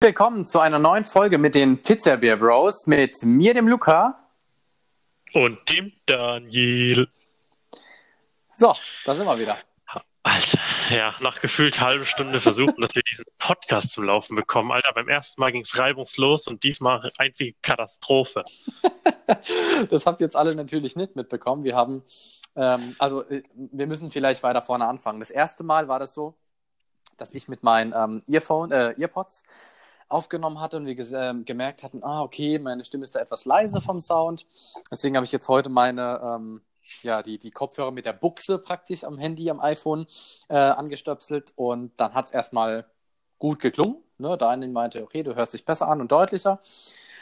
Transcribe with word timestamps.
Willkommen 0.00 0.44
zu 0.44 0.58
einer 0.58 0.80
neuen 0.80 1.04
Folge 1.04 1.38
mit 1.38 1.54
den 1.54 1.80
Pizza 1.80 2.16
Beer 2.16 2.38
Bros 2.38 2.88
mit 2.88 3.14
mir, 3.22 3.54
dem 3.54 3.68
Luca. 3.68 4.18
Und 5.32 5.60
dem 5.70 5.92
Daniel. 6.06 7.06
So, 8.50 8.74
da 9.04 9.14
sind 9.14 9.24
wir 9.24 9.38
wieder. 9.38 9.58
Alter, 10.22 10.58
ja, 10.90 11.14
nach 11.20 11.40
gefühlt 11.40 11.80
halbe 11.80 12.04
Stunde 12.04 12.40
versuchen, 12.40 12.80
dass 12.80 12.94
wir 12.94 13.02
diesen 13.10 13.24
Podcast 13.38 13.90
zum 13.92 14.04
Laufen 14.04 14.36
bekommen. 14.36 14.72
Alter, 14.72 14.92
beim 14.94 15.08
ersten 15.08 15.40
Mal 15.40 15.52
ging 15.52 15.62
es 15.62 15.78
reibungslos 15.78 16.48
und 16.48 16.64
diesmal 16.64 17.08
einzige 17.18 17.56
Katastrophe. 17.62 18.44
das 19.90 20.06
habt 20.06 20.20
ihr 20.20 20.26
jetzt 20.26 20.36
alle 20.36 20.54
natürlich 20.54 20.96
nicht 20.96 21.16
mitbekommen. 21.16 21.64
Wir 21.64 21.76
haben, 21.76 22.02
ähm, 22.56 22.96
also 22.98 23.22
äh, 23.28 23.42
wir 23.54 23.86
müssen 23.86 24.10
vielleicht 24.10 24.42
weiter 24.42 24.60
vorne 24.60 24.86
anfangen. 24.86 25.20
Das 25.20 25.30
erste 25.30 25.64
Mal 25.64 25.88
war 25.88 25.98
das 25.98 26.14
so, 26.14 26.34
dass 27.16 27.32
ich 27.32 27.48
mit 27.48 27.62
meinen 27.62 27.92
ähm, 27.96 28.22
Earphone, 28.28 28.72
äh, 28.72 28.94
Earpods 28.98 29.44
aufgenommen 30.08 30.60
hatte 30.60 30.78
und 30.78 30.86
wir 30.86 30.98
äh, 30.98 31.34
gemerkt 31.44 31.82
hatten, 31.82 32.02
ah, 32.02 32.22
okay, 32.22 32.58
meine 32.58 32.84
Stimme 32.84 33.04
ist 33.04 33.14
da 33.14 33.20
etwas 33.20 33.44
leise 33.44 33.80
vom 33.80 34.00
Sound. 34.00 34.46
Deswegen 34.90 35.16
habe 35.16 35.24
ich 35.26 35.32
jetzt 35.32 35.48
heute 35.48 35.68
meine, 35.68 36.20
ähm, 36.22 36.62
ja, 37.02 37.22
die, 37.22 37.38
die 37.38 37.50
Kopfhörer 37.50 37.90
mit 37.90 38.06
der 38.06 38.12
Buchse 38.12 38.58
praktisch 38.58 39.04
am 39.04 39.18
Handy, 39.18 39.50
am 39.50 39.60
iPhone 39.60 40.06
äh, 40.48 40.56
angestöpselt 40.56 41.52
und 41.56 41.92
dann 41.96 42.14
hat 42.14 42.26
es 42.26 42.30
erstmal 42.30 42.86
gut 43.38 43.60
geklungen. 43.60 44.02
Ne? 44.18 44.36
Daniel 44.36 44.70
meinte, 44.70 45.02
okay, 45.02 45.22
du 45.22 45.34
hörst 45.34 45.54
dich 45.54 45.64
besser 45.64 45.88
an 45.88 46.00
und 46.00 46.12
deutlicher. 46.12 46.60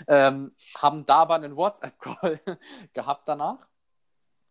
Ähm, 0.07 0.53
haben 0.77 1.07
da 1.07 1.17
aber 1.19 1.37
einen 1.37 1.57
WhatsApp-Call 1.57 2.41
gehabt 2.93 3.29
danach 3.29 3.67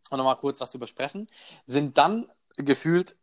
und 0.10 0.18
nochmal 0.18 0.38
kurz 0.38 0.60
was 0.60 0.72
zu 0.72 0.80
besprechen. 0.80 1.28
Sind 1.66 1.98
dann 1.98 2.30
gefühlt 2.58 3.16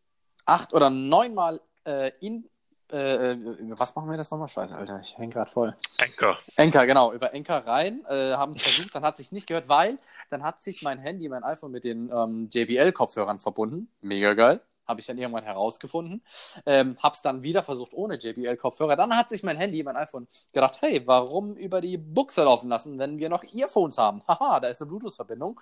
acht 0.47 0.73
oder 0.73 0.91
neunmal 0.91 1.61
äh, 1.85 2.13
in 2.21 2.49
äh, 2.93 3.39
was 3.71 3.95
machen 3.95 4.11
wir 4.11 4.17
das 4.17 4.31
nochmal? 4.31 4.49
Scheiße, 4.49 4.77
Alter, 4.77 5.01
ich 5.01 5.17
hänge 5.17 5.33
gerade 5.33 5.51
voll. 5.51 5.75
Enker. 5.99 6.39
Enker, 6.57 6.87
genau, 6.87 7.13
über 7.13 7.33
Enker 7.33 7.67
rein, 7.67 8.05
äh, 8.09 8.33
haben 8.35 8.53
es 8.53 8.63
versucht, 8.63 8.95
dann 8.95 9.03
hat 9.03 9.17
sich 9.17 9.33
nicht 9.33 9.47
gehört, 9.47 9.69
weil 9.69 9.99
dann 10.31 10.43
hat 10.43 10.63
sich 10.63 10.83
mein 10.83 10.99
Handy, 10.99 11.29
mein 11.29 11.43
iPhone 11.43 11.73
mit 11.73 11.85
den 11.85 12.11
ähm, 12.13 12.49
JBL-Kopfhörern 12.51 13.41
verbunden. 13.41 13.89
Mega 14.03 14.35
geil. 14.35 14.61
Habe 14.87 15.01
ich 15.01 15.07
dann 15.07 15.17
irgendwann 15.17 15.45
herausgefunden. 15.45 16.23
Ähm, 16.67 16.99
hab's 17.03 17.23
dann 17.23 17.43
wieder 17.43 17.63
versucht 17.63 17.95
ohne 17.95 18.17
JBL-Kopfhörer. 18.17 18.97
Dann 18.97 19.17
hat 19.17 19.31
sich 19.31 19.43
mein 19.43 19.57
Handy, 19.57 19.83
mein 19.83 19.97
iPhone 19.97 20.27
gedacht, 20.53 20.83
hey, 20.83 21.07
warum 21.07 21.55
über 21.57 21.81
die 21.81 21.97
Buchse 21.97 22.43
laufen 22.43 22.69
lassen, 22.69 22.99
wenn 22.99 23.19
wir 23.19 23.29
noch 23.29 23.45
Earphones 23.45 23.97
haben? 23.97 24.23
Haha, 24.29 24.61
da 24.61 24.69
ist 24.69 24.83
eine 24.83 24.89
Bluetooth-Verbindung. 24.89 25.59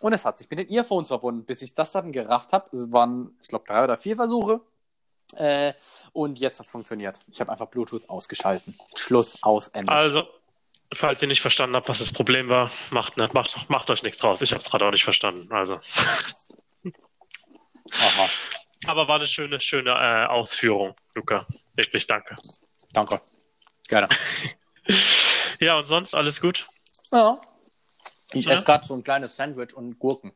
Und 0.00 0.12
es 0.12 0.24
hat 0.24 0.38
sich 0.38 0.50
mit 0.50 0.58
den 0.58 0.68
Earphones 0.68 1.08
verbunden. 1.08 1.44
Bis 1.44 1.62
ich 1.62 1.74
das 1.74 1.92
dann 1.92 2.12
gerafft 2.12 2.52
habe, 2.52 2.76
es 2.76 2.92
waren, 2.92 3.36
ich 3.40 3.48
glaube, 3.48 3.64
drei 3.66 3.84
oder 3.84 3.96
vier 3.96 4.16
Versuche, 4.16 4.60
äh, 5.36 5.74
und 6.12 6.38
jetzt 6.38 6.58
hat 6.58 6.66
es 6.66 6.70
funktioniert. 6.70 7.20
Ich 7.30 7.40
habe 7.40 7.52
einfach 7.52 7.68
Bluetooth 7.68 8.08
ausgeschalten. 8.08 8.78
Schluss, 8.94 9.42
aus, 9.42 9.68
Ende. 9.68 9.92
Also, 9.92 10.28
falls 10.92 11.20
ihr 11.22 11.28
nicht 11.28 11.40
verstanden 11.40 11.76
habt, 11.76 11.88
was 11.88 11.98
das 11.98 12.12
Problem 12.12 12.48
war, 12.48 12.70
macht, 12.90 13.16
ne, 13.16 13.28
macht, 13.32 13.68
macht 13.68 13.90
euch 13.90 14.02
nichts 14.02 14.18
draus. 14.18 14.40
Ich 14.40 14.52
habe 14.52 14.60
es 14.60 14.70
gerade 14.70 14.86
auch 14.86 14.90
nicht 14.90 15.04
verstanden. 15.04 15.52
Also. 15.52 15.74
Aha. 17.90 18.28
Aber 18.86 19.08
war 19.08 19.16
eine 19.16 19.26
schöne, 19.26 19.60
schöne 19.60 19.90
äh, 19.90 20.26
Ausführung, 20.26 20.94
Luca. 21.14 21.44
Wirklich 21.74 22.06
danke. 22.06 22.36
Danke. 22.92 23.20
Gerne. 23.88 24.08
ja, 25.60 25.78
und 25.78 25.86
sonst 25.86 26.14
alles 26.14 26.40
gut? 26.40 26.66
Ja. 27.10 27.40
Ich 28.32 28.46
ja. 28.46 28.52
esse 28.52 28.64
gerade 28.64 28.86
so 28.86 28.94
ein 28.94 29.02
kleines 29.02 29.36
Sandwich 29.36 29.74
und 29.74 29.98
Gurken. 29.98 30.32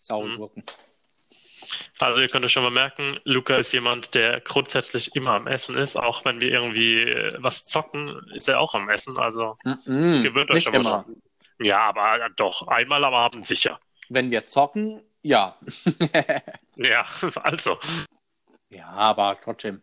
Saure 0.00 0.28
mhm. 0.28 0.36
Gurken. 0.36 0.64
Also 1.98 2.20
ihr 2.20 2.28
könnt 2.28 2.44
es 2.44 2.52
schon 2.52 2.62
mal 2.64 2.70
merken, 2.70 3.18
Luca 3.24 3.56
ist 3.56 3.72
jemand, 3.72 4.14
der 4.14 4.40
grundsätzlich 4.40 5.14
immer 5.14 5.32
am 5.32 5.46
Essen 5.46 5.76
ist. 5.76 5.96
Auch 5.96 6.24
wenn 6.24 6.40
wir 6.40 6.50
irgendwie 6.50 7.02
äh, 7.02 7.30
was 7.38 7.64
zocken, 7.66 8.20
ist 8.34 8.48
er 8.48 8.60
auch 8.60 8.74
am 8.74 8.88
Essen. 8.88 9.18
Also 9.18 9.56
mm 9.64 9.70
-mm, 9.70 10.22
gewöhnt 10.22 10.50
euch 10.50 10.64
schon 10.64 10.72
mal 10.72 10.80
immer. 10.80 11.04
dran. 11.04 11.22
Ja, 11.60 11.80
aber 11.80 12.28
doch, 12.36 12.66
einmal 12.66 13.04
am 13.04 13.14
Abend 13.14 13.46
sicher. 13.46 13.78
Wenn 14.08 14.30
wir 14.30 14.44
zocken, 14.44 15.00
ja. 15.22 15.56
ja, 16.76 17.06
also. 17.42 17.78
Ja, 18.70 18.88
aber 18.88 19.38
trotzdem. 19.40 19.82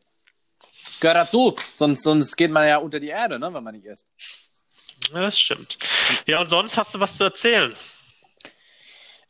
Gehört 1.00 1.18
dazu, 1.18 1.56
sonst, 1.76 2.04
sonst 2.04 2.36
geht 2.36 2.52
man 2.52 2.68
ja 2.68 2.78
unter 2.78 3.00
die 3.00 3.08
Erde, 3.08 3.40
ne, 3.40 3.54
wenn 3.54 3.64
man 3.64 3.76
nicht 3.76 3.86
isst. 3.86 4.08
Ja, 5.14 5.22
das 5.22 5.40
stimmt. 5.40 5.78
Ja, 6.26 6.42
und 6.42 6.50
sonst 6.50 6.76
hast 6.76 6.94
du 6.94 7.00
was 7.00 7.16
zu 7.16 7.24
erzählen? 7.24 7.74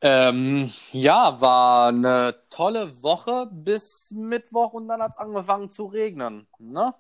Ähm, 0.02 0.72
ja, 0.92 1.42
war 1.42 1.90
eine 1.90 2.44
tolle 2.50 3.04
Woche 3.04 3.48
bis 3.52 4.12
Mittwoch 4.12 4.72
und 4.74 4.88
dann 4.88 5.02
hat 5.02 5.12
es 5.12 5.18
angefangen 5.18 5.70
zu 5.70 5.88
regnen. 5.88 6.48
Ne? 6.58 6.94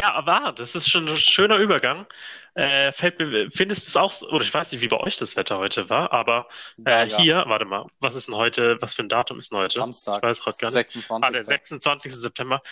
Ja, 0.00 0.24
war, 0.26 0.52
das 0.52 0.74
ist 0.74 0.88
schon 0.88 1.08
ein 1.08 1.16
schöner 1.16 1.58
Übergang. 1.58 2.06
Äh, 2.54 2.90
fällt 2.90 3.20
mir, 3.20 3.50
findest 3.50 3.86
du 3.86 3.90
es 3.90 3.96
auch, 3.96 4.32
oder 4.32 4.42
ich 4.42 4.52
weiß 4.52 4.72
nicht, 4.72 4.80
wie 4.80 4.88
bei 4.88 4.98
euch 4.98 5.16
das 5.16 5.36
Wetter 5.36 5.58
heute 5.58 5.88
war, 5.90 6.12
aber 6.12 6.48
äh, 6.84 7.06
ja, 7.06 7.16
hier, 7.18 7.44
warte 7.46 7.66
mal, 7.66 7.86
was 8.00 8.16
ist 8.16 8.26
denn 8.26 8.34
heute, 8.34 8.78
was 8.80 8.94
für 8.94 9.02
ein 9.02 9.08
Datum 9.08 9.38
ist 9.38 9.52
denn 9.52 9.58
heute? 9.58 9.78
Samstag. 9.78 10.16
Ich 10.16 10.22
weiß 10.22 10.42
gerade 10.42 10.58
gar 10.58 10.68
nicht. 10.70 10.74
26. 10.74 11.28
Ah, 11.28 11.30
der 11.30 11.44
26. 11.44 12.14
September. 12.14 12.62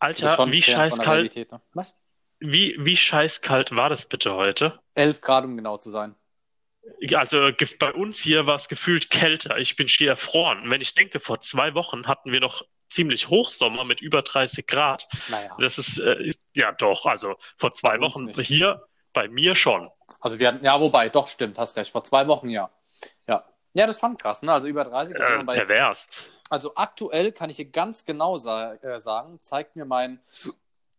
Alter, 0.00 0.52
wie 0.52 0.62
scheißkalt. 0.62 1.34
Ne? 1.36 1.60
Was? 1.72 1.94
Wie, 2.40 2.76
wie 2.78 2.96
scheißkalt 2.96 3.74
war 3.74 3.88
das 3.88 4.08
bitte 4.08 4.34
heute? 4.34 4.80
11 4.94 5.20
Grad, 5.20 5.44
um 5.44 5.56
genau 5.56 5.78
zu 5.78 5.90
sein. 5.90 6.16
Also 7.14 7.50
bei 7.78 7.92
uns 7.92 8.20
hier 8.20 8.46
war 8.46 8.56
es 8.56 8.68
gefühlt 8.68 9.10
kälter. 9.10 9.58
Ich 9.58 9.76
bin 9.76 9.88
schier 9.88 10.10
erfroren. 10.10 10.70
Wenn 10.70 10.80
ich 10.80 10.94
denke, 10.94 11.20
vor 11.20 11.40
zwei 11.40 11.74
Wochen 11.74 12.06
hatten 12.06 12.32
wir 12.32 12.40
noch 12.40 12.62
ziemlich 12.90 13.28
Hochsommer 13.28 13.84
mit 13.84 14.00
über 14.00 14.22
30 14.22 14.66
Grad. 14.66 15.06
Naja. 15.28 15.56
Das 15.58 15.78
ist, 15.78 15.98
äh, 15.98 16.22
ist 16.22 16.44
ja 16.54 16.72
doch, 16.72 17.06
also 17.06 17.36
vor 17.56 17.72
zwei 17.72 18.00
Wochen 18.00 18.28
hier, 18.40 18.86
bei 19.12 19.28
mir 19.28 19.54
schon. 19.54 19.90
Also 20.20 20.38
wir 20.38 20.48
hatten, 20.48 20.64
ja, 20.64 20.80
wobei, 20.80 21.08
doch, 21.08 21.28
stimmt, 21.28 21.58
hast 21.58 21.76
recht. 21.76 21.90
Vor 21.90 22.02
zwei 22.02 22.26
Wochen 22.28 22.48
ja. 22.48 22.70
Ja. 23.26 23.44
Ja, 23.74 23.86
das 23.86 23.96
ist 23.96 24.00
schon 24.00 24.16
krass, 24.16 24.42
ne? 24.42 24.52
Also 24.52 24.68
über 24.68 24.84
30 24.84 25.16
Grad. 25.16 25.42
Äh, 25.42 25.44
bei, 25.44 25.54
pervers. 25.56 26.26
Also 26.50 26.74
aktuell 26.74 27.32
kann 27.32 27.48
ich 27.48 27.56
dir 27.56 27.70
ganz 27.70 28.04
genau 28.04 28.36
sa 28.36 28.74
äh, 28.74 29.00
sagen, 29.00 29.38
zeigt 29.40 29.74
mir 29.76 29.86
mein, 29.86 30.20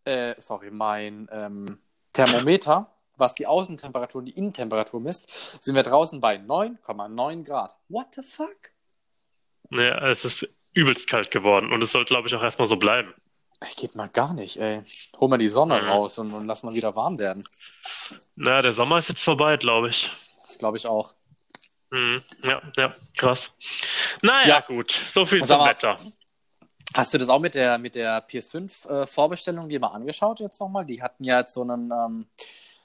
äh, 0.06 0.34
sorry, 0.40 0.72
mein 0.72 1.30
ähm, 1.32 1.80
Thermometer 2.14 2.92
was 3.18 3.36
die 3.36 3.48
Außentemperatur 3.48 4.20
und 4.20 4.26
die 4.26 4.38
Innentemperatur 4.38 5.00
misst, 5.00 5.64
sind 5.64 5.76
wir 5.76 5.84
draußen 5.84 6.20
bei 6.20 6.36
9,9 6.36 7.44
Grad. 7.44 7.76
What 7.90 8.08
the 8.16 8.22
fuck? 8.22 8.72
Ja, 9.72 10.10
es 10.10 10.26
ist 10.26 10.58
übelst 10.74 11.08
kalt 11.08 11.32
geworden 11.32 11.72
und 11.72 11.82
es 11.82 11.92
soll, 11.92 12.06
glaube 12.06 12.28
ich, 12.28 12.36
auch 12.36 12.44
erstmal 12.44 12.68
so 12.68 12.78
bleiben. 12.78 13.14
Geht 13.78 13.96
mal 13.96 14.10
gar 14.10 14.34
nicht, 14.34 14.58
ey. 14.58 14.84
Hol 15.20 15.30
mal 15.30 15.38
die 15.38 15.48
Sonne 15.48 15.82
mhm. 15.82 15.88
raus 15.88 16.18
und, 16.18 16.34
und 16.34 16.48
lass 16.48 16.64
mal 16.64 16.74
wieder 16.74 16.96
warm 16.96 17.18
werden. 17.18 17.48
Na, 18.36 18.62
der 18.62 18.74
Sommer 18.74 18.98
ist 18.98 19.10
jetzt 19.10 19.24
vorbei, 19.24 19.56
glaube 19.58 19.90
ich. 19.90 20.12
Das 20.46 20.58
glaube 20.58 20.78
ich 20.78 20.86
auch. 20.86 21.14
Mhm. 21.92 22.24
Ja, 22.44 22.62
ja, 22.78 22.96
krass. 23.16 23.58
Naja, 24.22 24.48
ja. 24.48 24.60
gut. 24.62 24.92
So 24.92 25.26
viel 25.26 25.44
zum 25.46 25.64
Wetter. 25.64 25.98
Hast 26.94 27.14
du 27.14 27.18
das 27.18 27.30
auch 27.30 27.40
mit 27.40 27.56
der, 27.56 27.78
mit 27.78 27.96
der 27.96 28.28
PS5-Vorbestellung 28.28 29.66
äh, 29.66 29.70
dir 29.70 29.80
mal 29.80 29.88
angeschaut 29.88 30.40
jetzt 30.40 30.60
nochmal? 30.60 30.86
Die 30.86 31.02
hatten 31.02 31.24
ja 31.24 31.40
jetzt 31.40 31.54
so 31.54 31.62
einen, 31.62 31.92
ähm, 31.92 32.28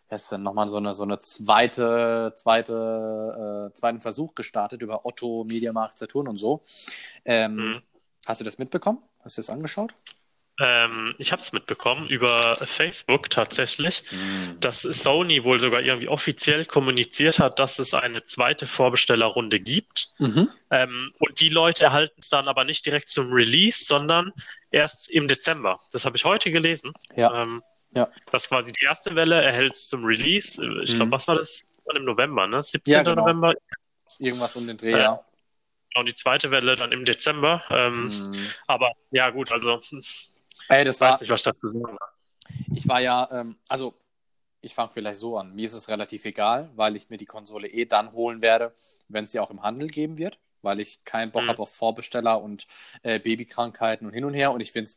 ist 0.08 0.32
dann 0.32 0.42
nochmal 0.42 0.68
so 0.68 0.78
eine, 0.78 0.94
so 0.94 1.02
eine 1.02 1.18
zweite, 1.18 2.32
zweite, 2.36 3.70
äh, 3.70 3.74
zweiten 3.74 4.00
Versuch 4.00 4.34
gestartet 4.34 4.82
über 4.82 5.04
Otto, 5.04 5.44
Mediamarkt, 5.44 5.98
Saturn 5.98 6.28
und 6.28 6.36
so. 6.36 6.62
Ähm, 7.24 7.54
mhm. 7.56 7.82
Hast 8.26 8.40
du 8.40 8.44
das 8.44 8.58
mitbekommen? 8.58 9.02
Hast 9.22 9.36
du 9.36 9.40
das 9.40 9.50
angeschaut? 9.50 9.94
Ähm, 10.60 11.14
ich 11.18 11.30
habe 11.30 11.40
es 11.40 11.52
mitbekommen 11.52 12.08
über 12.08 12.56
Facebook 12.56 13.30
tatsächlich, 13.30 14.02
mhm. 14.10 14.58
dass 14.58 14.82
Sony 14.82 15.44
wohl 15.44 15.60
sogar 15.60 15.82
irgendwie 15.82 16.08
offiziell 16.08 16.64
kommuniziert 16.64 17.38
hat, 17.38 17.60
dass 17.60 17.78
es 17.78 17.94
eine 17.94 18.24
zweite 18.24 18.66
Vorbestellerrunde 18.66 19.60
gibt. 19.60 20.12
Mhm. 20.18 20.48
Ähm, 20.70 21.12
und 21.20 21.40
die 21.40 21.48
Leute 21.48 21.84
erhalten 21.84 22.20
es 22.20 22.28
dann 22.28 22.48
aber 22.48 22.64
nicht 22.64 22.84
direkt 22.84 23.08
zum 23.08 23.32
Release, 23.32 23.84
sondern 23.84 24.32
erst 24.72 25.08
im 25.10 25.28
Dezember. 25.28 25.78
Das 25.92 26.04
habe 26.04 26.16
ich 26.16 26.24
heute 26.24 26.50
gelesen. 26.50 26.92
Ja. 27.14 27.42
Ähm, 27.42 27.62
ja. 27.92 28.08
Das 28.30 28.48
quasi 28.48 28.72
die 28.72 28.84
erste 28.84 29.14
Welle 29.14 29.42
erhält 29.42 29.72
es 29.72 29.88
zum 29.88 30.04
Release. 30.04 30.62
Ich 30.82 30.94
glaube, 30.94 31.06
mhm. 31.06 31.12
was 31.12 31.28
war 31.28 31.36
das? 31.36 31.60
Im 31.94 32.04
November, 32.04 32.46
ne? 32.46 32.62
17. 32.62 32.92
Ja, 32.92 33.02
genau. 33.02 33.22
November. 33.22 33.54
Irgendwas 34.18 34.56
um 34.56 34.66
den 34.66 34.76
Dreh, 34.76 34.92
äh, 34.92 34.98
ja. 34.98 35.24
Und 35.94 36.08
die 36.08 36.14
zweite 36.14 36.50
Welle 36.50 36.76
dann 36.76 36.92
im 36.92 37.04
Dezember. 37.04 37.62
Ähm, 37.70 38.04
mhm. 38.04 38.50
Aber 38.66 38.92
ja, 39.10 39.30
gut, 39.30 39.50
also. 39.52 39.80
Ey, 40.68 40.84
das 40.84 40.96
ich 40.96 41.00
war, 41.00 41.12
weiß 41.12 41.20
nicht, 41.22 41.30
was 41.30 41.42
das 41.42 41.54
sagen 41.62 41.96
Ich 42.74 42.86
war 42.86 43.00
ja, 43.00 43.26
ähm, 43.32 43.56
also 43.68 43.94
ich 44.60 44.74
fange 44.74 44.90
vielleicht 44.90 45.18
so 45.18 45.38
an. 45.38 45.54
Mir 45.54 45.64
ist 45.64 45.72
es 45.72 45.88
relativ 45.88 46.24
egal, 46.24 46.70
weil 46.74 46.96
ich 46.96 47.08
mir 47.08 47.16
die 47.16 47.26
Konsole 47.26 47.68
eh 47.68 47.86
dann 47.86 48.12
holen 48.12 48.42
werde, 48.42 48.74
wenn 49.08 49.24
es 49.24 49.32
sie 49.32 49.40
auch 49.40 49.50
im 49.50 49.62
Handel 49.62 49.88
geben 49.88 50.18
wird, 50.18 50.38
weil 50.62 50.80
ich 50.80 51.04
keinen 51.04 51.30
Bock 51.30 51.44
mhm. 51.44 51.48
habe 51.48 51.62
auf 51.62 51.74
Vorbesteller 51.74 52.42
und 52.42 52.66
äh, 53.02 53.18
Babykrankheiten 53.18 54.06
und 54.06 54.12
hin 54.12 54.24
und 54.24 54.34
her. 54.34 54.52
Und 54.52 54.60
ich 54.60 54.72
finde, 54.72 54.90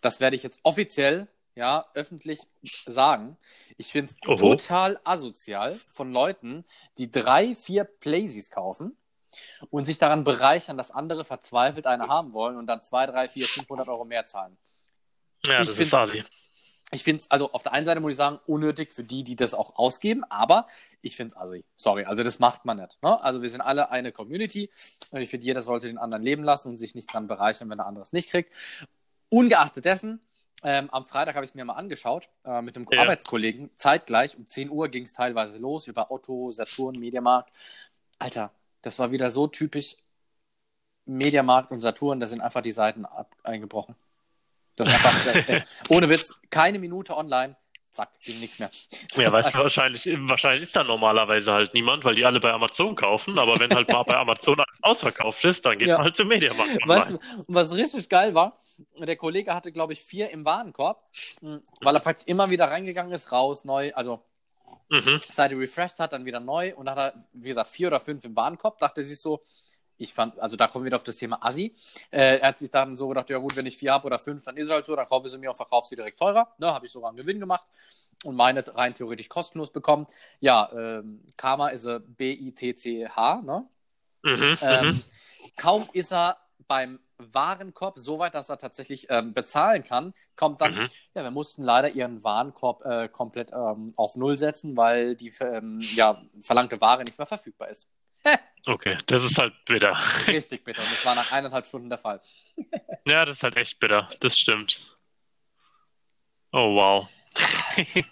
das 0.00 0.20
werde 0.20 0.36
ich 0.36 0.42
jetzt 0.42 0.60
offiziell 0.62 1.28
ja, 1.54 1.86
öffentlich 1.94 2.40
sagen. 2.86 3.36
Ich 3.76 3.88
finde 3.92 4.12
es 4.12 4.16
total 4.20 5.00
asozial 5.04 5.80
von 5.88 6.12
Leuten, 6.12 6.64
die 6.98 7.10
drei, 7.10 7.54
vier 7.54 7.84
Playsys 7.84 8.50
kaufen 8.50 8.96
und 9.70 9.86
sich 9.86 9.98
daran 9.98 10.24
bereichern, 10.24 10.76
dass 10.76 10.90
andere 10.90 11.24
verzweifelt 11.24 11.86
eine 11.86 12.08
haben 12.08 12.32
wollen 12.32 12.56
und 12.56 12.66
dann 12.66 12.82
zwei, 12.82 13.06
drei, 13.06 13.28
vier, 13.28 13.46
500 13.46 13.88
Euro 13.88 14.04
mehr 14.04 14.24
zahlen. 14.24 14.56
Ja, 15.46 15.60
ich 15.60 15.68
das 15.68 15.78
ist 15.78 15.94
asi. 15.94 16.22
Ich 16.90 17.02
finde 17.02 17.20
es, 17.20 17.30
also 17.30 17.50
auf 17.52 17.62
der 17.62 17.72
einen 17.72 17.86
Seite 17.86 18.00
muss 18.00 18.12
ich 18.12 18.16
sagen, 18.16 18.38
unnötig 18.46 18.92
für 18.92 19.02
die, 19.02 19.24
die 19.24 19.36
das 19.36 19.54
auch 19.54 19.76
ausgeben, 19.76 20.22
aber 20.24 20.68
ich 21.00 21.16
finde 21.16 21.32
es 21.32 21.36
assi. 21.36 21.64
Sorry, 21.76 22.04
also 22.04 22.22
das 22.22 22.38
macht 22.38 22.64
man 22.64 22.76
nicht. 22.76 23.02
Ne? 23.02 23.20
Also 23.22 23.42
wir 23.42 23.48
sind 23.48 23.62
alle 23.62 23.90
eine 23.90 24.12
Community 24.12 24.70
und 25.10 25.20
ich 25.20 25.28
finde, 25.28 25.46
jeder 25.46 25.60
sollte 25.60 25.86
den 25.88 25.98
anderen 25.98 26.22
leben 26.22 26.44
lassen 26.44 26.68
und 26.68 26.76
sich 26.76 26.94
nicht 26.94 27.12
dran 27.12 27.26
bereichern, 27.26 27.68
wenn 27.70 27.78
der 27.78 27.86
andere 27.86 28.02
es 28.02 28.12
nicht 28.12 28.30
kriegt. 28.30 28.52
Ungeachtet 29.28 29.86
dessen, 29.86 30.20
ähm, 30.64 30.88
am 30.90 31.04
Freitag 31.04 31.34
habe 31.34 31.44
ich 31.44 31.50
es 31.50 31.54
mir 31.54 31.64
mal 31.64 31.74
angeschaut 31.74 32.28
äh, 32.44 32.62
mit 32.62 32.76
einem 32.76 32.86
ja. 32.90 33.00
Arbeitskollegen. 33.00 33.70
Zeitgleich 33.76 34.36
um 34.36 34.46
10 34.46 34.70
Uhr 34.70 34.88
ging 34.88 35.04
es 35.04 35.12
teilweise 35.12 35.58
los 35.58 35.86
über 35.86 36.10
Otto, 36.10 36.50
Saturn, 36.50 36.96
Mediamarkt. 36.98 37.52
Alter, 38.18 38.50
das 38.82 38.98
war 38.98 39.12
wieder 39.12 39.30
so 39.30 39.46
typisch 39.46 39.96
Mediamarkt 41.06 41.70
und 41.70 41.80
Saturn, 41.80 42.18
da 42.18 42.26
sind 42.26 42.40
einfach 42.40 42.62
die 42.62 42.72
Seiten 42.72 43.04
ab 43.04 43.36
eingebrochen. 43.42 43.94
Das 44.76 44.88
ist 44.88 44.94
einfach, 44.94 45.26
äh, 45.26 45.56
äh, 45.58 45.62
ohne 45.90 46.08
Witz, 46.08 46.32
keine 46.50 46.78
Minute 46.78 47.16
online, 47.16 47.56
zack, 47.94 48.10
ging 48.22 48.40
nichts 48.40 48.58
mehr. 48.58 48.70
Das 48.90 49.16
ja, 49.16 49.32
weißt 49.32 49.54
du, 49.54 49.58
wahrscheinlich, 49.60 50.08
wahrscheinlich 50.28 50.62
ist 50.62 50.76
da 50.76 50.84
normalerweise 50.84 51.52
halt 51.52 51.74
niemand, 51.74 52.04
weil 52.04 52.14
die 52.14 52.24
alle 52.24 52.40
bei 52.40 52.52
Amazon 52.52 52.94
kaufen, 52.94 53.38
aber 53.38 53.58
wenn 53.58 53.74
halt 53.74 53.90
mal 53.90 54.02
bei 54.02 54.16
Amazon 54.16 54.58
alles 54.58 54.82
ausverkauft 54.82 55.44
ist, 55.44 55.64
dann 55.64 55.78
geht 55.78 55.88
ja. 55.88 55.96
man 55.96 56.04
halt 56.04 56.16
zum 56.16 56.28
Mediamarkt. 56.28 56.78
Weißt 56.86 57.10
du, 57.12 57.18
was 57.46 57.74
richtig 57.74 58.08
geil 58.08 58.34
war, 58.34 58.58
der 58.98 59.16
Kollege 59.16 59.54
hatte, 59.54 59.72
glaube 59.72 59.92
ich, 59.92 60.02
vier 60.02 60.30
im 60.30 60.44
Warenkorb, 60.44 61.02
hm, 61.40 61.62
weil 61.80 61.94
er 61.94 62.00
praktisch 62.00 62.26
immer 62.26 62.50
wieder 62.50 62.70
reingegangen 62.70 63.12
ist, 63.12 63.32
raus, 63.32 63.64
neu, 63.64 63.92
also 63.94 64.22
mhm. 64.88 65.20
Seite 65.20 65.56
refreshed 65.58 65.98
hat, 66.00 66.12
dann 66.12 66.24
wieder 66.24 66.40
neu 66.40 66.74
und 66.74 66.86
dann 66.86 66.96
hat 66.96 67.14
er, 67.14 67.24
wie 67.32 67.48
gesagt, 67.48 67.70
vier 67.70 67.88
oder 67.88 68.00
fünf 68.00 68.24
im 68.24 68.36
Warenkorb, 68.36 68.78
dachte 68.78 69.02
er 69.02 69.04
sich 69.04 69.20
so, 69.20 69.42
ich 69.96 70.12
fand, 70.12 70.38
also 70.38 70.56
da 70.56 70.66
kommen 70.66 70.84
wir 70.84 70.86
wieder 70.86 70.96
auf 70.96 71.04
das 71.04 71.16
Thema 71.16 71.44
Assi. 71.44 71.74
Äh, 72.10 72.38
er 72.38 72.48
hat 72.48 72.58
sich 72.58 72.70
dann 72.70 72.96
so 72.96 73.08
gedacht, 73.08 73.30
ja 73.30 73.38
gut, 73.38 73.56
wenn 73.56 73.66
ich 73.66 73.76
vier 73.76 73.92
habe 73.92 74.06
oder 74.06 74.18
fünf, 74.18 74.44
dann 74.44 74.56
ist 74.56 74.66
es 74.66 74.70
halt 74.70 74.84
so, 74.84 74.96
dann 74.96 75.06
kaufe 75.06 75.26
ich 75.26 75.32
sie 75.32 75.38
mir 75.38 75.50
und 75.50 75.56
verkaufe 75.56 75.88
sie 75.88 75.96
direkt 75.96 76.18
teurer. 76.18 76.54
Ne, 76.58 76.72
habe 76.72 76.86
ich 76.86 76.92
sogar 76.92 77.10
einen 77.10 77.16
Gewinn 77.16 77.40
gemacht 77.40 77.64
und 78.24 78.36
meine 78.36 78.64
rein 78.74 78.94
theoretisch 78.94 79.28
kostenlos 79.28 79.70
bekommen. 79.70 80.06
Ja, 80.40 80.70
ähm, 80.72 81.22
Karma 81.36 81.68
ist 81.68 81.84
er 81.84 82.00
B-I-T-C-H, 82.00 83.42
ne? 83.42 83.66
Mhm, 84.22 84.58
ähm, 84.62 84.86
mhm. 84.86 85.02
kaum 85.56 85.88
ist 85.92 86.12
er 86.12 86.38
beim 86.66 86.98
Warenkorb 87.18 87.98
so 87.98 88.18
weit, 88.18 88.34
dass 88.34 88.48
er 88.48 88.58
tatsächlich 88.58 89.06
ähm, 89.10 89.34
bezahlen 89.34 89.82
kann, 89.82 90.14
kommt 90.36 90.60
dann, 90.60 90.74
mhm. 90.74 90.88
ja, 91.14 91.22
wir 91.22 91.30
mussten 91.30 91.62
leider 91.62 91.90
ihren 91.90 92.24
Warenkorb 92.24 92.84
äh, 92.84 93.08
komplett 93.08 93.52
ähm, 93.52 93.92
auf 93.96 94.16
Null 94.16 94.36
setzen, 94.38 94.76
weil 94.76 95.14
die 95.14 95.32
ähm, 95.40 95.78
ja, 95.80 96.20
verlangte 96.40 96.80
Ware 96.80 97.04
nicht 97.04 97.18
mehr 97.18 97.26
verfügbar 97.26 97.68
ist. 97.68 97.88
Okay, 98.66 98.96
das 99.06 99.24
ist 99.24 99.38
halt 99.38 99.52
bitter. 99.66 99.96
Richtig 100.26 100.64
bitter. 100.64 100.80
Und 100.80 100.90
das 100.90 101.04
war 101.04 101.14
nach 101.14 101.30
eineinhalb 101.32 101.66
Stunden 101.66 101.90
der 101.90 101.98
Fall. 101.98 102.20
ja, 103.08 103.24
das 103.24 103.38
ist 103.38 103.42
halt 103.42 103.56
echt 103.56 103.78
bitter. 103.78 104.08
Das 104.20 104.38
stimmt. 104.38 104.80
Oh, 106.52 106.74
wow. 106.80 107.08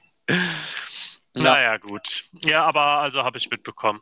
naja, 1.34 1.78
gut. 1.78 2.24
Ja, 2.44 2.64
aber 2.64 2.98
also 2.98 3.22
habe 3.22 3.38
ich 3.38 3.48
mitbekommen. 3.48 4.00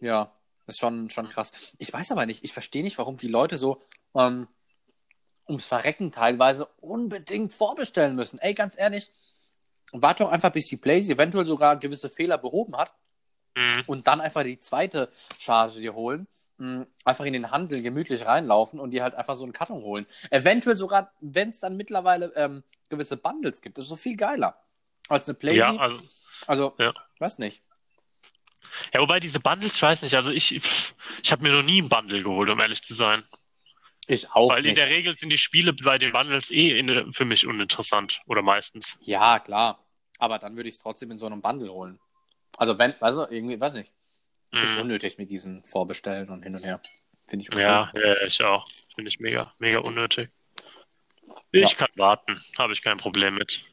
Ja, 0.00 0.32
ist 0.66 0.80
schon, 0.80 1.10
schon 1.10 1.28
krass. 1.28 1.52
Ich 1.78 1.92
weiß 1.92 2.10
aber 2.10 2.26
nicht, 2.26 2.42
ich 2.42 2.52
verstehe 2.52 2.82
nicht, 2.82 2.98
warum 2.98 3.16
die 3.16 3.28
Leute 3.28 3.56
so 3.56 3.80
ähm, 4.16 4.48
ums 5.46 5.66
Verrecken 5.66 6.10
teilweise 6.10 6.66
unbedingt 6.80 7.54
vorbestellen 7.54 8.16
müssen. 8.16 8.40
Ey, 8.40 8.54
ganz 8.54 8.76
ehrlich, 8.76 9.10
warte 9.92 10.24
doch 10.24 10.32
einfach, 10.32 10.50
bis 10.50 10.66
die 10.66 10.76
Blaze 10.76 11.12
eventuell 11.12 11.46
sogar 11.46 11.76
gewisse 11.76 12.10
Fehler 12.10 12.38
behoben 12.38 12.76
hat 12.76 12.92
mhm. 13.54 13.82
und 13.86 14.06
dann 14.06 14.20
einfach 14.20 14.42
die 14.42 14.58
zweite 14.58 15.10
Charge 15.38 15.80
dir 15.80 15.94
holen. 15.94 16.26
Mh, 16.58 16.86
einfach 17.04 17.24
in 17.24 17.32
den 17.32 17.50
Handel 17.50 17.82
gemütlich 17.82 18.26
reinlaufen 18.26 18.78
und 18.78 18.92
dir 18.92 19.02
halt 19.02 19.16
einfach 19.16 19.34
so 19.34 19.42
einen 19.42 19.52
Karton 19.52 19.82
holen. 19.82 20.06
Eventuell 20.30 20.76
sogar, 20.76 21.12
wenn 21.20 21.50
es 21.50 21.58
dann 21.58 21.76
mittlerweile 21.76 22.32
ähm, 22.36 22.62
gewisse 22.88 23.16
Bundles 23.16 23.60
gibt, 23.60 23.76
das 23.76 23.86
ist 23.86 23.88
so 23.88 23.96
viel 23.96 24.16
geiler 24.16 24.56
als 25.08 25.28
eine 25.28 25.34
Playsee. 25.34 25.58
Ja, 25.58 25.76
also, 25.76 26.00
also 26.46 26.74
ja. 26.78 26.94
weiß 27.18 27.38
nicht. 27.38 27.62
Ja, 28.92 29.00
wobei 29.00 29.20
diese 29.20 29.40
Bundles, 29.40 29.74
ich 29.76 29.82
weiß 29.82 30.02
nicht, 30.02 30.14
also 30.14 30.30
ich, 30.30 30.54
ich 30.54 31.32
habe 31.32 31.42
mir 31.42 31.52
noch 31.52 31.62
nie 31.62 31.78
einen 31.78 31.88
Bundle 31.88 32.22
geholt, 32.22 32.48
um 32.50 32.60
ehrlich 32.60 32.82
zu 32.82 32.94
sein. 32.94 33.24
Ich 34.06 34.30
auch 34.32 34.50
Weil 34.50 34.62
nicht. 34.62 34.70
in 34.70 34.76
der 34.76 34.90
Regel 34.90 35.16
sind 35.16 35.30
die 35.30 35.38
Spiele 35.38 35.72
bei 35.72 35.98
den 35.98 36.12
Bundles 36.12 36.50
eh 36.50 36.78
in, 36.78 37.12
für 37.12 37.24
mich 37.24 37.46
uninteressant 37.46 38.20
oder 38.26 38.42
meistens. 38.42 38.96
Ja, 39.00 39.38
klar. 39.38 39.84
Aber 40.18 40.38
dann 40.38 40.56
würde 40.56 40.68
ich 40.68 40.76
es 40.76 40.78
trotzdem 40.78 41.10
in 41.10 41.18
so 41.18 41.26
einem 41.26 41.40
Bundle 41.40 41.72
holen. 41.72 41.98
Also 42.56 42.78
wenn, 42.78 42.94
also 43.00 43.28
irgendwie, 43.28 43.60
weiß 43.60 43.74
nicht. 43.74 43.92
Ich 44.52 44.60
finde 44.60 44.74
es 44.74 44.78
mm. 44.78 44.82
unnötig 44.82 45.18
mit 45.18 45.30
diesem 45.30 45.64
Vorbestellen 45.64 46.30
und 46.30 46.42
hin 46.42 46.54
und 46.54 46.64
her. 46.64 46.80
Finde 47.28 47.42
ich 47.42 47.48
okay. 47.48 47.62
ja, 47.62 47.90
ja, 47.94 48.26
ich 48.26 48.42
auch. 48.42 48.68
Finde 48.94 49.08
ich 49.08 49.18
mega, 49.18 49.50
mega 49.58 49.80
unnötig. 49.80 50.30
Ich 51.50 51.70
ja. 51.70 51.76
kann 51.76 51.88
warten, 51.96 52.40
habe 52.58 52.72
ich 52.72 52.82
kein 52.82 52.96
Problem 52.98 53.34
mit. 53.34 53.64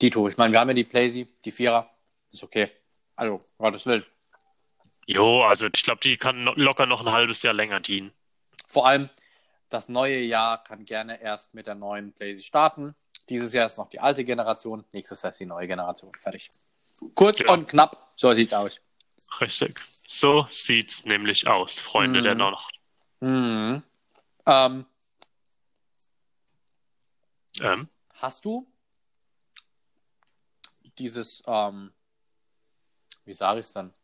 Dito, 0.00 0.28
ich 0.28 0.36
meine, 0.36 0.52
wir 0.52 0.60
haben 0.60 0.68
ja 0.68 0.74
die 0.74 0.84
Playsee, 0.84 1.28
die 1.44 1.50
Vierer. 1.50 1.90
Ist 2.32 2.44
okay. 2.44 2.70
Also, 3.16 3.40
Gottes 3.58 3.84
Willen. 3.86 4.04
Jo, 5.06 5.42
also 5.42 5.66
ich 5.66 5.82
glaube, 5.82 6.00
die 6.00 6.16
kann 6.16 6.44
locker 6.56 6.86
noch 6.86 7.04
ein 7.04 7.12
halbes 7.12 7.42
Jahr 7.42 7.52
länger 7.52 7.80
dienen. 7.80 8.12
Vor 8.68 8.86
allem, 8.86 9.10
das 9.68 9.88
neue 9.88 10.20
Jahr 10.20 10.62
kann 10.62 10.84
gerne 10.84 11.20
erst 11.20 11.52
mit 11.54 11.66
der 11.66 11.74
neuen 11.74 12.12
Playsee 12.12 12.42
starten. 12.42 12.94
Dieses 13.28 13.52
Jahr 13.52 13.66
ist 13.66 13.78
noch 13.78 13.88
die 13.88 14.00
alte 14.00 14.24
Generation, 14.24 14.84
nächstes 14.92 15.22
Jahr 15.22 15.30
ist 15.30 15.40
die 15.40 15.46
neue 15.46 15.66
Generation. 15.66 16.12
Fertig. 16.18 16.50
Kurz 17.14 17.40
ja. 17.40 17.52
und 17.52 17.68
knapp, 17.68 18.12
so 18.16 18.32
sieht's 18.32 18.52
aus. 18.52 18.80
Richtig. 19.40 19.80
So 20.08 20.46
sieht's 20.50 21.04
nämlich 21.04 21.46
aus, 21.46 21.78
Freunde 21.78 22.20
mhm. 22.20 22.24
der 22.24 22.34
Nacht. 22.34 22.80
Mhm. 23.20 23.82
Ähm, 24.46 24.86
ähm. 27.60 27.88
Hast 28.16 28.44
du 28.44 28.66
dieses, 30.98 31.42
ähm, 31.46 31.92
wie 33.24 33.32
sage 33.32 33.60
ich 33.60 33.66
es 33.66 33.72
dann? 33.72 33.94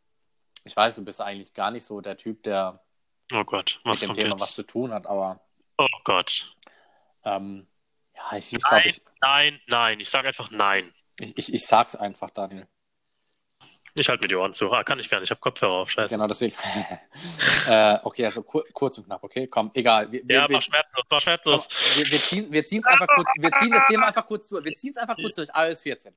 Ich 0.63 0.75
weiß, 0.75 0.95
du 0.95 1.05
bist 1.05 1.21
eigentlich 1.21 1.53
gar 1.53 1.71
nicht 1.71 1.83
so 1.85 2.01
der 2.01 2.17
Typ, 2.17 2.43
der 2.43 2.83
oh 3.33 3.43
Gott, 3.43 3.79
was 3.83 4.01
mit 4.01 4.09
dem 4.09 4.15
Thema 4.15 4.29
jetzt? 4.31 4.41
was 4.41 4.53
zu 4.53 4.63
tun 4.63 4.91
hat, 4.93 5.07
aber. 5.07 5.39
Oh 5.77 5.87
Gott. 6.03 6.55
Ähm, 7.23 7.67
ja, 8.15 8.37
ich, 8.37 8.53
ich 8.53 8.63
glaube. 8.63 8.89
Nein, 9.21 9.61
nein, 9.67 9.99
ich 9.99 10.09
sage 10.09 10.29
einfach 10.29 10.51
nein. 10.51 10.93
Ich, 11.19 11.37
ich, 11.37 11.53
ich 11.53 11.65
sag's 11.65 11.95
einfach, 11.95 12.29
Daniel. 12.29 12.67
Ich 13.99 14.09
halte 14.09 14.23
mir 14.23 14.27
die 14.27 14.35
Ohren 14.35 14.53
zu. 14.53 14.71
Ah, 14.71 14.83
kann 14.83 14.99
ich 14.99 15.09
gar 15.09 15.19
nicht. 15.19 15.27
Ich 15.27 15.31
habe 15.31 15.41
Kopfhörer 15.41 15.71
auf. 15.71 15.89
Scheiße. 15.89 16.15
Genau, 16.15 16.27
deswegen. 16.27 16.55
äh, 17.67 17.97
okay, 18.03 18.25
also 18.25 18.43
kur 18.43 18.63
kurz 18.73 18.97
und 18.97 19.05
knapp, 19.05 19.23
okay? 19.23 19.47
Komm, 19.47 19.71
egal. 19.73 20.11
Wir, 20.11 20.21
ja, 20.21 20.47
wir, 20.47 20.55
mach 20.55 20.61
schmerzlos, 20.61 21.05
mach 21.09 21.21
schmerzlos. 21.21 21.67
Komm, 21.67 22.03
wir, 22.03 22.11
wir, 22.11 22.19
ziehen, 22.19 22.51
wir 22.51 22.65
ziehen 22.65 22.81
es 22.81 22.87
einfach 22.87 23.07
kurz, 23.07 23.29
wir 23.37 23.51
ziehen 23.51 23.71
das 23.71 23.87
Thema 23.87 24.07
einfach 24.07 24.27
kurz 24.27 24.47
durch. 24.49 24.63
Wir 24.63 24.73
ziehen 24.73 24.93
es 24.95 24.97
einfach 24.97 25.15
kurz 25.15 25.35
durch. 25.35 25.49
iOS 25.53 25.81
14. 25.81 26.15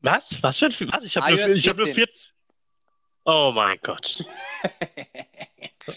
Was? 0.00 0.42
Was 0.42 0.58
für 0.58 0.66
ein 0.66 0.92
Was? 0.92 1.04
Ich 1.04 1.16
habe 1.16 1.34
nur, 1.34 1.40
hab 1.40 1.76
nur 1.76 1.86
14. 1.86 2.32
Oh 3.24 3.52
mein 3.54 3.78
Gott. 3.82 4.24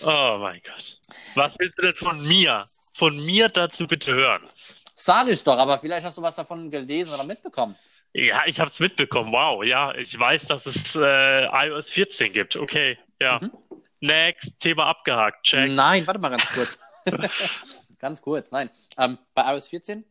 oh 0.05 0.37
mein 0.39 0.61
Gott. 0.63 0.99
Was 1.35 1.59
willst 1.59 1.77
du 1.77 1.81
denn 1.81 1.95
von 1.95 2.25
mir? 2.25 2.65
Von 2.93 3.23
mir 3.25 3.49
dazu 3.49 3.85
bitte 3.85 4.13
hören? 4.13 4.47
Sag 4.95 5.27
ich 5.27 5.43
doch, 5.43 5.57
aber 5.57 5.77
vielleicht 5.77 6.05
hast 6.05 6.17
du 6.17 6.21
was 6.21 6.35
davon 6.35 6.71
gelesen 6.71 7.13
oder 7.13 7.23
mitbekommen. 7.23 7.75
Ja, 8.17 8.47
ich 8.47 8.59
habe 8.59 8.67
es 8.67 8.79
mitbekommen. 8.79 9.31
Wow, 9.31 9.63
ja, 9.63 9.93
ich 9.93 10.17
weiß, 10.19 10.47
dass 10.47 10.65
es 10.65 10.95
äh, 10.95 11.67
iOS 11.67 11.91
14 11.91 12.33
gibt. 12.33 12.55
Okay, 12.55 12.97
ja. 13.19 13.39
Mhm. 13.39 13.51
Next, 13.99 14.59
Thema 14.59 14.87
abgehakt. 14.87 15.43
Check. 15.43 15.71
Nein, 15.71 16.07
warte 16.07 16.19
mal 16.19 16.29
ganz 16.29 16.45
kurz. 16.47 16.79
ganz 17.99 18.19
kurz, 18.19 18.49
nein. 18.49 18.71
Ähm, 18.97 19.19
bei 19.35 19.53
iOS 19.53 19.67
14 19.67 20.03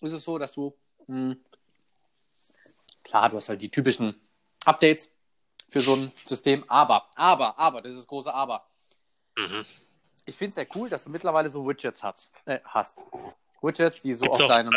ist 0.00 0.12
es 0.12 0.24
so, 0.24 0.38
dass 0.38 0.52
du 0.52 0.76
mh, 1.06 1.16
hm, 1.16 1.44
klar, 3.04 3.28
du 3.28 3.36
hast 3.36 3.48
halt 3.48 3.62
die 3.62 3.70
typischen 3.70 4.20
Updates 4.64 5.14
für 5.68 5.80
so 5.80 5.94
ein 5.94 6.12
System, 6.26 6.64
aber, 6.68 7.08
aber, 7.14 7.56
aber, 7.56 7.80
das 7.80 7.92
ist 7.92 8.00
das 8.00 8.06
große 8.08 8.34
Aber. 8.34 8.66
Mhm. 9.36 9.64
Ich 10.24 10.34
finde 10.34 10.48
es 10.48 10.54
sehr 10.56 10.66
cool, 10.74 10.88
dass 10.88 11.04
du 11.04 11.10
mittlerweile 11.10 11.48
so 11.48 11.64
Widgets 11.68 12.02
hast. 12.02 12.32
Äh, 12.44 12.58
hast. 12.64 13.04
Widgets, 13.60 14.00
die 14.00 14.14
so 14.14 14.24
Gibt's 14.24 14.40
auf 14.40 14.48
deinem. 14.48 14.72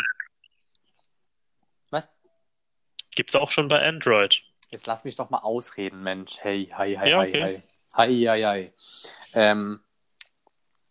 Gibt 3.16 3.30
es 3.30 3.36
auch 3.36 3.50
schon 3.50 3.68
bei 3.68 3.82
Android. 3.82 4.42
Jetzt 4.70 4.86
lass 4.86 5.04
mich 5.04 5.16
doch 5.16 5.30
mal 5.30 5.38
ausreden, 5.38 6.02
Mensch. 6.02 6.36
Hey, 6.40 6.70
hi, 6.72 6.94
hi, 6.94 7.10
ja, 7.10 7.18
hi, 7.18 7.28
okay. 7.28 7.42
hi. 7.42 7.62
Hi, 7.94 8.24
hi, 8.26 8.42
hi. 8.44 8.72
Ähm, 9.32 9.80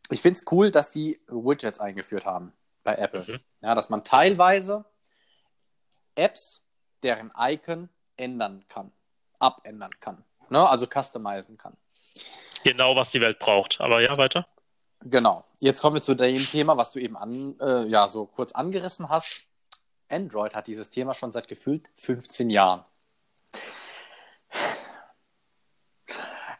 ich 0.09 0.21
finde 0.21 0.39
es 0.39 0.51
cool, 0.51 0.71
dass 0.71 0.91
die 0.91 1.19
Widgets 1.27 1.79
eingeführt 1.79 2.25
haben 2.25 2.51
bei 2.83 2.95
Apple. 2.95 3.23
Mhm. 3.27 3.39
Ja, 3.61 3.75
dass 3.75 3.89
man 3.89 4.03
teilweise 4.03 4.85
Apps 6.15 6.65
deren 7.03 7.31
Icon 7.37 7.89
ändern 8.17 8.65
kann, 8.69 8.91
abändern 9.37 9.91
kann, 9.99 10.23
ne? 10.49 10.67
also 10.67 10.87
customizen 10.87 11.57
kann. 11.57 11.77
Genau, 12.63 12.95
was 12.95 13.11
die 13.11 13.21
Welt 13.21 13.37
braucht. 13.37 13.79
Aber 13.81 14.01
ja, 14.01 14.17
weiter. 14.17 14.47
Genau. 15.01 15.45
Jetzt 15.59 15.81
kommen 15.81 15.97
wir 15.97 16.01
zu 16.01 16.15
dem 16.15 16.43
Thema, 16.43 16.77
was 16.77 16.91
du 16.91 16.99
eben 16.99 17.17
an, 17.17 17.59
äh, 17.59 17.83
ja, 17.83 18.07
so 18.07 18.25
kurz 18.25 18.53
angerissen 18.53 19.09
hast. 19.09 19.45
Android 20.09 20.55
hat 20.55 20.67
dieses 20.67 20.89
Thema 20.89 21.13
schon 21.13 21.31
seit 21.31 21.47
gefühlt 21.47 21.89
15 21.95 22.49
Jahren. 22.49 22.83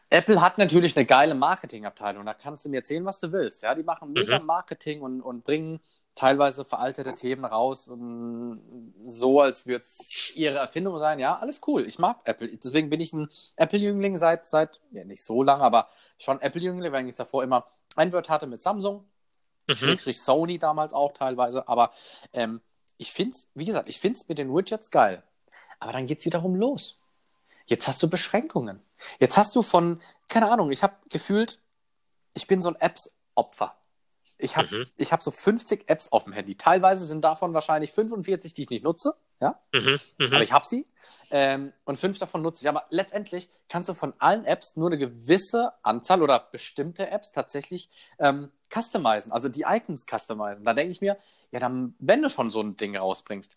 Apple 0.08 0.40
hat 0.40 0.58
natürlich 0.58 0.96
eine 0.96 1.04
geile 1.04 1.34
Marketingabteilung. 1.34 2.24
Da 2.24 2.34
kannst 2.34 2.64
du 2.64 2.68
mir 2.68 2.78
erzählen, 2.78 3.04
was 3.04 3.20
du 3.20 3.32
willst. 3.32 3.62
Ja, 3.62 3.74
die 3.74 3.82
machen 3.82 4.12
mega 4.12 4.38
mhm. 4.38 4.46
Marketing 4.46 5.02
und, 5.02 5.20
und 5.20 5.44
bringen 5.44 5.80
teilweise 6.14 6.64
veraltete 6.64 7.12
Themen 7.12 7.44
raus 7.44 7.88
und 7.88 8.94
so, 9.04 9.42
als 9.42 9.66
würde 9.66 9.82
es 9.82 10.32
ihre 10.34 10.56
Erfindung 10.56 10.98
sein. 10.98 11.18
Ja, 11.18 11.38
alles 11.38 11.60
cool. 11.66 11.86
Ich 11.86 11.98
mag 11.98 12.20
Apple. 12.24 12.48
Deswegen 12.48 12.88
bin 12.88 13.00
ich 13.00 13.12
ein 13.12 13.28
Apple-Jüngling 13.56 14.16
seit, 14.16 14.46
seit, 14.46 14.80
ja, 14.92 15.04
nicht 15.04 15.22
so 15.22 15.42
lange, 15.42 15.62
aber 15.62 15.88
schon 16.18 16.40
Apple-Jüngling, 16.40 16.90
weil 16.92 17.06
ich 17.06 17.16
davor 17.16 17.44
immer 17.44 17.66
Android 17.96 18.28
hatte 18.28 18.46
mit 18.46 18.62
Samsung. 18.62 19.04
Mhm. 19.68 19.98
Sony 19.98 20.58
damals 20.58 20.94
auch 20.94 21.12
teilweise. 21.12 21.68
Aber 21.68 21.92
ähm, 22.32 22.62
ich 22.98 23.12
finde 23.12 23.32
es, 23.32 23.48
wie 23.54 23.64
gesagt, 23.64 23.88
ich 23.88 23.98
finde 23.98 24.18
es 24.18 24.28
mit 24.28 24.38
den 24.38 24.54
Widgets 24.54 24.90
geil. 24.90 25.22
Aber 25.78 25.92
dann 25.92 26.06
geht 26.06 26.20
es 26.20 26.24
wiederum 26.24 26.54
los. 26.54 27.02
Jetzt 27.66 27.88
hast 27.88 28.02
du 28.02 28.08
Beschränkungen. 28.08 28.80
Jetzt 29.18 29.36
hast 29.36 29.54
du 29.56 29.62
von, 29.62 30.00
keine 30.28 30.50
Ahnung, 30.50 30.70
ich 30.70 30.82
habe 30.82 30.94
gefühlt, 31.10 31.58
ich 32.34 32.46
bin 32.46 32.62
so 32.62 32.68
ein 32.68 32.76
Apps-Opfer. 32.76 33.76
Ich 34.38 34.56
habe 34.56 34.86
mhm. 34.98 35.04
hab 35.04 35.22
so 35.22 35.30
50 35.30 35.88
Apps 35.88 36.12
auf 36.12 36.24
dem 36.24 36.32
Handy. 36.32 36.56
Teilweise 36.56 37.04
sind 37.06 37.22
davon 37.22 37.54
wahrscheinlich 37.54 37.92
45, 37.92 38.54
die 38.54 38.62
ich 38.62 38.70
nicht 38.70 38.84
nutze. 38.84 39.14
Ja? 39.40 39.60
Mhm. 39.72 39.98
Mhm. 40.18 40.34
Aber 40.34 40.42
ich 40.42 40.52
habe 40.52 40.66
sie. 40.66 40.86
Ähm, 41.30 41.72
und 41.84 41.96
fünf 41.98 42.18
davon 42.18 42.42
nutze 42.42 42.62
ich. 42.62 42.68
Aber 42.68 42.84
letztendlich 42.90 43.50
kannst 43.68 43.88
du 43.88 43.94
von 43.94 44.12
allen 44.18 44.44
Apps 44.44 44.76
nur 44.76 44.88
eine 44.88 44.98
gewisse 44.98 45.72
Anzahl 45.82 46.22
oder 46.22 46.48
bestimmte 46.52 47.10
Apps 47.10 47.32
tatsächlich 47.32 47.90
ähm, 48.18 48.50
customizen, 48.72 49.32
also 49.32 49.48
die 49.48 49.64
Icons 49.66 50.06
customizen. 50.06 50.64
Da 50.64 50.74
denke 50.74 50.92
ich 50.92 51.00
mir, 51.00 51.16
ja, 51.56 51.60
dann, 51.60 51.94
wenn 51.98 52.20
du 52.20 52.28
schon 52.28 52.50
so 52.50 52.60
ein 52.60 52.74
Ding 52.74 52.94
rausbringst, 52.98 53.56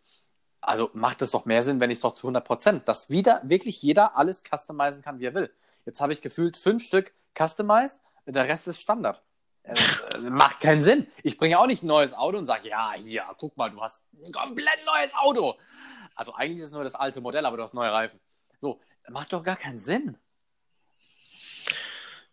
also 0.62 0.90
macht 0.94 1.22
es 1.22 1.32
doch 1.32 1.44
mehr 1.44 1.62
Sinn, 1.62 1.82
wenn 1.82 1.92
ich 1.92 1.98
es 1.98 2.02
doch 2.02 2.14
zu 2.14 2.28
100 2.28 2.46
Prozent, 2.46 2.88
dass 2.88 3.10
wieder 3.10 3.42
wirklich 3.44 3.82
jeder 3.82 4.16
alles 4.16 4.42
customizen 4.42 5.02
kann, 5.02 5.20
wie 5.20 5.26
er 5.26 5.34
will. 5.34 5.54
Jetzt 5.86 6.00
habe 6.00 6.14
ich 6.14 6.22
gefühlt 6.22 6.56
fünf 6.56 6.82
Stück 6.82 7.14
customized, 7.38 8.00
der 8.26 8.48
Rest 8.48 8.70
ist 8.70 8.80
Standard. 8.80 9.22
Äh, 9.64 9.76
macht 10.30 10.62
keinen 10.62 10.80
Sinn. 10.80 11.08
Ich 11.24 11.38
bringe 11.38 11.60
auch 11.60 11.68
nicht 11.68 11.84
ein 11.84 11.88
neues 11.88 12.14
Auto 12.14 12.38
und 12.38 12.46
sage, 12.46 12.70
ja, 12.70 12.94
hier, 12.94 13.26
guck 13.38 13.58
mal, 13.58 13.70
du 13.70 13.82
hast 13.82 14.06
ein 14.26 14.32
komplett 14.32 14.80
neues 14.86 15.14
Auto. 15.16 15.58
Also 16.16 16.34
eigentlich 16.34 16.60
ist 16.60 16.68
es 16.68 16.72
nur 16.72 16.86
das 16.86 16.96
alte 16.96 17.20
Modell, 17.20 17.46
aber 17.46 17.58
du 17.58 17.64
hast 17.64 17.74
neue 17.74 17.92
Reifen. 17.92 18.22
So, 18.62 18.80
macht 19.10 19.34
doch 19.34 19.44
gar 19.44 19.58
keinen 19.58 19.80
Sinn. 19.80 20.18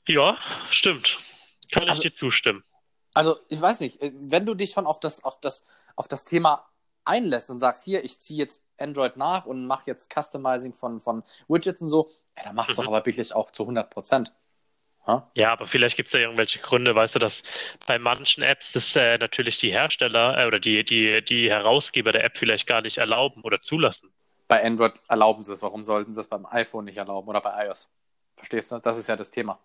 Ja, 0.06 0.38
stimmt. 0.70 1.18
Kann 1.73 1.88
also, 1.88 1.94
ich 1.94 2.11
dir 2.11 2.14
zustimmen. 2.14 2.62
Also, 3.16 3.38
ich 3.49 3.58
weiß 3.58 3.80
nicht, 3.80 4.02
äh, 4.02 4.12
wenn 4.14 4.44
du 4.44 4.54
dich 4.54 4.73
schon 4.73 4.87
auf 4.87 5.00
das, 5.00 5.25
auf 5.25 5.40
das, 5.40 5.64
auf 5.96 6.06
das 6.06 6.26
Thema 6.26 6.68
einlässt 7.06 7.49
und 7.49 7.61
sagst, 7.61 7.82
hier, 7.82 8.04
ich 8.04 8.20
ziehe 8.20 8.38
jetzt 8.38 8.62
Android 8.76 9.16
nach 9.16 9.46
und 9.46 9.66
mache 9.66 9.85
jetzt 9.87 10.12
Customizing 10.12 10.75
von, 10.75 11.00
von 11.00 11.23
Widgets 11.49 11.80
und 11.80 11.88
so, 11.88 12.11
ja, 12.37 12.44
dann 12.44 12.54
machst 12.54 12.76
du 12.76 12.82
mhm. 12.82 12.88
aber 12.88 13.06
wirklich 13.06 13.35
auch 13.35 13.52
zu 13.52 13.62
100 13.62 13.88
Prozent. 13.88 14.32
Ja, 15.35 15.52
aber 15.52 15.66
vielleicht 15.66 15.96
gibt 15.96 16.08
es 16.08 16.12
ja 16.12 16.20
irgendwelche 16.20 16.58
Gründe, 16.58 16.94
weißt 16.94 17.14
du, 17.14 17.18
dass 17.18 17.42
bei 17.87 17.99
manchen 17.99 18.42
Apps 18.42 18.73
das 18.73 18.94
äh, 18.96 19.16
natürlich 19.16 19.56
die 19.56 19.70
Hersteller 19.70 20.37
äh, 20.37 20.46
oder 20.46 20.58
die, 20.58 20.85
die, 20.85 21.25
die 21.25 21.49
Herausgeber 21.49 22.12
der 22.12 22.23
App 22.23 22.37
vielleicht 22.37 22.66
gar 22.66 22.82
nicht 22.82 22.99
erlauben 22.99 23.40
oder 23.44 23.62
zulassen. 23.62 24.12
Bei 24.46 24.62
Android 24.62 24.92
erlauben 25.08 25.42
sie 25.42 25.54
es. 25.54 25.62
Warum 25.62 25.85
sollten 25.85 26.12
sie 26.12 26.20
es 26.20 26.28
beim 26.28 26.44
iPhone 26.44 26.85
nicht 26.85 26.99
erlauben 26.99 27.28
oder 27.28 27.40
bei 27.40 27.66
iOS? 27.66 27.88
Verstehst 28.35 28.73
du? 28.73 28.78
Das 28.78 28.99
ist 28.99 29.06
ja 29.06 29.16
das 29.16 29.30
Thema. 29.30 29.58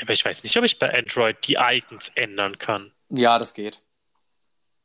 Aber 0.00 0.12
ich 0.12 0.24
weiß 0.24 0.42
nicht, 0.42 0.56
ob 0.56 0.64
ich 0.64 0.78
bei 0.78 0.92
Android 0.92 1.36
die 1.46 1.56
Icons 1.60 2.10
ändern 2.14 2.58
kann. 2.58 2.92
Ja, 3.10 3.38
das 3.38 3.54
geht. 3.54 3.80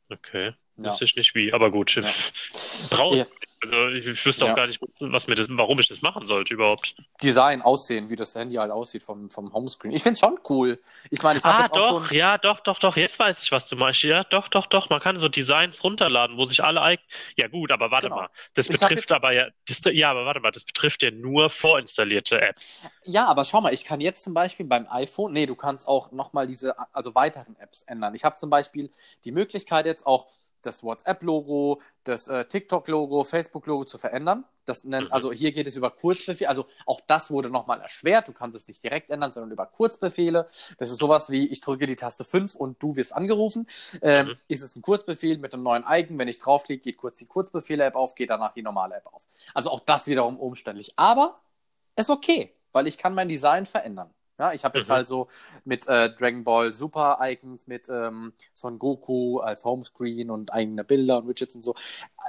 Okay. 0.08 0.54
Ja. 0.76 0.90
Wüsste 0.90 1.04
ich 1.04 1.16
nicht 1.16 1.34
wie, 1.34 1.52
aber 1.52 1.70
gut. 1.70 1.94
Ja. 1.94 2.02
Brauche 2.90 3.18
ja. 3.18 3.26
Also 3.62 3.88
ich 3.88 4.26
wüsste 4.26 4.46
auch 4.46 4.56
gar 4.56 4.66
nicht, 4.66 4.80
was 4.98 5.28
mir 5.28 5.36
das, 5.36 5.46
warum 5.50 5.78
ich 5.78 5.86
das 5.86 6.02
machen 6.02 6.26
sollte 6.26 6.54
überhaupt. 6.54 6.96
Design, 7.22 7.62
Aussehen, 7.62 8.10
wie 8.10 8.16
das 8.16 8.34
Handy 8.34 8.56
halt 8.56 8.72
aussieht 8.72 9.04
vom, 9.04 9.30
vom 9.30 9.52
Homescreen. 9.52 9.92
Ich 9.92 10.02
finde 10.02 10.14
es 10.14 10.20
schon 10.20 10.38
cool. 10.48 10.80
Ich 11.10 11.22
meine, 11.22 11.38
ich 11.38 11.44
habe 11.44 11.58
ah, 11.58 11.62
jetzt 11.62 11.76
doch, 11.76 11.90
auch 11.90 12.02
so 12.02 12.08
ein... 12.08 12.16
ja, 12.16 12.38
doch, 12.38 12.58
doch, 12.58 12.80
doch. 12.80 12.96
Jetzt 12.96 13.20
weiß 13.20 13.40
ich, 13.44 13.52
was 13.52 13.66
du 13.68 13.76
meinst. 13.76 14.02
Ja, 14.02 14.24
doch, 14.24 14.48
doch, 14.48 14.66
doch. 14.66 14.90
Man 14.90 15.00
kann 15.00 15.16
so 15.20 15.28
Designs 15.28 15.84
runterladen, 15.84 16.36
wo 16.38 16.44
sich 16.44 16.64
alle. 16.64 16.98
Ja 17.36 17.46
gut, 17.46 17.70
aber 17.70 17.92
warte 17.92 18.08
genau. 18.08 18.22
mal. 18.22 18.30
Das 18.54 18.68
ich 18.68 18.72
betrifft 18.72 19.02
jetzt... 19.02 19.12
aber 19.12 19.32
ja, 19.32 19.46
das, 19.68 19.80
ja, 19.92 20.10
aber 20.10 20.26
warte 20.26 20.40
mal, 20.40 20.50
das 20.50 20.64
betrifft 20.64 21.04
ja 21.04 21.12
nur 21.12 21.48
vorinstallierte 21.48 22.40
Apps. 22.40 22.82
Ja, 23.04 23.26
aber 23.26 23.44
schau 23.44 23.60
mal, 23.60 23.72
ich 23.72 23.84
kann 23.84 24.00
jetzt 24.00 24.24
zum 24.24 24.34
Beispiel 24.34 24.66
beim 24.66 24.88
iPhone, 24.90 25.32
nee, 25.32 25.46
du 25.46 25.54
kannst 25.54 25.86
auch 25.86 26.10
nochmal 26.10 26.48
diese, 26.48 26.74
also 26.92 27.14
weiteren 27.14 27.54
Apps 27.60 27.82
ändern. 27.82 28.14
Ich 28.16 28.24
habe 28.24 28.34
zum 28.34 28.50
Beispiel 28.50 28.90
die 29.24 29.30
Möglichkeit 29.30 29.86
jetzt 29.86 30.04
auch 30.04 30.26
das 30.62 30.82
WhatsApp-Logo, 30.82 31.80
das 32.04 32.28
äh, 32.28 32.44
TikTok-Logo, 32.44 33.24
Facebook-Logo 33.24 33.84
zu 33.84 33.98
verändern. 33.98 34.44
Das 34.64 34.84
nennt, 34.84 35.06
mhm. 35.06 35.12
Also 35.12 35.32
hier 35.32 35.52
geht 35.52 35.66
es 35.66 35.76
über 35.76 35.90
Kurzbefehle. 35.90 36.48
Also 36.48 36.66
auch 36.86 37.00
das 37.06 37.30
wurde 37.30 37.50
nochmal 37.50 37.80
erschwert. 37.80 38.28
Du 38.28 38.32
kannst 38.32 38.56
es 38.56 38.68
nicht 38.68 38.82
direkt 38.82 39.10
ändern, 39.10 39.32
sondern 39.32 39.50
über 39.50 39.66
Kurzbefehle. 39.66 40.48
Das 40.78 40.90
ist 40.90 40.98
sowas 40.98 41.30
wie, 41.30 41.46
ich 41.46 41.60
drücke 41.60 41.86
die 41.86 41.96
Taste 41.96 42.24
5 42.24 42.54
und 42.54 42.82
du 42.82 42.96
wirst 42.96 43.14
angerufen. 43.14 43.68
Ähm, 44.00 44.28
mhm. 44.28 44.36
Ist 44.48 44.62
es 44.62 44.76
ein 44.76 44.82
Kurzbefehl 44.82 45.38
mit 45.38 45.52
einem 45.52 45.62
neuen 45.62 45.84
Icon? 45.88 46.18
Wenn 46.18 46.28
ich 46.28 46.38
draufklicke, 46.38 46.82
geht 46.82 46.96
kurz 46.96 47.18
die 47.18 47.26
Kurzbefehle-App 47.26 47.94
auf, 47.94 48.14
geht 48.14 48.30
danach 48.30 48.52
die 48.52 48.62
normale 48.62 48.96
App 48.96 49.06
auf. 49.12 49.26
Also 49.54 49.70
auch 49.70 49.80
das 49.80 50.06
wiederum 50.06 50.38
umständlich. 50.38 50.92
Aber 50.96 51.40
ist 51.96 52.10
okay, 52.10 52.52
weil 52.72 52.86
ich 52.86 52.98
kann 52.98 53.14
mein 53.14 53.28
Design 53.28 53.66
verändern. 53.66 54.10
Ja, 54.38 54.52
ich 54.52 54.64
habe 54.64 54.78
jetzt 54.78 54.88
mhm. 54.88 54.94
halt 54.94 55.06
so 55.06 55.28
mit 55.64 55.86
äh, 55.86 56.10
Dragon 56.14 56.42
Ball 56.42 56.72
Super 56.72 57.18
Icons, 57.20 57.66
mit 57.66 57.88
ähm, 57.88 58.32
Son 58.54 58.78
Goku 58.78 59.40
als 59.40 59.64
Homescreen 59.64 60.30
und 60.30 60.52
eigene 60.52 60.84
Bilder 60.84 61.18
und 61.18 61.28
Widgets 61.28 61.54
und 61.54 61.62
so. 61.62 61.74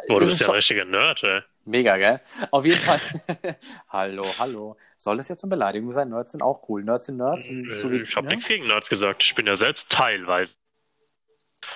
Oh, 0.10 0.19
du 0.19 0.25
bist 0.25 0.41
ja 0.41 0.48
ein 0.48 0.55
richtiger 0.55 0.86
Nerd, 0.86 1.24
ey. 1.24 1.41
Mega, 1.65 1.95
gell? 1.98 2.19
Auf 2.51 2.65
jeden 2.65 2.79
Fall. 2.79 3.00
hallo, 3.89 4.24
hallo. 4.38 4.77
Soll 4.98 5.17
das 5.17 5.29
jetzt 5.29 5.43
eine 5.43 5.50
Beleidigung 5.51 5.93
sein? 5.93 6.10
Nerds 6.10 6.33
sind 6.33 6.41
auch 6.41 6.67
cool. 6.67 6.83
Nerds 6.83 7.05
sind 7.05 7.17
Nerds. 7.17 7.48
Äh, 7.48 7.77
so 7.77 7.89
wie, 7.89 8.01
ich 8.01 8.15
habe 8.17 8.27
ja? 8.27 8.33
nichts 8.33 8.50
gegen 8.50 8.67
Nerds 8.67 8.89
gesagt. 8.89 9.24
Ich 9.24 9.33
bin 9.33 9.48
ja 9.48 9.55
selbst 9.55 9.89
teilweise. 9.89 10.57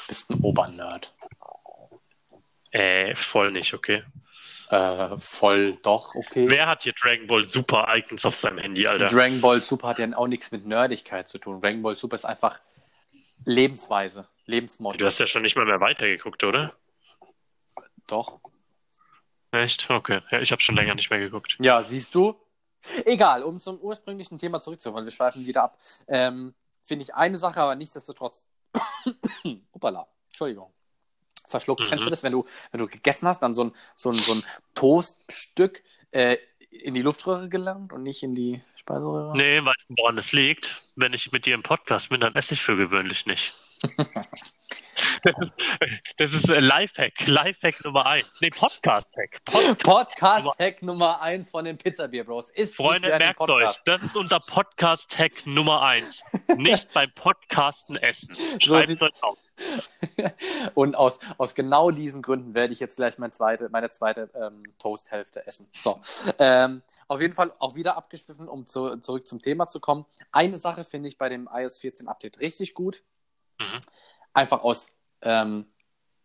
Bist 0.07 0.29
ein 0.29 0.41
Obernerd. 0.41 1.13
Äh, 2.71 3.15
voll 3.15 3.51
nicht, 3.51 3.73
okay. 3.73 4.03
Äh, 4.69 5.17
voll 5.17 5.77
doch, 5.77 6.13
okay. 6.15 6.45
Wer 6.49 6.67
hat 6.67 6.83
hier 6.83 6.93
Dragon 6.93 7.25
Ball 7.27 7.45
Super 7.45 7.87
Icons 7.95 8.25
auf 8.25 8.35
seinem 8.35 8.57
Handy, 8.57 8.85
Alter? 8.85 9.07
Dragon 9.07 9.39
Ball 9.39 9.61
Super 9.61 9.89
hat 9.89 9.99
ja 9.99 10.07
auch 10.17 10.27
nichts 10.27 10.51
mit 10.51 10.65
Nerdigkeit 10.65 11.27
zu 11.27 11.37
tun. 11.37 11.61
Dragon 11.61 11.81
Ball 11.81 11.97
Super 11.97 12.15
ist 12.15 12.25
einfach 12.25 12.59
Lebensweise, 13.45 14.27
Lebensmotto. 14.45 14.97
Du 14.97 15.05
hast 15.05 15.19
ja 15.19 15.25
schon 15.25 15.43
nicht 15.43 15.55
mal 15.55 15.65
mehr 15.65 15.79
weitergeguckt, 15.79 16.43
oder? 16.43 16.73
Doch. 18.07 18.41
Echt? 19.51 19.89
Okay. 19.89 20.19
Ja, 20.31 20.41
ich 20.41 20.51
habe 20.51 20.61
schon 20.61 20.75
länger 20.75 20.95
nicht 20.95 21.09
mehr 21.09 21.19
geguckt. 21.19 21.57
Ja, 21.61 21.81
siehst 21.81 22.13
du? 22.13 22.35
Egal, 23.05 23.43
um 23.43 23.59
zum 23.59 23.79
ursprünglichen 23.79 24.37
Thema 24.37 24.59
zurückzukommen, 24.59 25.05
wir 25.05 25.11
schweifen 25.11 25.45
wieder 25.45 25.63
ab. 25.63 25.79
Ähm, 26.07 26.53
Finde 26.83 27.03
ich 27.03 27.15
eine 27.15 27.37
Sache, 27.37 27.61
aber 27.61 27.75
nichtsdestotrotz. 27.75 28.45
Hoppala, 29.73 30.07
Entschuldigung 30.27 30.73
verschluckt. 31.47 31.81
Mhm. 31.81 31.85
Kennst 31.85 32.05
du 32.05 32.09
das, 32.09 32.23
wenn 32.23 32.33
du, 32.33 32.45
wenn 32.71 32.79
du 32.79 32.87
gegessen 32.87 33.27
hast, 33.27 33.39
dann 33.39 33.53
so 33.53 33.65
ein, 33.65 33.71
so 33.95 34.11
ein, 34.11 34.15
so 34.15 34.33
ein 34.33 34.43
Toaststück 34.75 35.83
äh, 36.11 36.37
in 36.69 36.93
die 36.93 37.01
Luftröhre 37.01 37.49
gelangt 37.49 37.93
und 37.93 38.03
nicht 38.03 38.23
in 38.23 38.35
die 38.35 38.61
Speiseröhre? 38.77 39.35
Nee, 39.35 39.63
weißt 39.63 39.89
du, 39.89 39.95
woran 39.97 40.17
es 40.17 40.31
liegt? 40.31 40.81
Wenn 40.95 41.13
ich 41.13 41.31
mit 41.31 41.45
dir 41.45 41.55
im 41.55 41.63
Podcast 41.63 42.09
bin, 42.09 42.21
dann 42.21 42.35
esse 42.35 42.53
ich 42.53 42.61
für 42.61 42.75
gewöhnlich 42.75 43.25
nicht. 43.25 43.55
Das 45.23 45.35
ist, 45.39 45.53
das 46.17 46.33
ist 46.33 46.49
äh, 46.49 46.59
Lifehack, 46.59 47.27
Lifehack 47.27 47.83
Nummer 47.83 48.05
1. 48.05 48.31
Nee, 48.41 48.49
Podcast-Hack. 48.49 49.41
Podcast-Hack 49.79 50.81
Nummer 50.81 51.21
1 51.21 51.49
von 51.49 51.65
den 51.65 51.77
Pizza-Bier 51.77 52.23
Bros. 52.23 52.49
Ist 52.51 52.75
Freunde, 52.75 53.09
merkt 53.09 53.39
euch, 53.41 53.77
das 53.85 54.03
ist 54.03 54.15
unser 54.15 54.39
Podcast-Hack 54.39 55.45
Nummer 55.45 55.81
1. 55.83 56.23
Nicht 56.57 56.91
beim 56.93 57.11
Podcasten 57.13 57.95
essen. 57.97 58.35
Schreibt 58.59 58.89
es 58.89 59.01
euch 59.01 59.11
auf. 59.21 59.37
Und 60.75 60.95
aus, 60.95 61.19
aus 61.37 61.55
genau 61.55 61.91
diesen 61.91 62.21
Gründen 62.21 62.53
werde 62.53 62.73
ich 62.73 62.79
jetzt 62.79 62.97
gleich 62.97 63.17
mein 63.17 63.31
zweite, 63.31 63.69
meine 63.69 63.89
zweite 63.89 64.29
ähm, 64.35 64.63
Toast-Hälfte 64.79 65.45
essen. 65.47 65.69
So. 65.81 65.99
Ähm, 66.39 66.81
auf 67.07 67.21
jeden 67.21 67.33
Fall 67.33 67.51
auch 67.59 67.75
wieder 67.75 67.97
abgeschliffen, 67.97 68.47
um 68.47 68.65
zu, 68.65 68.97
zurück 68.97 69.27
zum 69.27 69.41
Thema 69.41 69.67
zu 69.67 69.79
kommen. 69.79 70.05
Eine 70.31 70.57
Sache 70.57 70.83
finde 70.83 71.07
ich 71.07 71.17
bei 71.17 71.29
dem 71.29 71.49
iOS 71.51 71.79
14 71.79 72.07
Update 72.07 72.39
richtig 72.39 72.73
gut. 72.73 73.03
Mhm. 73.59 73.81
Einfach 74.33 74.63
aus 74.63 74.89
ähm, 75.21 75.65